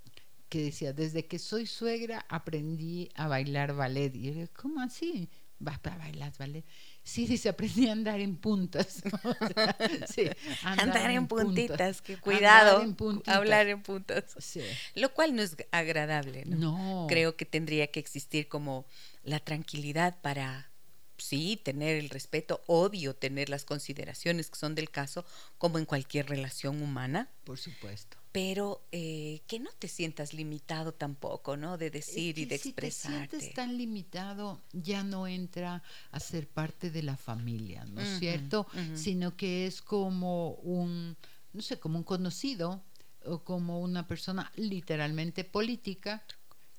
que 0.49 0.63
decía 0.63 0.93
desde 0.93 1.27
que 1.27 1.39
soy 1.39 1.67
suegra 1.67 2.25
aprendí 2.29 3.11
a 3.15 3.29
bailar 3.29 3.75
ballet 3.75 4.15
y 4.15 4.33
yo 4.33 4.47
cómo 4.55 4.81
así 4.81 5.29
vas 5.59 5.79
para 5.79 5.99
bailar 5.99 6.33
ballet 6.39 6.65
Sí, 7.09 7.27
sí, 7.27 7.39
se 7.39 7.49
aprendí 7.49 7.89
a 7.89 7.93
andar 7.93 8.21
en 8.21 8.37
puntas. 8.37 9.03
sí, 10.15 10.29
andar, 10.63 11.11
en, 11.11 11.27
puntitas, 11.27 12.03
que 12.03 12.19
cuidado, 12.19 12.85
hablar 13.25 13.67
en 13.69 13.83
puntas. 13.83 14.25
Sí. 14.37 14.61
Lo 14.95 15.15
cual 15.15 15.35
no 15.35 15.41
es 15.41 15.57
agradable, 15.73 16.45
¿no? 16.45 16.59
No. 16.59 17.07
Creo 17.09 17.35
que 17.35 17.47
tendría 17.47 17.87
que 17.87 17.99
existir 17.99 18.47
como 18.47 18.85
la 19.25 19.41
tranquilidad 19.41 20.21
para 20.21 20.68
sí, 21.19 21.61
tener 21.63 21.97
el 21.97 22.11
respeto, 22.11 22.63
obvio, 22.67 23.15
tener 23.15 23.49
las 23.49 23.65
consideraciones 23.65 24.51
que 24.51 24.59
son 24.59 24.75
del 24.75 24.91
caso, 24.91 25.25
como 25.59 25.79
en 25.79 25.85
cualquier 25.85 26.29
relación 26.29 26.81
humana. 26.83 27.29
Por 27.45 27.59
supuesto. 27.59 28.17
Pero 28.33 28.83
eh, 28.93 29.43
que 29.47 29.59
no 29.59 29.71
te 29.79 29.89
sientas 29.89 30.33
limitado 30.33 30.93
tampoco, 30.93 31.57
¿no? 31.57 31.79
De 31.79 31.91
decir 31.91 32.39
y 32.39 32.45
de 32.45 32.57
expresarte. 32.57 33.19
Si 33.19 33.27
te 33.29 33.41
sientes 33.41 33.55
tan 33.55 33.77
limitado, 33.77 34.61
ya 34.73 35.03
no 35.03 35.27
entra 35.27 35.83
a 36.11 36.21
ser 36.21 36.49
parte 36.49 36.91
de 36.91 37.03
la 37.03 37.17
familia, 37.17 37.85
¿no 37.85 38.01
es 38.01 38.19
cierto? 38.19 38.67
Sino 38.95 39.37
que 39.37 39.67
es 39.67 39.83
como 39.83 40.53
un, 40.55 41.17
no 41.53 41.63
sé, 41.63 41.79
como 41.79 41.99
un 41.99 42.05
conocido 42.05 42.83
o 43.25 43.43
como 43.43 43.81
una 43.81 44.07
persona 44.07 44.53
literalmente 44.57 45.45
política 45.45 46.25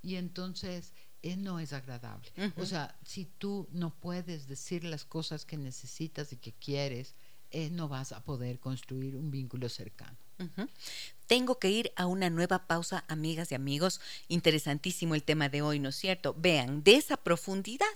y 0.01 0.15
entonces 0.15 0.93
eh, 1.21 1.35
no 1.35 1.59
es 1.59 1.73
agradable. 1.73 2.31
O 2.57 2.65
sea, 2.65 2.95
si 3.05 3.25
tú 3.25 3.67
no 3.71 3.93
puedes 3.93 4.47
decir 4.47 4.83
las 4.83 5.05
cosas 5.05 5.45
que 5.45 5.57
necesitas 5.57 6.31
y 6.31 6.37
que 6.37 6.53
quieres, 6.53 7.15
eh, 7.51 7.69
no 7.71 7.87
vas 7.87 8.11
a 8.11 8.23
poder 8.23 8.59
construir 8.59 9.15
un 9.15 9.31
vínculo 9.31 9.69
cercano. 9.69 10.17
Tengo 11.27 11.59
que 11.59 11.69
ir 11.69 11.91
a 11.97 12.05
una 12.05 12.29
nueva 12.29 12.67
pausa, 12.67 13.03
amigas 13.07 13.51
y 13.51 13.55
amigos. 13.55 13.99
Interesantísimo 14.29 15.15
el 15.15 15.23
tema 15.23 15.49
de 15.49 15.61
hoy, 15.61 15.79
¿no 15.79 15.89
es 15.89 15.95
cierto? 15.95 16.33
Vean, 16.37 16.83
de 16.83 16.95
esa 16.95 17.17
profundidad 17.17 17.87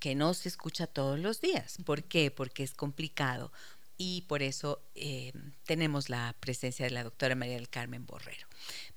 que 0.00 0.14
no 0.14 0.34
se 0.34 0.48
escucha 0.48 0.86
todos 0.86 1.18
los 1.18 1.40
días. 1.40 1.78
¿Por 1.84 2.02
qué? 2.02 2.30
Porque 2.30 2.62
es 2.62 2.72
complicado. 2.72 3.52
Y 3.98 4.22
por 4.22 4.42
eso 4.42 4.82
eh, 4.94 5.32
tenemos 5.64 6.10
la 6.10 6.34
presencia 6.40 6.84
de 6.84 6.90
la 6.90 7.04
doctora 7.04 7.34
María 7.34 7.54
del 7.54 7.70
Carmen 7.70 8.04
Borrero. 8.04 8.46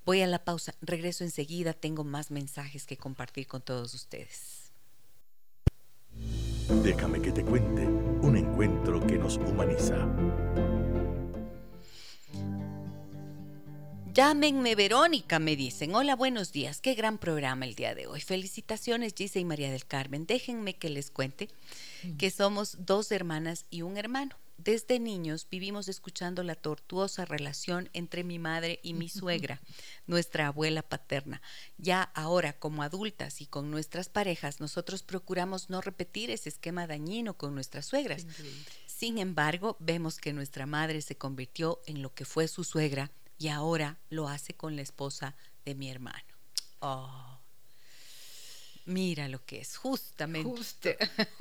Voy 0.10 0.24
a 0.24 0.26
la 0.26 0.44
pausa, 0.44 0.74
regreso 0.82 1.24
enseguida, 1.24 1.72
tengo 1.72 2.04
más 2.04 2.32
mensajes 2.32 2.88
que 2.88 2.98
compartir 2.98 3.46
con 3.46 3.62
todos 3.62 3.94
ustedes. 3.94 4.72
Déjame 6.84 7.22
que 7.22 7.32
te 7.32 7.46
cuente 7.46 7.86
un 7.86 8.36
encuentro 8.36 9.06
que 9.06 9.20
nos 9.20 9.38
humaniza. 9.38 10.10
Llámenme 14.12 14.74
Verónica, 14.74 15.38
me 15.38 15.56
dicen. 15.56 15.94
Hola, 15.94 16.16
buenos 16.16 16.52
días. 16.52 16.82
Qué 16.82 16.96
gran 16.96 17.20
programa 17.20 17.66
el 17.66 17.76
día 17.76 17.94
de 17.94 18.08
hoy. 18.08 18.22
Felicitaciones, 18.22 19.14
Gisa 19.16 19.38
y 19.38 19.46
María 19.46 19.70
del 19.70 19.86
Carmen. 19.86 20.26
Déjenme 20.26 20.74
que 20.76 20.90
les 20.90 21.12
cuente 21.12 21.50
que 22.18 22.32
somos 22.32 22.78
dos 22.80 23.12
hermanas 23.12 23.68
y 23.70 23.84
un 23.84 23.96
hermano. 23.96 24.36
Desde 24.62 25.00
niños 25.00 25.48
vivimos 25.50 25.88
escuchando 25.88 26.44
la 26.44 26.54
tortuosa 26.54 27.24
relación 27.24 27.90
entre 27.94 28.26
mi 28.26 28.40
madre 28.40 28.82
y 28.84 28.94
mi 28.94 29.08
suegra, 29.08 29.62
nuestra 30.06 30.48
abuela 30.48 30.82
paterna. 30.82 31.42
Ya 31.78 32.04
ahora, 32.14 32.52
como 32.52 32.84
adultas 32.84 33.40
y 33.40 33.46
con 33.46 33.72
nuestras 33.72 34.10
parejas, 34.10 34.60
nosotros 34.60 35.02
procuramos 35.02 35.70
no 35.70 35.80
repetir 35.80 36.30
ese 36.30 36.50
esquema 36.50 36.88
dañino 36.88 37.36
con 37.36 37.56
nuestras 37.56 37.86
suegras. 37.86 38.28
Sin 38.86 39.18
embargo, 39.18 39.78
vemos 39.80 40.18
que 40.18 40.34
nuestra 40.34 40.66
madre 40.66 41.02
se 41.02 41.16
convirtió 41.16 41.80
en 41.86 42.02
lo 42.02 42.14
que 42.14 42.26
fue 42.26 42.50
su 42.50 42.66
suegra 42.66 43.12
y 43.38 43.48
ahora 43.48 43.98
lo 44.10 44.28
hace 44.28 44.56
con 44.56 44.76
la 44.76 44.82
esposa 44.82 45.38
de 45.64 45.74
mi 45.74 45.90
hermano. 45.90 46.36
Oh, 46.82 47.39
mira 48.90 49.28
lo 49.30 49.44
que 49.46 49.60
es, 49.62 49.78
justamente. 49.78 50.50
Justo, 50.50 50.90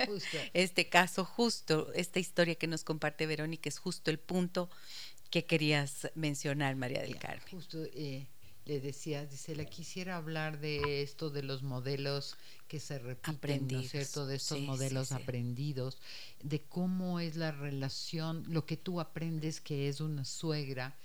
justo. 0.07 0.37
Este 0.53 0.87
caso, 0.89 1.25
justo, 1.25 1.91
esta 1.93 2.19
historia 2.19 2.55
que 2.55 2.67
nos 2.67 2.83
comparte 2.83 3.25
Verónica 3.25 3.67
es 3.69 3.79
justo 3.79 4.11
el 4.11 4.19
punto 4.19 4.69
que 5.29 5.45
querías 5.45 6.09
mencionar, 6.15 6.75
María 6.75 7.01
del 7.01 7.17
Carmen. 7.17 7.43
Justo 7.51 7.83
eh, 7.93 8.25
le 8.65 8.79
decía, 8.79 9.25
dice, 9.25 9.55
le 9.55 9.67
quisiera 9.67 10.17
hablar 10.17 10.59
de 10.59 11.01
esto 11.01 11.29
de 11.29 11.43
los 11.43 11.61
modelos 11.63 12.35
que 12.67 12.79
se 12.79 12.99
repiten, 12.99 13.33
¿no 13.33 13.37
Aprendidos. 13.37 13.85
es 13.85 13.91
cierto? 13.91 14.25
De 14.27 14.35
estos 14.35 14.57
Sí, 14.59 14.65
modelos 14.65 15.07
sí. 15.09 15.13
aprendidos, 15.15 15.97
de 16.43 16.61
cómo 16.63 17.19
es 17.19 17.35
la 17.35 17.51
relación, 17.51 18.43
lo 18.47 18.65
que 18.65 18.77
tú 18.77 18.99
aprendes 18.99 19.59
que 19.61 19.87
es 19.89 20.01
una 20.01 20.23
suegra, 20.25 20.95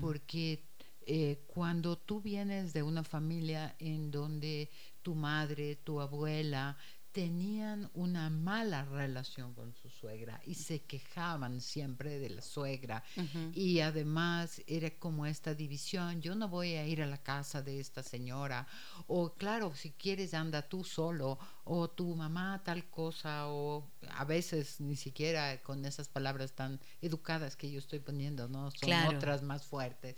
porque 0.00 0.62
eh, 1.06 1.40
cuando 1.48 1.96
tú 1.98 2.20
vienes 2.20 2.72
de 2.72 2.82
una 2.84 3.02
familia 3.02 3.74
en 3.80 4.10
donde 4.12 4.70
tu 5.02 5.14
madre, 5.14 5.76
tu 5.76 6.00
abuela, 6.00 6.76
tenían 7.12 7.90
una 7.92 8.30
mala 8.30 8.86
relación 8.86 9.52
con 9.52 9.74
su 9.74 9.90
suegra 9.90 10.40
y 10.46 10.54
se 10.54 10.80
quejaban 10.84 11.60
siempre 11.60 12.18
de 12.18 12.30
la 12.30 12.40
suegra 12.40 13.04
y 13.52 13.80
además 13.80 14.62
era 14.66 14.88
como 14.98 15.26
esta 15.26 15.54
división, 15.54 16.22
yo 16.22 16.34
no 16.34 16.48
voy 16.48 16.72
a 16.72 16.86
ir 16.86 17.02
a 17.02 17.06
la 17.06 17.22
casa 17.22 17.60
de 17.60 17.80
esta 17.80 18.02
señora, 18.02 18.66
o 19.08 19.34
claro, 19.34 19.74
si 19.74 19.90
quieres 19.90 20.32
anda 20.32 20.62
tú 20.62 20.84
solo, 20.84 21.38
o 21.64 21.90
tu 21.90 22.14
mamá 22.16 22.62
tal 22.64 22.88
cosa, 22.88 23.46
o 23.48 23.90
a 24.08 24.24
veces 24.24 24.80
ni 24.80 24.96
siquiera 24.96 25.60
con 25.62 25.84
esas 25.84 26.08
palabras 26.08 26.52
tan 26.54 26.80
educadas 27.02 27.56
que 27.56 27.70
yo 27.70 27.78
estoy 27.78 27.98
poniendo, 28.00 28.48
¿no? 28.48 28.70
Son 28.70 28.88
Claro. 28.88 29.18
otras 29.18 29.42
más 29.42 29.66
fuertes. 29.66 30.16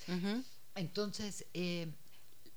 Entonces, 0.76 1.46
eh, 1.54 1.92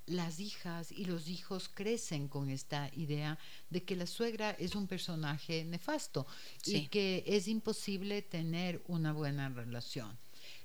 las 0.08 0.40
hijas 0.40 0.92
y 0.92 1.06
los 1.06 1.28
hijos 1.28 1.70
crecen 1.74 2.28
con 2.28 2.50
esta 2.50 2.90
idea 2.96 3.38
de 3.70 3.84
que 3.84 3.96
la 3.96 4.08
suegra 4.08 4.52
es 4.52 4.76
un 4.76 4.88
personaje 4.88 5.64
nefasto 5.66 6.26
y 6.66 6.88
que 6.88 7.24
es 7.28 7.48
imposible 7.48 8.22
tener 8.22 8.82
una 8.88 9.14
buena 9.14 9.50
relación. 9.50 10.18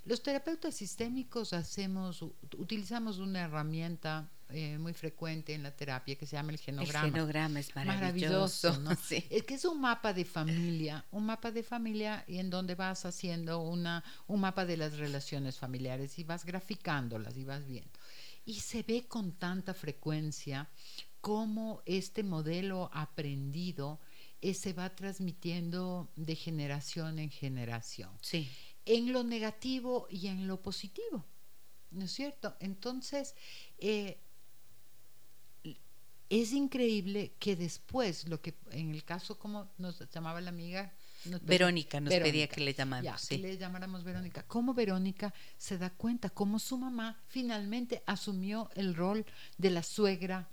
Los 0.05 0.22
terapeutas 0.22 0.74
sistémicos 0.74 1.53
hacemos, 1.53 2.22
utilizamos 2.57 3.18
una 3.18 3.43
herramienta 3.43 4.28
eh, 4.55 4.76
muy 4.76 4.93
frecuente 4.93 5.55
en 5.55 5.62
la 5.62 5.70
terapia 5.70 6.16
que 6.16 6.26
se 6.26 6.36
llama 6.36 6.51
el 6.51 6.57
El 6.57 6.61
genograma. 6.61 7.07
genograma 7.07 7.61
es 7.61 7.74
maravilloso. 7.74 8.68
Maravilloso, 8.68 8.80
¿no? 8.80 8.97
Sí. 9.03 9.24
Es 9.30 9.45
que 9.45 9.55
es 9.55 9.64
un 9.64 9.80
mapa 9.80 10.12
de 10.12 10.24
familia, 10.24 11.05
un 11.11 11.24
mapa 11.24 11.51
de 11.51 11.62
familia 11.62 12.24
y 12.26 12.38
en 12.38 12.51
donde 12.51 12.74
vas 12.74 13.07
haciendo 13.07 13.61
una, 13.61 14.05
un 14.26 14.40
mapa 14.40 14.66
de 14.66 14.76
las 14.76 14.99
relaciones 14.99 15.57
familiares 15.57 16.18
y 16.18 16.24
vas 16.24 16.45
graficándolas 16.45 17.36
y 17.36 17.45
vas 17.45 17.66
viendo. 17.66 17.90
Y 18.45 18.61
se 18.61 18.82
ve 18.82 19.07
con 19.07 19.32
tanta 19.32 19.74
frecuencia 19.74 20.68
cómo 21.20 21.82
este 21.86 22.22
modelo 22.24 22.90
aprendido 22.93 24.01
eh, 24.40 24.55
se 24.55 24.72
va 24.72 24.95
transmitiendo 24.95 26.11
de 26.16 26.34
generación 26.34 27.18
en 27.20 27.30
generación, 27.30 28.11
Sí. 28.20 28.49
en 28.84 29.12
lo 29.12 29.22
negativo 29.22 30.09
y 30.11 30.26
en 30.26 30.49
lo 30.49 30.61
positivo, 30.61 31.24
¿no 31.93 32.05
es 32.05 32.11
cierto? 32.12 32.57
Entonces, 32.59 33.36
eh, 33.78 34.18
es 36.28 36.53
increíble 36.53 37.34
que 37.38 37.55
después, 37.55 38.26
lo 38.26 38.40
que 38.40 38.55
en 38.70 38.93
el 38.95 39.05
caso 39.05 39.38
como 39.38 39.70
nos 39.78 40.01
llamaba 40.11 40.40
la 40.40 40.49
amiga, 40.49 40.93
nos 41.27 41.41
pedía- 41.41 41.49
Verónica 41.49 42.01
nos 42.01 42.12
pedía 42.14 42.47
que 42.49 42.61
le 42.61 42.75
llamáramos. 42.75 43.20
ya, 43.20 43.27
sí. 43.27 43.37
que 43.37 43.43
le 43.49 43.57
llamáramos 43.59 44.05
Verónica. 44.05 44.45
Cómo 44.47 44.75
Verónica 44.75 45.33
se 45.57 45.79
da 45.79 45.91
cuenta, 45.91 46.31
cómo 46.31 46.59
su 46.59 46.79
mamá 46.79 47.20
finalmente 47.29 48.03
asumió 48.07 48.70
el 48.75 48.95
rol 48.95 49.25
de 49.59 49.70
la 49.70 49.83
suegra, 49.83 50.49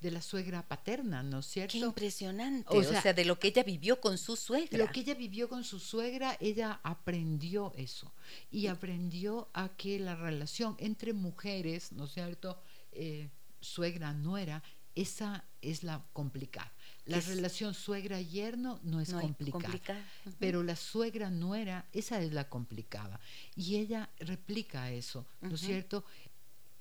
de 0.00 0.10
la 0.10 0.20
suegra 0.22 0.66
paterna, 0.66 1.22
¿no 1.22 1.38
es 1.38 1.46
Qué 1.46 1.52
cierto? 1.52 1.76
impresionante. 1.76 2.76
O 2.76 2.82
sea, 2.82 3.12
de 3.12 3.24
lo 3.24 3.38
que 3.38 3.48
ella 3.48 3.62
vivió 3.62 4.00
con 4.00 4.18
su 4.18 4.34
suegra. 4.36 4.76
Lo 4.78 4.90
que 4.90 5.00
ella 5.00 5.14
vivió 5.14 5.48
con 5.48 5.62
su 5.62 5.78
suegra, 5.78 6.36
ella 6.40 6.80
aprendió 6.82 7.72
eso 7.76 8.12
y 8.50 8.66
aprendió 8.66 9.48
a 9.54 9.68
que 9.76 9.98
la 10.00 10.16
relación 10.16 10.74
entre 10.78 11.12
mujeres, 11.12 11.92
¿no 11.92 12.06
es 12.06 12.12
cierto? 12.14 12.60
Eh, 12.92 13.28
suegra, 13.60 14.12
nuera, 14.12 14.62
esa 14.96 15.44
es 15.62 15.84
la 15.84 16.04
complicada. 16.12 16.72
La 17.04 17.20
relación 17.20 17.74
suegra-yerno 17.74 18.78
no 18.84 19.00
es 19.00 19.10
No 19.10 19.20
complicada. 19.20 20.04
Pero 20.38 20.62
la 20.62 20.76
suegra 20.76 21.30
nuera, 21.30 21.86
esa 21.92 22.20
es 22.20 22.32
la 22.32 22.48
complicada. 22.48 23.20
Y 23.56 23.76
ella 23.76 24.08
replica 24.20 24.90
eso, 24.90 25.26
¿no 25.40 25.54
es 25.54 25.60
cierto? 25.60 26.04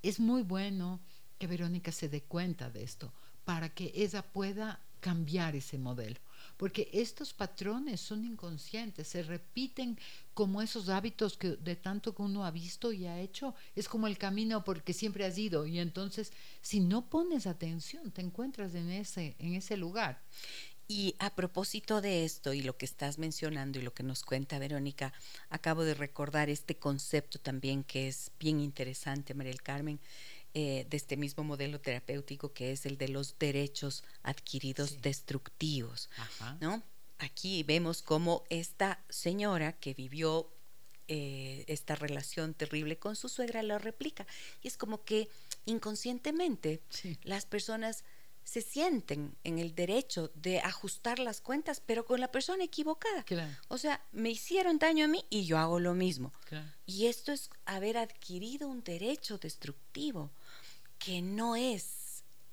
Es 0.04 0.20
muy 0.20 0.44
bueno 0.44 1.00
que 1.40 1.48
Verónica 1.48 1.92
se 1.92 2.08
dé 2.08 2.22
cuenta 2.22 2.70
de 2.70 2.84
esto 2.84 3.12
para 3.46 3.70
que 3.74 3.92
ella 3.96 4.22
pueda 4.22 4.80
cambiar 5.00 5.56
ese 5.56 5.80
modelo. 5.80 6.20
Porque 6.62 6.92
estos 6.94 7.34
patrones 7.34 8.00
son 8.02 8.24
inconscientes, 8.24 9.08
se 9.08 9.24
repiten 9.24 9.98
como 10.36 10.62
esos 10.62 10.90
hábitos 10.90 11.36
que 11.36 11.58
de 11.58 11.76
tanto 11.76 12.14
que 12.14 12.22
uno 12.22 12.46
ha 12.46 12.52
visto 12.52 12.92
y 12.92 13.08
ha 13.08 13.20
hecho, 13.20 13.56
es 13.76 13.90
como 13.90 14.06
el 14.06 14.20
camino 14.20 14.64
porque 14.64 14.94
siempre 14.94 15.26
has 15.26 15.40
ido 15.40 15.66
y 15.66 15.80
entonces 15.80 16.32
si 16.62 16.80
no 16.80 17.10
pones 17.10 17.48
atención 17.48 18.12
te 18.12 18.22
encuentras 18.22 18.76
en 18.76 18.92
ese 18.92 19.36
en 19.40 19.56
ese 19.56 19.76
lugar. 19.76 20.22
Y 20.88 21.16
a 21.18 21.34
propósito 21.34 22.00
de 22.00 22.26
esto 22.26 22.54
y 22.54 22.62
lo 22.62 22.78
que 22.78 22.86
estás 22.86 23.18
mencionando 23.18 23.80
y 23.80 23.82
lo 23.82 23.96
que 23.96 24.04
nos 24.04 24.22
cuenta 24.24 24.60
Verónica, 24.60 25.14
acabo 25.50 25.84
de 25.84 25.96
recordar 25.96 26.48
este 26.52 26.76
concepto 26.76 27.40
también 27.40 27.84
que 27.84 28.08
es 28.08 28.30
bien 28.40 28.60
interesante, 28.60 29.34
María 29.34 29.54
del 29.54 29.64
Carmen, 29.64 30.00
eh, 30.54 30.86
de 30.90 30.98
este 30.98 31.16
mismo 31.18 31.44
modelo 31.44 31.80
terapéutico 31.80 32.52
que 32.54 32.72
es 32.74 32.86
el 32.86 32.98
de 32.98 33.08
los 33.08 33.38
derechos 33.40 34.04
adquiridos 34.24 34.92
Sí. 34.92 34.98
destructivos. 35.02 36.10
Ajá. 36.18 36.58
¿no? 36.60 36.84
Aquí 37.20 37.64
vemos 37.64 38.02
cómo 38.02 38.44
esta 38.50 39.00
señora 39.10 39.74
que 39.74 39.94
vivió 39.94 40.50
eh, 41.08 41.66
esta 41.68 41.96
relación 41.96 42.54
terrible 42.54 42.98
con 42.98 43.16
su 43.18 43.28
suegra 43.28 43.64
lo 43.64 43.78
replica. 43.80 44.26
Y 44.62 44.68
es 44.70 44.78
como 44.78 45.04
que 45.04 45.28
inconscientemente 45.66 46.82
Sí. 46.90 47.18
las 47.24 47.46
personas 47.46 48.04
se 48.44 48.62
sienten 48.62 49.36
en 49.44 49.60
el 49.60 49.76
derecho 49.76 50.32
de 50.36 50.60
ajustar 50.60 51.20
las 51.20 51.42
cuentas, 51.42 51.82
pero 51.86 52.06
con 52.06 52.20
la 52.20 52.32
persona 52.32 52.64
equivocada. 52.64 53.24
Claro, 53.24 53.52
O 53.68 53.78
sea, 53.78 54.04
me 54.12 54.32
hicieron 54.32 54.80
daño 54.80 55.06
a 55.06 55.08
mí 55.08 55.24
y 55.30 55.46
yo 55.46 55.58
hago 55.60 55.80
lo 55.80 55.94
mismo. 55.94 56.34
claro. 56.46 56.68
Y 56.86 57.06
esto 57.08 57.32
es 57.32 57.50
haber 57.66 57.98
adquirido 57.98 58.68
un 58.68 58.84
derecho 58.84 59.38
destructivo 59.38 60.32
que 61.04 61.22
no 61.22 61.56
es 61.56 62.02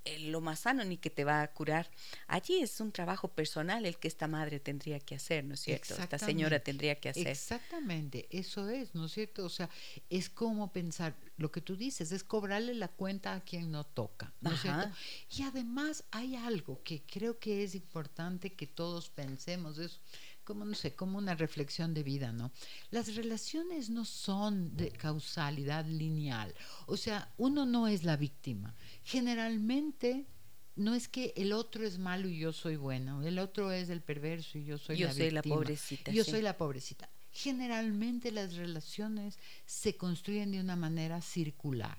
eh, 0.09 0.19
lo 0.21 0.41
más 0.41 0.61
sano 0.61 0.85
ni 0.85 0.97
que 0.97 1.11
te 1.11 1.25
va 1.25 1.43
a 1.43 1.53
curar. 1.53 1.91
Allí 2.29 2.61
es 2.61 2.81
un 2.81 2.93
trabajo 2.93 3.29
personal 3.29 3.85
el 3.85 3.99
que 3.99 4.09
esta 4.09 4.27
madre 4.27 4.59
tendría 4.59 5.01
que 5.01 5.15
hacer, 5.15 5.45
¿no 5.45 5.55
es 5.55 5.61
cierto? 5.61 5.95
Esta 5.97 6.19
señora 6.19 6.61
tendría 6.61 6.95
que 6.95 7.11
hacer. 7.11 7.29
Exactamente, 7.29 8.27
eso 8.31 8.71
es, 8.71 8.95
¿no 8.95 9.07
es 9.07 9.13
cierto? 9.13 9.45
O 9.45 9.51
sea, 9.51 9.69
es 10.09 10.31
como 10.31 10.73
pensar, 10.73 11.15
lo 11.37 11.53
que 11.53 11.61
tú 11.61 11.77
dices, 11.77 12.11
es 12.13 12.25
cobrarle 12.25 12.75
la 12.75 12.89
cuenta 12.89 13.35
a 13.35 13.41
quien 13.41 13.71
no 13.71 13.85
toca, 13.85 14.33
¿no 14.41 14.53
es 14.53 14.63
cierto? 14.63 14.91
Y 15.37 15.43
además 15.43 16.05
hay 16.11 16.37
algo 16.37 16.83
que 16.83 17.03
creo 17.03 17.39
que 17.39 17.63
es 17.65 17.75
importante 17.75 18.55
que 18.55 18.67
todos 18.67 19.11
pensemos, 19.11 19.79
es 19.79 20.01
como, 20.49 20.65
no 20.65 20.75
sé, 20.75 20.95
como 20.95 21.19
una 21.19 21.35
reflexión 21.35 21.93
de 21.93 22.03
vida, 22.03 22.33
¿no? 22.33 22.51
Las 22.91 23.15
relaciones 23.15 23.91
no 23.91 24.07
son 24.07 24.75
de 24.79 24.91
causalidad 24.91 25.85
lineal, 25.85 26.55
o 26.87 26.97
sea, 26.97 27.35
uno 27.37 27.67
no 27.67 27.87
es 27.87 28.03
la 28.03 28.17
víctima. 28.17 28.75
Generalmente 29.05 30.27
no 30.75 30.95
es 30.95 31.07
que 31.07 31.35
el 31.37 31.53
otro 31.53 31.85
es 31.85 31.99
malo 31.99 32.31
y 32.31 32.39
yo 32.39 32.55
soy 32.55 32.77
bueno, 32.77 33.23
el 33.23 33.39
otro 33.39 33.73
es 33.73 33.91
el 33.91 34.01
perverso 34.01 34.57
y 34.57 34.65
yo 34.65 34.79
soy 34.79 34.97
yo 34.97 35.09
la 35.09 35.13
soy 35.13 35.31
la 35.31 35.43
víctima. 35.43 35.57
pobrecita. 35.57 36.13
Yo 36.13 36.25
sí. 36.25 36.31
soy 36.31 36.41
la 36.41 36.57
pobrecita. 36.57 37.11
Generalmente 37.31 38.33
las 38.33 38.55
relaciones 38.55 39.39
se 39.67 39.99
construyen 39.99 40.51
de 40.51 40.61
una 40.61 40.77
manera 40.77 41.21
circular. 41.21 41.99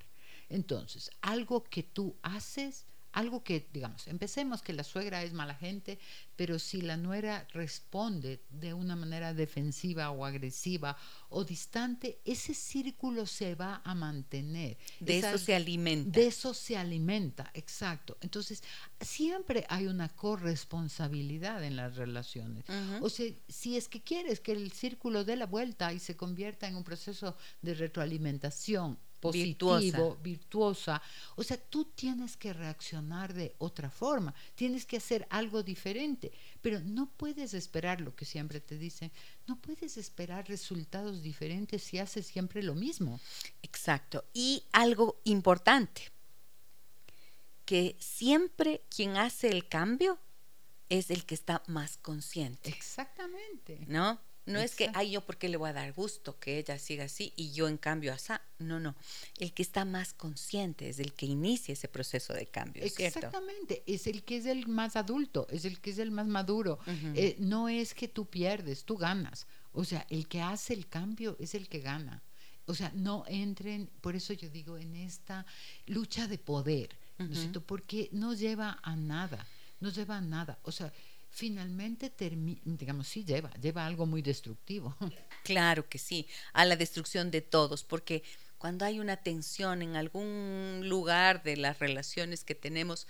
Entonces, 0.50 1.12
algo 1.22 1.64
que 1.66 1.84
tú 1.84 2.18
haces, 2.24 2.88
algo 3.12 3.44
que, 3.44 3.68
digamos, 3.74 4.08
empecemos 4.08 4.62
que 4.62 4.74
la 4.74 4.84
suegra 4.84 5.24
es 5.24 5.34
mala 5.34 5.56
gente, 5.56 6.00
pero 6.36 6.60
si 6.60 6.82
la 6.82 6.96
nuera 6.96 7.48
responde 7.54 8.42
de 8.50 8.74
una 8.74 8.96
manera 8.96 9.34
defensiva 9.34 10.12
o 10.12 10.26
agresiva 10.26 10.96
o 11.30 11.44
distante, 11.44 12.20
ese 12.24 12.54
círculo 12.54 13.26
se 13.26 13.56
va 13.56 13.82
a 13.84 13.96
mantener. 13.96 14.78
De 15.00 15.18
Esa- 15.18 15.30
eso 15.34 15.46
se 15.46 15.56
alimenta. 15.56 16.20
de 16.20 16.28
eso 16.28 16.54
se 16.54 16.78
alimenta, 16.78 17.50
exacto. 17.54 18.18
Entonces, 18.22 18.64
siempre 19.02 19.66
hay 19.70 19.88
una 19.88 20.10
corresponsabilidad 20.10 21.64
en 21.64 21.76
las 21.76 21.96
relaciones. 21.96 22.66
O 23.02 23.10
sea, 23.10 23.32
si 23.48 23.76
es 23.78 23.88
que 23.88 24.02
quieres 24.02 24.40
que 24.40 24.52
el 24.52 24.72
círculo 24.72 25.24
dé 25.26 25.36
la 25.36 25.46
vuelta 25.46 25.92
y 25.94 26.00
se 26.00 26.16
convierta 26.16 26.68
en 26.68 26.76
un 26.76 26.84
proceso 26.84 27.36
de 27.62 27.74
retroalimentación 27.74 28.98
positivo, 29.20 30.18
virtuosa. 30.22 31.02
O 31.36 31.44
sea, 31.44 31.58
tú 31.58 31.86
tienes 31.86 32.38
que 32.38 32.54
reaccionar 32.54 33.34
de 33.34 33.56
otra 33.58 33.90
forma, 33.90 34.34
tienes 34.56 34.86
que 34.86 34.98
hacer 34.98 35.28
algo 35.30 35.64
diferente, 35.64 36.32
pero 36.62 36.80
no 36.80 37.10
puedes 37.18 37.54
esperar 37.54 38.02
lo 38.02 38.16
que 38.16 38.26
siempre 38.26 38.60
te 38.60 38.78
dicen, 38.78 39.12
no 39.48 39.56
puedes 39.58 39.98
esperar 39.98 40.48
resultados 40.48 41.22
diferentes 41.22 41.84
si 41.84 42.00
haces 42.00 42.26
siempre 42.28 42.64
lo 42.64 42.76
mismo. 42.76 43.20
Exacto. 43.62 44.26
Y 44.34 44.64
algo 44.72 45.20
importante, 45.24 46.12
que 47.66 47.96
siempre 48.00 48.82
quien 48.90 49.18
hace 49.18 49.50
el 49.50 49.68
cambio 49.68 50.18
es 50.90 51.12
el 51.12 51.26
que 51.26 51.36
está 51.36 51.62
más 51.68 51.98
consciente. 51.98 52.70
Exactamente. 52.70 53.86
¿No? 53.88 54.20
No 54.50 54.60
es 54.60 54.76
que, 54.76 54.90
ay, 54.94 55.12
yo 55.12 55.22
porque 55.22 55.50
le 55.50 55.58
voy 55.58 55.70
a 55.70 55.74
dar 55.74 55.94
gusto 55.94 56.40
que 56.40 56.58
ella 56.58 56.78
siga 56.80 57.06
así 57.06 57.34
y 57.36 57.52
yo 57.52 57.68
en 57.68 57.78
cambio 57.78 58.14
así. 58.14 58.34
No, 58.58 58.80
no. 58.80 58.96
El 59.38 59.54
que 59.54 59.62
está 59.62 59.86
más 59.86 60.14
consciente 60.14 60.90
es 60.90 61.00
el 61.00 61.14
que 61.14 61.26
inicia 61.26 61.74
ese 61.74 61.88
proceso 61.88 62.34
de 62.34 62.48
cambio. 62.48 62.84
Exactamente. 62.84 63.84
Es 63.86 64.08
el 64.08 64.24
que 64.24 64.38
es 64.38 64.46
el 64.46 64.68
más 64.68 64.96
adulto, 64.96 65.48
es 65.50 65.66
el 65.66 65.80
que 65.80 65.92
es 65.92 66.00
el 66.00 66.12
más 66.12 66.28
maduro. 66.28 66.80
Eh, 67.16 67.36
no 67.40 67.70
es 67.70 67.94
que 67.94 68.08
tú 68.08 68.26
pierdes, 68.26 68.84
tú 68.84 68.98
ganas. 68.98 69.48
O 69.72 69.86
sea, 69.86 70.06
el 70.10 70.28
que 70.28 70.42
hace 70.42 70.74
el 70.74 70.88
cambio 70.88 71.38
es 71.40 71.56
el 71.56 71.70
que 71.70 71.80
gana. 71.80 72.24
O 72.66 72.76
sea, 72.76 72.92
no 72.94 73.24
entren, 73.28 73.90
por 74.02 74.16
eso 74.16 74.34
yo 74.34 74.50
digo, 74.50 74.78
en 74.78 74.96
esta 74.96 75.46
lucha 75.88 76.28
de 76.28 76.38
poder, 76.38 76.96
¿no 77.18 77.62
Porque 77.62 78.10
no 78.12 78.34
lleva 78.34 78.80
a 78.84 78.96
nada, 78.96 79.48
no 79.80 79.90
lleva 79.90 80.18
a 80.18 80.22
nada. 80.22 80.60
O 80.64 80.72
sea, 80.72 80.94
finalmente 81.30 82.12
digamos, 82.64 83.08
sí 83.08 83.24
lleva, 83.24 83.52
lleva 83.62 83.86
algo 83.86 84.06
muy 84.06 84.22
destructivo. 84.22 84.96
Claro 85.44 85.88
que 85.88 85.98
sí, 85.98 86.28
a 86.54 86.66
la 86.66 86.76
destrucción 86.76 87.32
de 87.32 87.42
todos, 87.42 87.84
porque 87.84 88.24
cuando 88.60 88.86
hay 88.86 89.00
una 89.00 89.18
tensión 89.18 89.82
en 89.82 89.96
algún 89.96 90.82
lugar 90.84 91.42
de 91.42 91.56
las 91.58 91.80
relaciones 91.80 92.44
que 92.44 92.54
tenemos, 92.54 93.08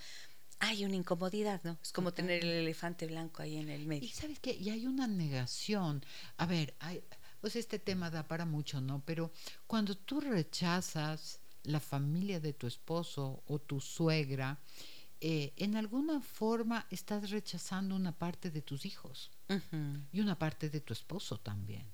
hay 0.59 0.85
una 0.85 0.95
incomodidad, 0.95 1.59
¿no? 1.63 1.77
Es 1.81 1.91
como 1.91 2.13
tener 2.13 2.43
el 2.43 2.51
elefante 2.51 3.07
blanco 3.07 3.41
ahí 3.41 3.57
en 3.57 3.69
el 3.69 3.87
medio. 3.87 4.07
Y 4.07 4.11
sabes 4.11 4.39
qué, 4.39 4.53
y 4.53 4.69
hay 4.69 4.85
una 4.85 5.07
negación. 5.07 6.05
A 6.37 6.45
ver, 6.45 6.75
hay, 6.79 7.03
pues 7.41 7.55
este 7.55 7.79
tema 7.79 8.09
da 8.09 8.27
para 8.27 8.45
mucho, 8.45 8.79
¿no? 8.79 9.01
Pero 9.05 9.31
cuando 9.67 9.97
tú 9.97 10.21
rechazas 10.21 11.39
la 11.63 11.79
familia 11.79 12.39
de 12.39 12.53
tu 12.53 12.67
esposo 12.67 13.43
o 13.47 13.59
tu 13.59 13.79
suegra, 13.79 14.59
eh, 15.21 15.53
en 15.57 15.75
alguna 15.75 16.21
forma 16.21 16.87
estás 16.89 17.29
rechazando 17.29 17.95
una 17.95 18.17
parte 18.17 18.51
de 18.51 18.61
tus 18.61 18.85
hijos 18.85 19.31
y 20.13 20.21
una 20.21 20.37
parte 20.37 20.69
de 20.69 20.79
tu 20.79 20.93
esposo 20.93 21.37
también. 21.39 21.85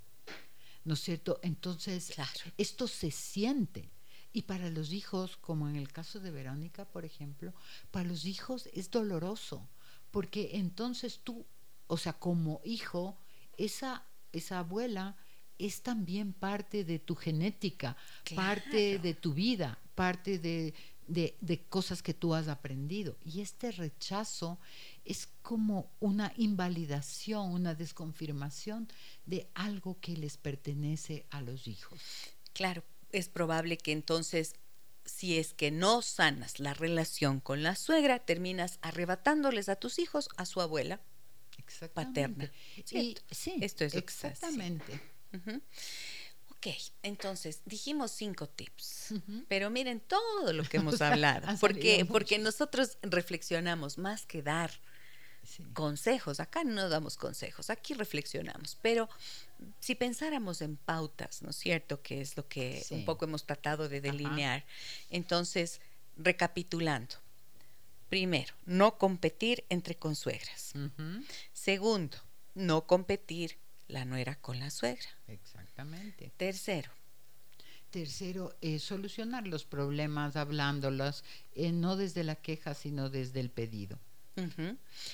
¿No 0.83 0.93
es 0.93 0.99
cierto? 0.99 1.39
Entonces, 1.41 2.13
esto 2.57 2.87
se 2.87 3.09
siente. 3.09 3.89
Y 4.31 4.43
para 4.43 4.69
los 4.69 4.91
hijos, 4.91 5.37
como 5.37 5.67
en 5.67 5.75
el 5.75 5.91
caso 5.91 6.19
de 6.19 6.29
Verónica, 6.29 6.85
por 6.85 7.05
ejemplo, 7.05 7.53
para 7.89 8.07
los 8.07 8.25
hijos 8.25 8.69
es 8.73 8.91
doloroso, 8.91 9.67
porque 10.11 10.51
entonces 10.53 11.21
tú, 11.23 11.45
o 11.87 11.97
sea, 11.97 12.13
como 12.13 12.61
hijo, 12.63 13.17
esa, 13.57 14.03
esa 14.33 14.59
abuela 14.59 15.17
es 15.57 15.81
también 15.81 16.33
parte 16.33 16.83
de 16.83 16.99
tu 16.99 17.15
genética, 17.15 17.97
parte 18.35 18.99
de 18.99 19.13
tu 19.13 19.33
vida, 19.33 19.79
parte 19.95 20.37
de, 20.37 20.73
de, 21.07 21.65
cosas 21.69 22.01
que 22.01 22.13
tú 22.13 22.33
has 22.33 22.47
aprendido. 22.47 23.17
Y 23.23 23.41
este 23.41 23.71
rechazo 23.71 24.59
es 25.03 25.27
como 25.41 25.91
una 25.99 26.33
invalidación, 26.37 27.51
una 27.51 27.75
desconfirmación 27.75 28.87
de 29.25 29.47
algo 29.53 29.99
que 29.99 30.17
les 30.17 30.37
pertenece 30.37 31.25
a 31.29 31.41
los 31.41 31.67
hijos. 31.67 32.01
Claro, 32.53 32.83
es 33.11 33.29
probable 33.29 33.77
que 33.77 33.91
entonces, 33.91 34.55
si 35.05 35.37
es 35.37 35.53
que 35.53 35.71
no 35.71 36.01
sanas 36.01 36.59
la 36.59 36.73
relación 36.73 37.39
con 37.39 37.63
la 37.63 37.75
suegra, 37.75 38.19
terminas 38.19 38.79
arrebatándoles 38.81 39.69
a 39.69 39.75
tus 39.75 39.99
hijos 39.99 40.29
a 40.37 40.45
su 40.45 40.61
abuela 40.61 41.01
paterna. 41.93 42.51
sí, 42.83 43.15
esto 43.61 43.85
es 43.85 43.95
exactamente. 43.95 45.01
Ok, 46.65 46.73
entonces 47.03 47.61
dijimos 47.65 48.11
cinco 48.11 48.47
tips, 48.47 49.13
pero 49.47 49.69
miren 49.69 49.99
todo 49.99 50.51
lo 50.51 50.63
que 50.63 50.77
hemos 50.77 50.99
hablado, 50.99 51.47
porque, 51.59 52.05
porque 52.05 52.39
nosotros 52.39 52.97
reflexionamos 53.03 53.99
más 53.99 54.25
que 54.25 54.41
dar 54.41 54.71
consejos, 55.73 56.39
acá 56.39 56.63
no 56.63 56.89
damos 56.89 57.17
consejos, 57.17 57.69
aquí 57.69 57.93
reflexionamos, 57.93 58.79
pero 58.81 59.07
si 59.79 59.93
pensáramos 59.93 60.61
en 60.61 60.75
pautas, 60.75 61.43
¿no 61.43 61.51
es 61.51 61.55
cierto? 61.55 62.01
Que 62.01 62.21
es 62.21 62.35
lo 62.35 62.47
que 62.47 62.83
un 62.89 63.05
poco 63.05 63.25
hemos 63.25 63.45
tratado 63.45 63.87
de 63.87 64.01
delinear, 64.01 64.65
entonces, 65.11 65.81
recapitulando, 66.17 67.15
primero, 68.09 68.55
no 68.65 68.97
competir 68.97 69.65
entre 69.69 69.95
consuegras, 69.95 70.73
segundo, 71.53 72.17
no 72.55 72.87
competir 72.87 73.59
la 73.87 74.03
nuera 74.03 74.35
con 74.35 74.59
la 74.59 74.71
suegra. 74.71 75.07
Exactamente. 75.75 76.31
Tercero. 76.37 76.89
Tercero, 77.89 78.55
es 78.61 78.83
solucionar 78.83 79.45
los 79.47 79.65
problemas 79.65 80.35
hablándolos, 80.35 81.23
eh, 81.53 81.71
no 81.71 81.97
desde 81.97 82.23
la 82.23 82.35
queja, 82.35 82.73
sino 82.73 83.09
desde 83.09 83.41
el 83.41 83.49
pedido. 83.49 83.99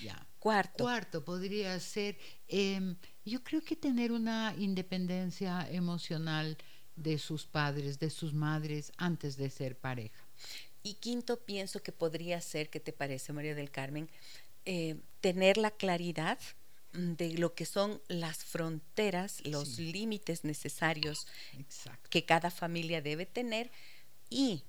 ya. 0.03 0.27
Cuarto. 0.39 0.83
Cuarto, 0.83 1.23
podría 1.23 1.79
ser, 1.79 2.17
em, 2.47 2.95
yo 3.23 3.43
creo 3.43 3.61
que 3.61 3.75
tener 3.75 4.11
una 4.11 4.55
independencia 4.57 5.67
emocional 5.69 6.57
de 6.95 7.19
sus 7.19 7.45
padres, 7.45 7.99
de 7.99 8.09
sus 8.09 8.33
madres, 8.33 8.91
antes 8.97 9.37
de 9.37 9.49
ser 9.49 9.77
pareja. 9.77 10.23
Y 10.81 10.95
quinto, 10.95 11.39
pienso 11.39 11.83
que 11.83 11.91
podría 11.91 12.41
ser, 12.41 12.69
¿qué 12.69 12.79
te 12.79 12.93
parece, 12.93 13.33
María 13.33 13.53
del 13.53 13.69
Carmen? 13.69 14.09
Eh, 14.65 14.95
tener 15.21 15.57
la 15.57 15.69
claridad 15.69 16.39
de 16.93 17.37
lo 17.37 17.53
que 17.53 17.65
son 17.65 18.01
las 18.07 18.43
fronteras, 18.43 19.41
los 19.45 19.79
límites 19.79 20.43
necesarios 20.43 21.27
que 22.09 22.25
cada 22.25 22.51
familia 22.51 23.01
debe 23.01 23.25
tener 23.25 23.71
y 24.29 24.63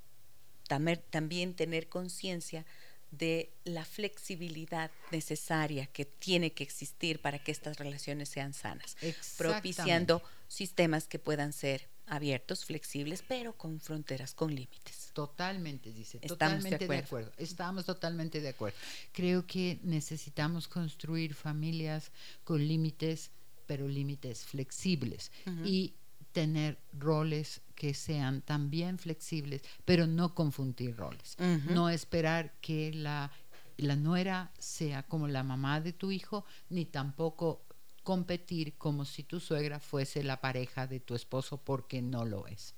también 1.10 1.54
tener 1.54 1.88
conciencia 1.88 2.64
de 3.10 3.50
la 3.64 3.84
flexibilidad 3.84 4.90
necesaria 5.10 5.86
que 5.86 6.06
tiene 6.06 6.52
que 6.52 6.64
existir 6.64 7.20
para 7.20 7.38
que 7.38 7.52
estas 7.52 7.76
relaciones 7.76 8.30
sean 8.30 8.54
sanas, 8.54 8.96
propiciando 9.36 10.22
sistemas 10.48 11.06
que 11.06 11.18
puedan 11.18 11.52
ser 11.52 11.91
abiertos, 12.12 12.66
flexibles, 12.66 13.24
pero 13.26 13.56
con 13.56 13.80
fronteras, 13.80 14.34
con 14.34 14.54
límites. 14.54 15.10
Totalmente, 15.14 15.92
dice. 15.94 16.18
totalmente 16.18 16.86
de 16.86 16.98
acuerdo. 16.98 17.32
Estamos 17.38 17.86
totalmente 17.86 18.42
de 18.42 18.50
acuerdo. 18.50 18.76
Creo 19.12 19.46
que 19.46 19.80
necesitamos 19.82 20.68
construir 20.68 21.32
familias 21.32 22.12
con 22.44 22.68
límites, 22.68 23.30
pero 23.66 23.88
límites 23.88 24.44
flexibles. 24.44 25.32
Y 25.64 25.94
tener 26.32 26.78
roles 26.92 27.62
que 27.74 27.94
sean 27.94 28.42
también 28.42 28.98
flexibles, 28.98 29.62
pero 29.86 30.06
no 30.06 30.34
confundir 30.34 30.94
roles. 30.94 31.36
No 31.38 31.88
esperar 31.88 32.52
que 32.60 32.92
la, 32.92 33.30
la 33.78 33.96
nuera 33.96 34.52
sea 34.58 35.02
como 35.02 35.28
la 35.28 35.42
mamá 35.42 35.80
de 35.80 35.94
tu 35.94 36.10
hijo, 36.10 36.44
ni 36.68 36.84
tampoco 36.84 37.64
competir 38.02 38.76
como 38.76 39.04
si 39.04 39.22
tu 39.22 39.40
suegra 39.40 39.78
fuese 39.78 40.22
la 40.22 40.40
pareja 40.40 40.86
de 40.86 41.00
tu 41.00 41.14
esposo 41.14 41.58
porque 41.58 42.02
no 42.02 42.24
lo 42.24 42.46
es. 42.46 42.74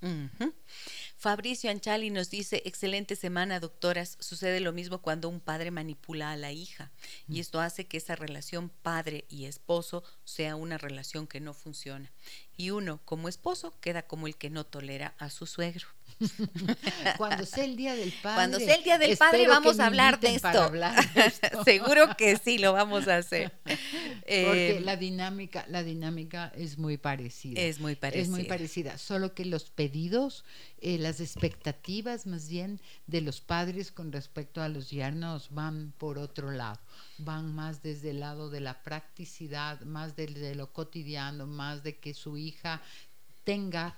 Fabricio 1.17 1.69
Anchali 1.69 2.09
nos 2.09 2.29
dice, 2.29 2.61
excelente 2.65 3.15
semana, 3.15 3.59
doctoras. 3.59 4.17
Sucede 4.19 4.59
lo 4.59 4.73
mismo 4.73 5.01
cuando 5.01 5.29
un 5.29 5.39
padre 5.39 5.71
manipula 5.71 6.31
a 6.31 6.37
la 6.37 6.51
hija 6.51 6.91
y 7.27 7.37
mm. 7.37 7.39
esto 7.39 7.59
hace 7.59 7.87
que 7.87 7.97
esa 7.97 8.15
relación 8.15 8.69
padre 8.69 9.25
y 9.29 9.45
esposo 9.45 10.03
sea 10.23 10.55
una 10.55 10.77
relación 10.77 11.27
que 11.27 11.39
no 11.39 11.53
funciona. 11.53 12.11
Y 12.57 12.69
uno, 12.69 13.01
como 13.05 13.27
esposo, 13.27 13.73
queda 13.81 14.03
como 14.03 14.27
el 14.27 14.37
que 14.37 14.49
no 14.49 14.65
tolera 14.65 15.15
a 15.17 15.29
su 15.29 15.45
suegro. 15.45 15.87
Cuando 17.17 17.45
sea 17.45 17.65
el 17.65 17.75
día 17.75 17.95
del 17.95 18.11
padre. 18.11 18.35
Cuando 18.35 18.59
sea 18.59 18.75
el 18.75 18.83
día 18.83 18.97
del 18.97 19.17
padre 19.17 19.47
vamos 19.47 19.79
a 19.79 19.87
hablar 19.87 20.19
de, 20.19 20.35
esto. 20.35 21.63
Seguro 21.63 22.15
que 22.17 22.37
sí 22.37 22.57
lo 22.57 22.73
vamos 22.73 23.07
a 23.07 23.17
hacer. 23.17 23.51
Porque 23.65 24.77
eh, 24.77 24.81
la 24.81 24.95
dinámica, 24.95 25.65
la 25.69 25.83
dinámica 25.83 26.51
es 26.55 26.77
muy 26.77 26.97
parecida. 26.97 27.59
Es 27.61 27.79
muy 27.79 27.95
parecida. 27.95 28.23
Es 28.23 28.29
muy 28.29 28.43
parecida. 28.45 28.97
Solo 28.97 29.33
que 29.33 29.45
los 29.45 29.69
pedidos, 29.69 30.45
eh, 30.79 30.97
las 30.97 31.19
expectativas 31.19 32.25
más 32.25 32.49
bien 32.49 32.79
de 33.07 33.21
los 33.21 33.41
padres 33.41 33.91
con 33.91 34.11
respecto 34.11 34.61
a 34.61 34.69
los 34.69 34.89
yernos 34.89 35.49
van 35.51 35.93
por 35.97 36.17
otro 36.17 36.51
lado. 36.51 36.79
Van 37.17 37.53
más 37.53 37.83
desde 37.83 38.11
el 38.11 38.21
lado 38.21 38.49
de 38.49 38.61
la 38.61 38.83
practicidad, 38.83 39.81
más 39.81 40.15
desde 40.15 40.55
lo 40.55 40.71
cotidiano, 40.71 41.45
más 41.45 41.83
de 41.83 41.97
que 41.97 42.13
su 42.13 42.37
hija 42.37 42.81
tenga 43.43 43.97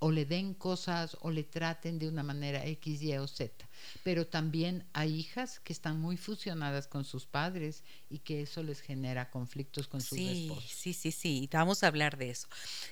o 0.00 0.10
le 0.10 0.24
den 0.24 0.54
cosas 0.54 1.16
o 1.20 1.30
le 1.30 1.42
traten 1.42 1.98
de 1.98 2.08
una 2.08 2.22
manera 2.22 2.64
X, 2.64 3.02
Y 3.02 3.16
o 3.16 3.26
Z. 3.26 3.68
Pero 4.04 4.26
también 4.26 4.84
hay 4.92 5.14
hijas 5.14 5.60
que 5.60 5.72
están 5.72 6.00
muy 6.00 6.16
fusionadas 6.16 6.86
con 6.86 7.04
sus 7.04 7.26
padres 7.26 7.82
y 8.08 8.18
que 8.20 8.42
eso 8.42 8.62
les 8.62 8.80
genera 8.80 9.30
conflictos 9.30 9.88
con 9.88 10.00
sus 10.00 10.18
sí, 10.18 10.44
esposos. 10.44 10.70
Sí, 10.70 10.92
sí, 10.92 11.12
sí, 11.12 11.48
vamos 11.52 11.82
a 11.82 11.88
hablar 11.88 12.16
de 12.16 12.30
eso. 12.30 12.48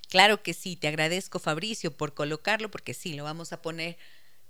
Claro 0.09 0.43
que 0.43 0.55
sí, 0.55 0.77
te 0.77 0.89
agradezco 0.89 1.39
Fabricio 1.39 1.97
por 1.97 2.15
colocarlo 2.15 2.71
porque 2.71 2.95
sí, 2.95 3.15
lo 3.15 3.25
vamos 3.25 3.53
a 3.53 3.63
poner 3.63 3.97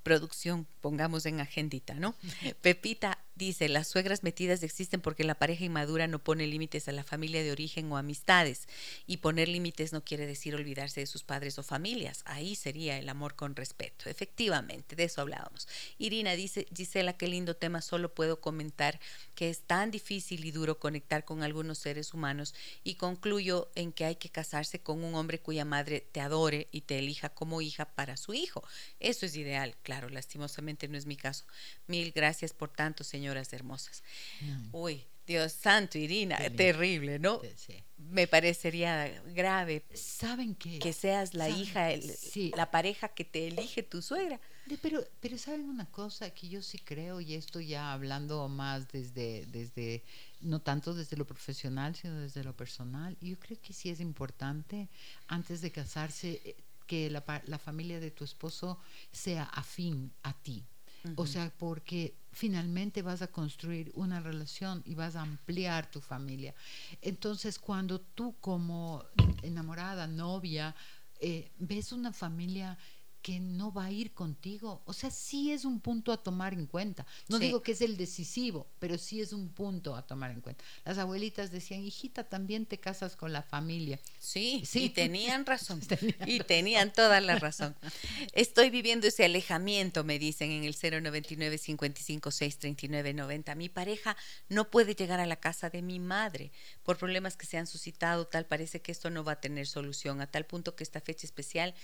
producción, 0.02 0.66
pongamos 0.80 1.26
en 1.26 1.40
agendita, 1.40 1.94
¿no? 1.94 2.14
Pepita 2.62 3.18
dice, 3.36 3.68
las 3.68 3.86
suegras 3.86 4.22
metidas 4.22 4.62
existen 4.62 5.00
porque 5.00 5.22
la 5.22 5.36
pareja 5.36 5.64
inmadura 5.64 6.06
no 6.06 6.18
pone 6.18 6.46
límites 6.46 6.88
a 6.88 6.92
la 6.92 7.04
familia 7.04 7.42
de 7.42 7.52
origen 7.52 7.90
o 7.92 7.96
amistades. 7.96 8.66
Y 9.06 9.18
poner 9.18 9.48
límites 9.48 9.92
no 9.92 10.02
quiere 10.04 10.26
decir 10.26 10.54
olvidarse 10.54 11.00
de 11.00 11.06
sus 11.06 11.22
padres 11.22 11.58
o 11.58 11.62
familias. 11.62 12.22
Ahí 12.24 12.56
sería 12.56 12.98
el 12.98 13.08
amor 13.08 13.36
con 13.36 13.54
respeto. 13.54 14.08
Efectivamente, 14.08 14.96
de 14.96 15.04
eso 15.04 15.20
hablábamos. 15.20 15.68
Irina 15.98 16.32
dice, 16.32 16.66
Gisela, 16.74 17.12
qué 17.12 17.28
lindo 17.28 17.54
tema, 17.54 17.82
solo 17.82 18.14
puedo 18.14 18.40
comentar 18.40 18.98
que 19.34 19.50
es 19.50 19.60
tan 19.60 19.90
difícil 19.90 20.44
y 20.44 20.50
duro 20.50 20.78
conectar 20.78 21.24
con 21.24 21.42
algunos 21.42 21.78
seres 21.78 22.14
humanos 22.14 22.54
y 22.82 22.94
concluyo 22.94 23.70
en 23.74 23.92
que 23.92 24.04
hay 24.04 24.16
que 24.16 24.30
casarse 24.30 24.80
con 24.80 25.04
un 25.04 25.14
hombre 25.14 25.40
cuya 25.40 25.64
madre 25.64 26.00
te 26.00 26.20
adore 26.20 26.68
y 26.72 26.80
te 26.80 26.98
elija 26.98 27.28
como 27.28 27.60
hija 27.60 27.84
para 27.84 28.16
su 28.16 28.34
hijo. 28.34 28.62
Eso 28.98 29.26
es 29.26 29.36
ideal, 29.36 29.76
claro 29.82 30.08
lastimosamente 30.08 30.88
no 30.88 30.98
es 30.98 31.06
mi 31.06 31.16
caso. 31.16 31.44
Mil 31.86 32.12
gracias 32.12 32.52
por 32.52 32.70
tanto, 32.70 33.04
señoras 33.26 33.52
hermosas. 33.52 34.02
Mm. 34.40 34.68
Uy, 34.72 35.04
Dios 35.26 35.52
santo, 35.52 35.98
Irina, 35.98 36.38
terrible, 36.56 37.18
¿no? 37.18 37.40
Sí. 37.56 37.82
Me 37.96 38.28
parecería 38.28 39.20
grave. 39.34 39.84
¿Saben 39.94 40.54
qué? 40.54 40.78
Que 40.78 40.92
seas 40.92 41.34
la 41.34 41.48
hija, 41.48 41.88
la 42.54 42.70
pareja 42.70 43.08
que 43.08 43.24
te 43.24 43.48
elige 43.48 43.82
tu 43.82 44.00
suegra. 44.00 44.38
pero, 44.80 45.04
pero 45.18 45.36
saben 45.38 45.68
una 45.68 45.86
cosa 45.90 46.30
que 46.30 46.48
yo 46.48 46.62
sí 46.62 46.78
creo, 46.78 47.20
y 47.20 47.34
esto 47.34 47.58
ya 47.58 47.92
hablando 47.92 48.48
más 48.48 48.86
desde, 48.92 49.44
desde, 49.46 50.04
no 50.40 50.60
tanto 50.60 50.94
desde 50.94 51.16
lo 51.16 51.26
profesional, 51.26 51.96
sino 51.96 52.20
desde 52.20 52.44
lo 52.44 52.54
personal, 52.54 53.16
yo 53.20 53.36
creo 53.40 53.60
que 53.60 53.72
sí 53.72 53.90
es 53.90 53.98
importante, 53.98 54.88
antes 55.26 55.60
de 55.60 55.72
casarse, 55.72 56.40
eh, 56.44 56.54
que 56.86 57.10
la, 57.10 57.24
la 57.46 57.58
familia 57.58 57.98
de 57.98 58.12
tu 58.12 58.22
esposo 58.22 58.78
sea 59.10 59.42
afín 59.42 60.12
a 60.22 60.32
ti. 60.32 60.64
O 61.16 61.26
sea, 61.26 61.52
porque 61.56 62.14
finalmente 62.32 63.02
vas 63.02 63.22
a 63.22 63.28
construir 63.28 63.92
una 63.94 64.20
relación 64.20 64.82
y 64.84 64.94
vas 64.94 65.16
a 65.16 65.22
ampliar 65.22 65.90
tu 65.90 66.00
familia. 66.00 66.54
Entonces, 67.00 67.58
cuando 67.58 68.00
tú 68.00 68.36
como 68.40 69.04
enamorada, 69.42 70.06
novia, 70.06 70.74
eh, 71.20 71.50
ves 71.58 71.92
una 71.92 72.12
familia 72.12 72.76
que 73.26 73.40
no 73.40 73.72
va 73.72 73.86
a 73.86 73.90
ir 73.90 74.12
contigo. 74.12 74.82
O 74.84 74.92
sea, 74.92 75.10
sí 75.10 75.50
es 75.50 75.64
un 75.64 75.80
punto 75.80 76.12
a 76.12 76.22
tomar 76.22 76.54
en 76.54 76.66
cuenta. 76.66 77.04
No 77.26 77.40
digo 77.40 77.60
que 77.60 77.72
es 77.72 77.80
el 77.80 77.96
decisivo, 77.96 78.68
pero 78.78 78.98
sí 78.98 79.20
es 79.20 79.32
un 79.32 79.48
punto 79.48 79.96
a 79.96 80.06
tomar 80.06 80.30
en 80.30 80.40
cuenta. 80.40 80.62
Las 80.84 80.96
abuelitas 80.98 81.50
decían, 81.50 81.82
hijita, 81.82 82.22
también 82.22 82.66
te 82.66 82.78
casas 82.78 83.16
con 83.16 83.32
la 83.32 83.42
familia. 83.42 83.98
Sí, 84.20 84.62
sí. 84.64 84.84
y 84.84 84.90
tenían 84.90 85.44
razón. 85.44 85.80
y 86.24 86.38
tenían 86.38 86.92
toda 86.92 87.20
la 87.20 87.36
razón. 87.36 87.74
Estoy 88.32 88.70
viviendo 88.70 89.08
ese 89.08 89.24
alejamiento, 89.24 90.04
me 90.04 90.20
dicen 90.20 90.52
en 90.52 90.62
el 90.62 90.76
099 90.80 91.58
55 91.58 92.30
639 92.30 93.12
90. 93.12 93.56
Mi 93.56 93.68
pareja 93.68 94.16
no 94.48 94.70
puede 94.70 94.94
llegar 94.94 95.18
a 95.18 95.26
la 95.26 95.40
casa 95.40 95.68
de 95.68 95.82
mi 95.82 95.98
madre 95.98 96.52
por 96.84 96.96
problemas 96.96 97.36
que 97.36 97.46
se 97.46 97.58
han 97.58 97.66
suscitado. 97.66 98.28
Tal 98.28 98.46
parece 98.46 98.82
que 98.82 98.92
esto 98.92 99.10
no 99.10 99.24
va 99.24 99.32
a 99.32 99.40
tener 99.40 99.66
solución, 99.66 100.20
a 100.20 100.30
tal 100.30 100.46
punto 100.46 100.76
que 100.76 100.84
esta 100.84 101.00
fecha 101.00 101.26
especial 101.26 101.74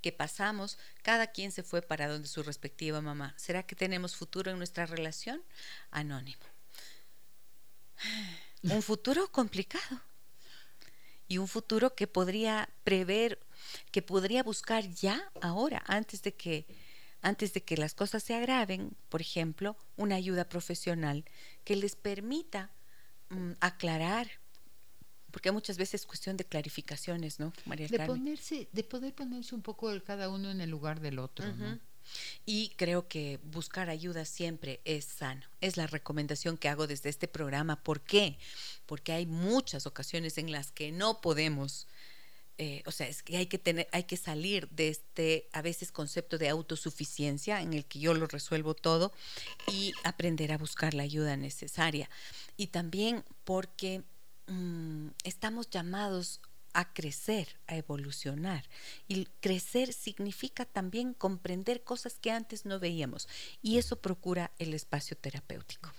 que 0.00 0.12
pasamos, 0.12 0.78
cada 1.02 1.28
quien 1.28 1.52
se 1.52 1.62
fue 1.62 1.82
para 1.82 2.08
donde 2.08 2.28
su 2.28 2.42
respectiva 2.42 3.00
mamá. 3.00 3.34
¿Será 3.36 3.62
que 3.62 3.76
tenemos 3.76 4.16
futuro 4.16 4.50
en 4.50 4.58
nuestra 4.58 4.86
relación? 4.86 5.42
Anónimo. 5.90 6.42
Un 8.62 8.82
futuro 8.82 9.30
complicado. 9.30 10.02
Y 11.30 11.36
un 11.36 11.46
futuro 11.46 11.94
que 11.94 12.06
podría 12.06 12.70
prever, 12.84 13.38
que 13.92 14.00
podría 14.00 14.42
buscar 14.42 14.88
ya, 14.88 15.30
ahora, 15.42 15.82
antes 15.86 16.22
de 16.22 16.34
que, 16.34 16.66
antes 17.20 17.52
de 17.52 17.62
que 17.62 17.76
las 17.76 17.92
cosas 17.92 18.22
se 18.22 18.34
agraven, 18.34 18.96
por 19.10 19.20
ejemplo, 19.20 19.76
una 19.96 20.14
ayuda 20.14 20.48
profesional 20.48 21.26
que 21.64 21.76
les 21.76 21.96
permita 21.96 22.70
mm, 23.28 23.52
aclarar 23.60 24.40
porque 25.30 25.52
muchas 25.52 25.76
veces 25.76 26.02
es 26.02 26.06
cuestión 26.06 26.36
de 26.36 26.44
clarificaciones, 26.44 27.38
¿no, 27.38 27.52
María 27.66 27.88
de 27.88 27.98
Ponerse, 28.00 28.68
de 28.72 28.84
poder 28.84 29.14
ponerse 29.14 29.54
un 29.54 29.62
poco 29.62 29.92
cada 30.04 30.28
uno 30.28 30.50
en 30.50 30.60
el 30.60 30.70
lugar 30.70 31.00
del 31.00 31.18
otro, 31.18 31.52
¿no? 31.54 31.78
Y 32.46 32.70
creo 32.76 33.08
que 33.08 33.38
buscar 33.42 33.90
ayuda 33.90 34.24
siempre 34.24 34.80
es 34.84 35.04
sano. 35.04 35.42
Es 35.60 35.76
la 35.76 35.86
recomendación 35.86 36.56
que 36.56 36.68
hago 36.68 36.86
desde 36.86 37.10
este 37.10 37.28
programa. 37.28 37.82
¿Por 37.82 38.00
qué? 38.00 38.38
Porque 38.86 39.12
hay 39.12 39.26
muchas 39.26 39.86
ocasiones 39.86 40.38
en 40.38 40.50
las 40.50 40.72
que 40.72 40.90
no 40.90 41.20
podemos, 41.20 41.86
eh, 42.56 42.82
o 42.86 42.92
sea, 42.92 43.08
es 43.08 43.22
que 43.22 43.36
hay 43.36 43.46
que 43.46 43.58
tener, 43.58 43.88
hay 43.92 44.04
que 44.04 44.16
salir 44.16 44.68
de 44.70 44.88
este 44.88 45.48
a 45.52 45.62
veces 45.62 45.92
concepto 45.92 46.38
de 46.38 46.48
autosuficiencia 46.48 47.60
en 47.60 47.74
el 47.74 47.84
que 47.84 47.98
yo 47.98 48.14
lo 48.14 48.26
resuelvo 48.26 48.74
todo 48.74 49.12
y 49.70 49.92
aprender 50.04 50.52
a 50.52 50.58
buscar 50.58 50.94
la 50.94 51.02
ayuda 51.02 51.36
necesaria. 51.36 52.08
Y 52.56 52.68
también 52.68 53.24
porque 53.44 54.02
Mm, 54.48 55.08
estamos 55.24 55.70
llamados 55.70 56.40
a 56.72 56.92
crecer, 56.92 57.48
a 57.66 57.76
evolucionar. 57.76 58.64
Y 59.08 59.26
crecer 59.40 59.92
significa 59.92 60.64
también 60.64 61.12
comprender 61.14 61.82
cosas 61.82 62.18
que 62.20 62.30
antes 62.30 62.64
no 62.66 62.78
veíamos. 62.78 63.26
Y 63.62 63.78
eso 63.78 64.00
procura 64.00 64.52
el 64.58 64.74
espacio 64.74 65.16
terapéutico. 65.16 65.90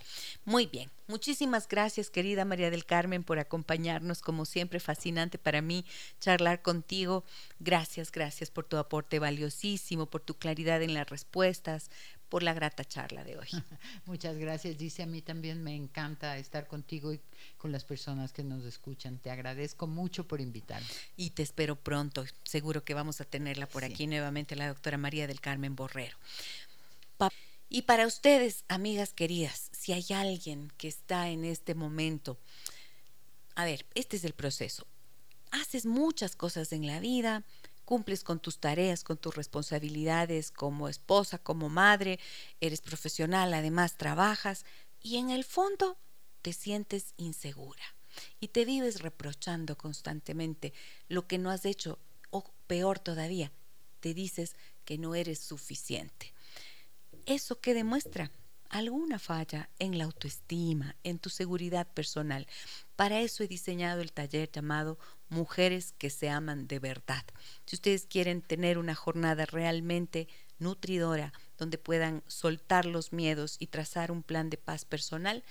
Muy 0.43 0.65
bien. 0.65 0.89
Muchísimas 1.07 1.67
gracias, 1.67 2.09
querida 2.09 2.45
María 2.45 2.71
del 2.71 2.85
Carmen, 2.85 3.23
por 3.23 3.37
acompañarnos. 3.37 4.21
Como 4.21 4.45
siempre, 4.45 4.79
fascinante 4.79 5.37
para 5.37 5.61
mí 5.61 5.85
charlar 6.19 6.63
contigo. 6.63 7.23
Gracias, 7.59 8.11
gracias 8.11 8.49
por 8.49 8.65
tu 8.65 8.77
aporte 8.77 9.19
valiosísimo, 9.19 10.07
por 10.07 10.21
tu 10.21 10.33
claridad 10.33 10.81
en 10.81 10.95
las 10.95 11.07
respuestas, 11.07 11.91
por 12.29 12.43
la 12.43 12.53
grata 12.53 12.83
charla 12.83 13.23
de 13.23 13.37
hoy. 13.37 13.47
Muchas 14.05 14.37
gracias, 14.37 14.77
dice 14.77 15.03
a 15.03 15.05
mí 15.05 15.21
también 15.21 15.63
me 15.63 15.75
encanta 15.75 16.37
estar 16.37 16.67
contigo 16.67 17.13
y 17.13 17.21
con 17.57 17.71
las 17.71 17.83
personas 17.83 18.33
que 18.33 18.43
nos 18.43 18.63
escuchan. 18.65 19.17
Te 19.17 19.31
agradezco 19.31 19.87
mucho 19.87 20.27
por 20.27 20.41
invitarme. 20.41 20.87
Y 21.17 21.31
te 21.31 21.43
espero 21.43 21.75
pronto. 21.75 22.25
Seguro 22.43 22.83
que 22.83 22.93
vamos 22.93 23.21
a 23.21 23.25
tenerla 23.25 23.67
por 23.67 23.83
aquí 23.83 24.07
nuevamente, 24.07 24.55
la 24.55 24.67
doctora 24.67 24.97
María 24.97 25.27
del 25.27 25.41
Carmen 25.41 25.75
Borrero. 25.75 26.17
Y 27.69 27.81
para 27.81 28.05
ustedes, 28.05 28.63
amigas 28.67 29.11
queridas, 29.11 29.69
si 29.71 29.91
hay 29.91 30.05
alguien 30.13 30.71
que 30.77 30.87
está 30.87 31.29
en 31.29 31.43
este 31.43 31.73
momento, 31.73 32.37
a 33.55 33.65
ver, 33.65 33.85
este 33.95 34.17
es 34.17 34.23
el 34.23 34.33
proceso. 34.33 34.85
Haces 35.51 35.85
muchas 35.85 36.35
cosas 36.35 36.71
en 36.71 36.85
la 36.85 36.99
vida, 36.99 37.43
cumples 37.85 38.23
con 38.23 38.39
tus 38.39 38.59
tareas, 38.59 39.03
con 39.03 39.17
tus 39.17 39.35
responsabilidades 39.35 40.51
como 40.51 40.89
esposa, 40.89 41.37
como 41.37 41.69
madre, 41.69 42.19
eres 42.59 42.81
profesional, 42.81 43.53
además 43.53 43.97
trabajas 43.97 44.65
y 45.01 45.17
en 45.17 45.29
el 45.29 45.43
fondo 45.43 45.97
te 46.41 46.51
sientes 46.51 47.13
insegura 47.17 47.83
y 48.39 48.49
te 48.49 48.65
vives 48.65 49.01
reprochando 49.01 49.77
constantemente 49.77 50.73
lo 51.07 51.27
que 51.27 51.37
no 51.37 51.51
has 51.51 51.65
hecho 51.65 51.99
o 52.31 52.43
peor 52.67 52.99
todavía, 52.99 53.51
te 53.99 54.13
dices 54.13 54.55
que 54.83 54.97
no 54.97 55.15
eres 55.15 55.39
suficiente. 55.39 56.33
¿Eso 57.25 57.59
qué 57.61 57.73
demuestra? 57.73 58.31
alguna 58.69 59.19
falla 59.19 59.69
en 59.79 59.97
la 59.97 60.03
autoestima, 60.05 60.95
en 61.03 61.19
tu 61.19 61.29
seguridad 61.29 61.87
personal. 61.87 62.47
Para 62.95 63.19
eso 63.19 63.43
he 63.43 63.47
diseñado 63.47 64.01
el 64.01 64.11
taller 64.11 64.49
llamado 64.51 64.97
Mujeres 65.27 65.93
que 65.97 66.09
se 66.09 66.29
aman 66.29 66.67
de 66.67 66.79
verdad. 66.79 67.25
Si 67.65 67.75
ustedes 67.75 68.05
quieren 68.05 68.41
tener 68.41 68.77
una 68.77 68.95
jornada 68.95 69.45
realmente 69.45 70.27
nutridora, 70.59 71.33
donde 71.57 71.77
puedan 71.77 72.23
soltar 72.27 72.85
los 72.85 73.11
miedos 73.11 73.57
y 73.59 73.67
trazar 73.67 74.11
un 74.11 74.23
plan 74.23 74.49
de 74.49 74.57
paz 74.57 74.85
personal, 74.85 75.43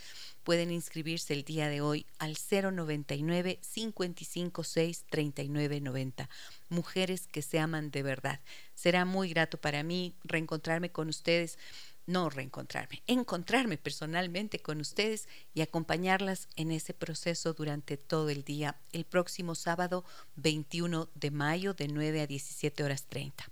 pueden 0.42 0.70
inscribirse 0.70 1.32
el 1.32 1.44
día 1.44 1.68
de 1.68 1.80
hoy 1.80 2.06
al 2.18 2.36
099 2.36 3.58
556 3.60 5.04
3990. 5.10 6.28
Mujeres 6.68 7.26
que 7.26 7.42
se 7.42 7.58
aman 7.58 7.90
de 7.90 8.02
verdad. 8.02 8.40
Será 8.74 9.04
muy 9.04 9.28
grato 9.28 9.58
para 9.58 9.82
mí 9.82 10.14
reencontrarme 10.24 10.90
con 10.90 11.08
ustedes 11.08 11.58
no 12.06 12.30
reencontrarme, 12.30 13.02
encontrarme 13.06 13.78
personalmente 13.78 14.58
con 14.60 14.80
ustedes 14.80 15.28
y 15.54 15.62
acompañarlas 15.62 16.48
en 16.56 16.70
ese 16.70 16.94
proceso 16.94 17.54
durante 17.54 17.96
todo 17.96 18.30
el 18.30 18.44
día, 18.44 18.76
el 18.92 19.04
próximo 19.04 19.54
sábado 19.54 20.04
21 20.36 21.08
de 21.14 21.30
mayo 21.30 21.74
de 21.74 21.88
9 21.88 22.22
a 22.22 22.26
17 22.26 22.84
horas 22.84 23.04
30. 23.04 23.44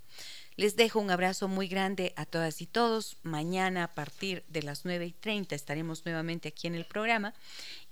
Les 0.57 0.77
dejo 0.77 1.01
un 1.01 1.11
abrazo 1.11 1.49
muy 1.49 1.67
grande 1.67 2.13
a 2.17 2.27
todas 2.27 2.61
y 2.61 2.67
todos. 2.67 3.17
Mañana 3.23 3.85
a 3.85 3.95
partir 3.95 4.45
de 4.49 4.63
las 4.63 4.85
9 4.85 5.07
y 5.07 5.13
30 5.13 5.55
estaremos 5.55 6.05
nuevamente 6.05 6.49
aquí 6.49 6.67
en 6.67 6.75
el 6.75 6.85
programa 6.85 7.33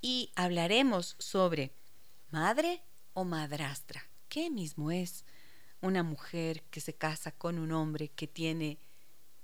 y 0.02 0.30
hablaremos 0.36 1.16
sobre 1.18 1.72
madre 2.30 2.82
o 3.14 3.24
madrastra. 3.24 4.06
¿Qué 4.28 4.50
mismo 4.50 4.90
es 4.90 5.24
una 5.80 6.02
mujer 6.02 6.62
que 6.64 6.82
se 6.82 6.94
casa 6.94 7.32
con 7.32 7.58
un 7.58 7.72
hombre 7.72 8.08
que 8.08 8.26
tiene 8.26 8.78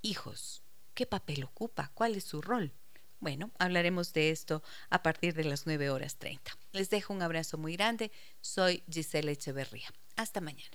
hijos? 0.03 0.63
¿Qué 0.97 1.05
papel 1.05 1.45
ocupa? 1.45 1.91
¿Cuál 1.93 2.15
es 2.15 2.25
su 2.25 2.41
rol? 2.41 2.73
Bueno, 3.21 3.51
hablaremos 3.59 4.15
de 4.15 4.31
esto 4.31 4.63
a 4.89 5.03
partir 5.03 5.35
de 5.35 5.45
las 5.45 5.67
9 5.67 5.91
horas 5.91 6.17
30. 6.17 6.51
Les 6.73 6.89
dejo 6.89 7.13
un 7.13 7.21
abrazo 7.21 7.59
muy 7.59 7.77
grande. 7.77 8.11
Soy 8.41 8.83
Gisela 8.91 9.31
Echeverría. 9.31 9.89
Hasta 10.17 10.41
mañana. 10.41 10.75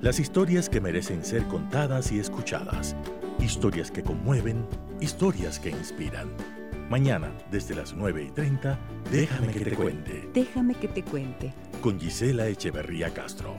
Las 0.00 0.18
historias 0.18 0.70
que 0.70 0.80
merecen 0.80 1.22
ser 1.22 1.46
contadas 1.48 2.10
y 2.12 2.18
escuchadas. 2.18 2.96
Historias 3.38 3.90
que 3.90 4.02
conmueven, 4.02 4.66
historias 5.02 5.58
que 5.58 5.68
inspiran. 5.68 6.34
Mañana, 6.88 7.30
desde 7.50 7.74
las 7.74 7.92
9 7.92 8.24
y 8.24 8.30
30, 8.30 8.78
déjame, 9.10 9.52
que, 9.52 9.60
te 9.60 9.76
cuente. 9.76 10.30
Déjame 10.32 10.74
que 10.76 10.88
te 10.88 11.04
cuente. 11.04 11.52
Con 11.82 12.00
Gisela 12.00 12.48
Echeverría 12.48 13.12
Castro. 13.12 13.54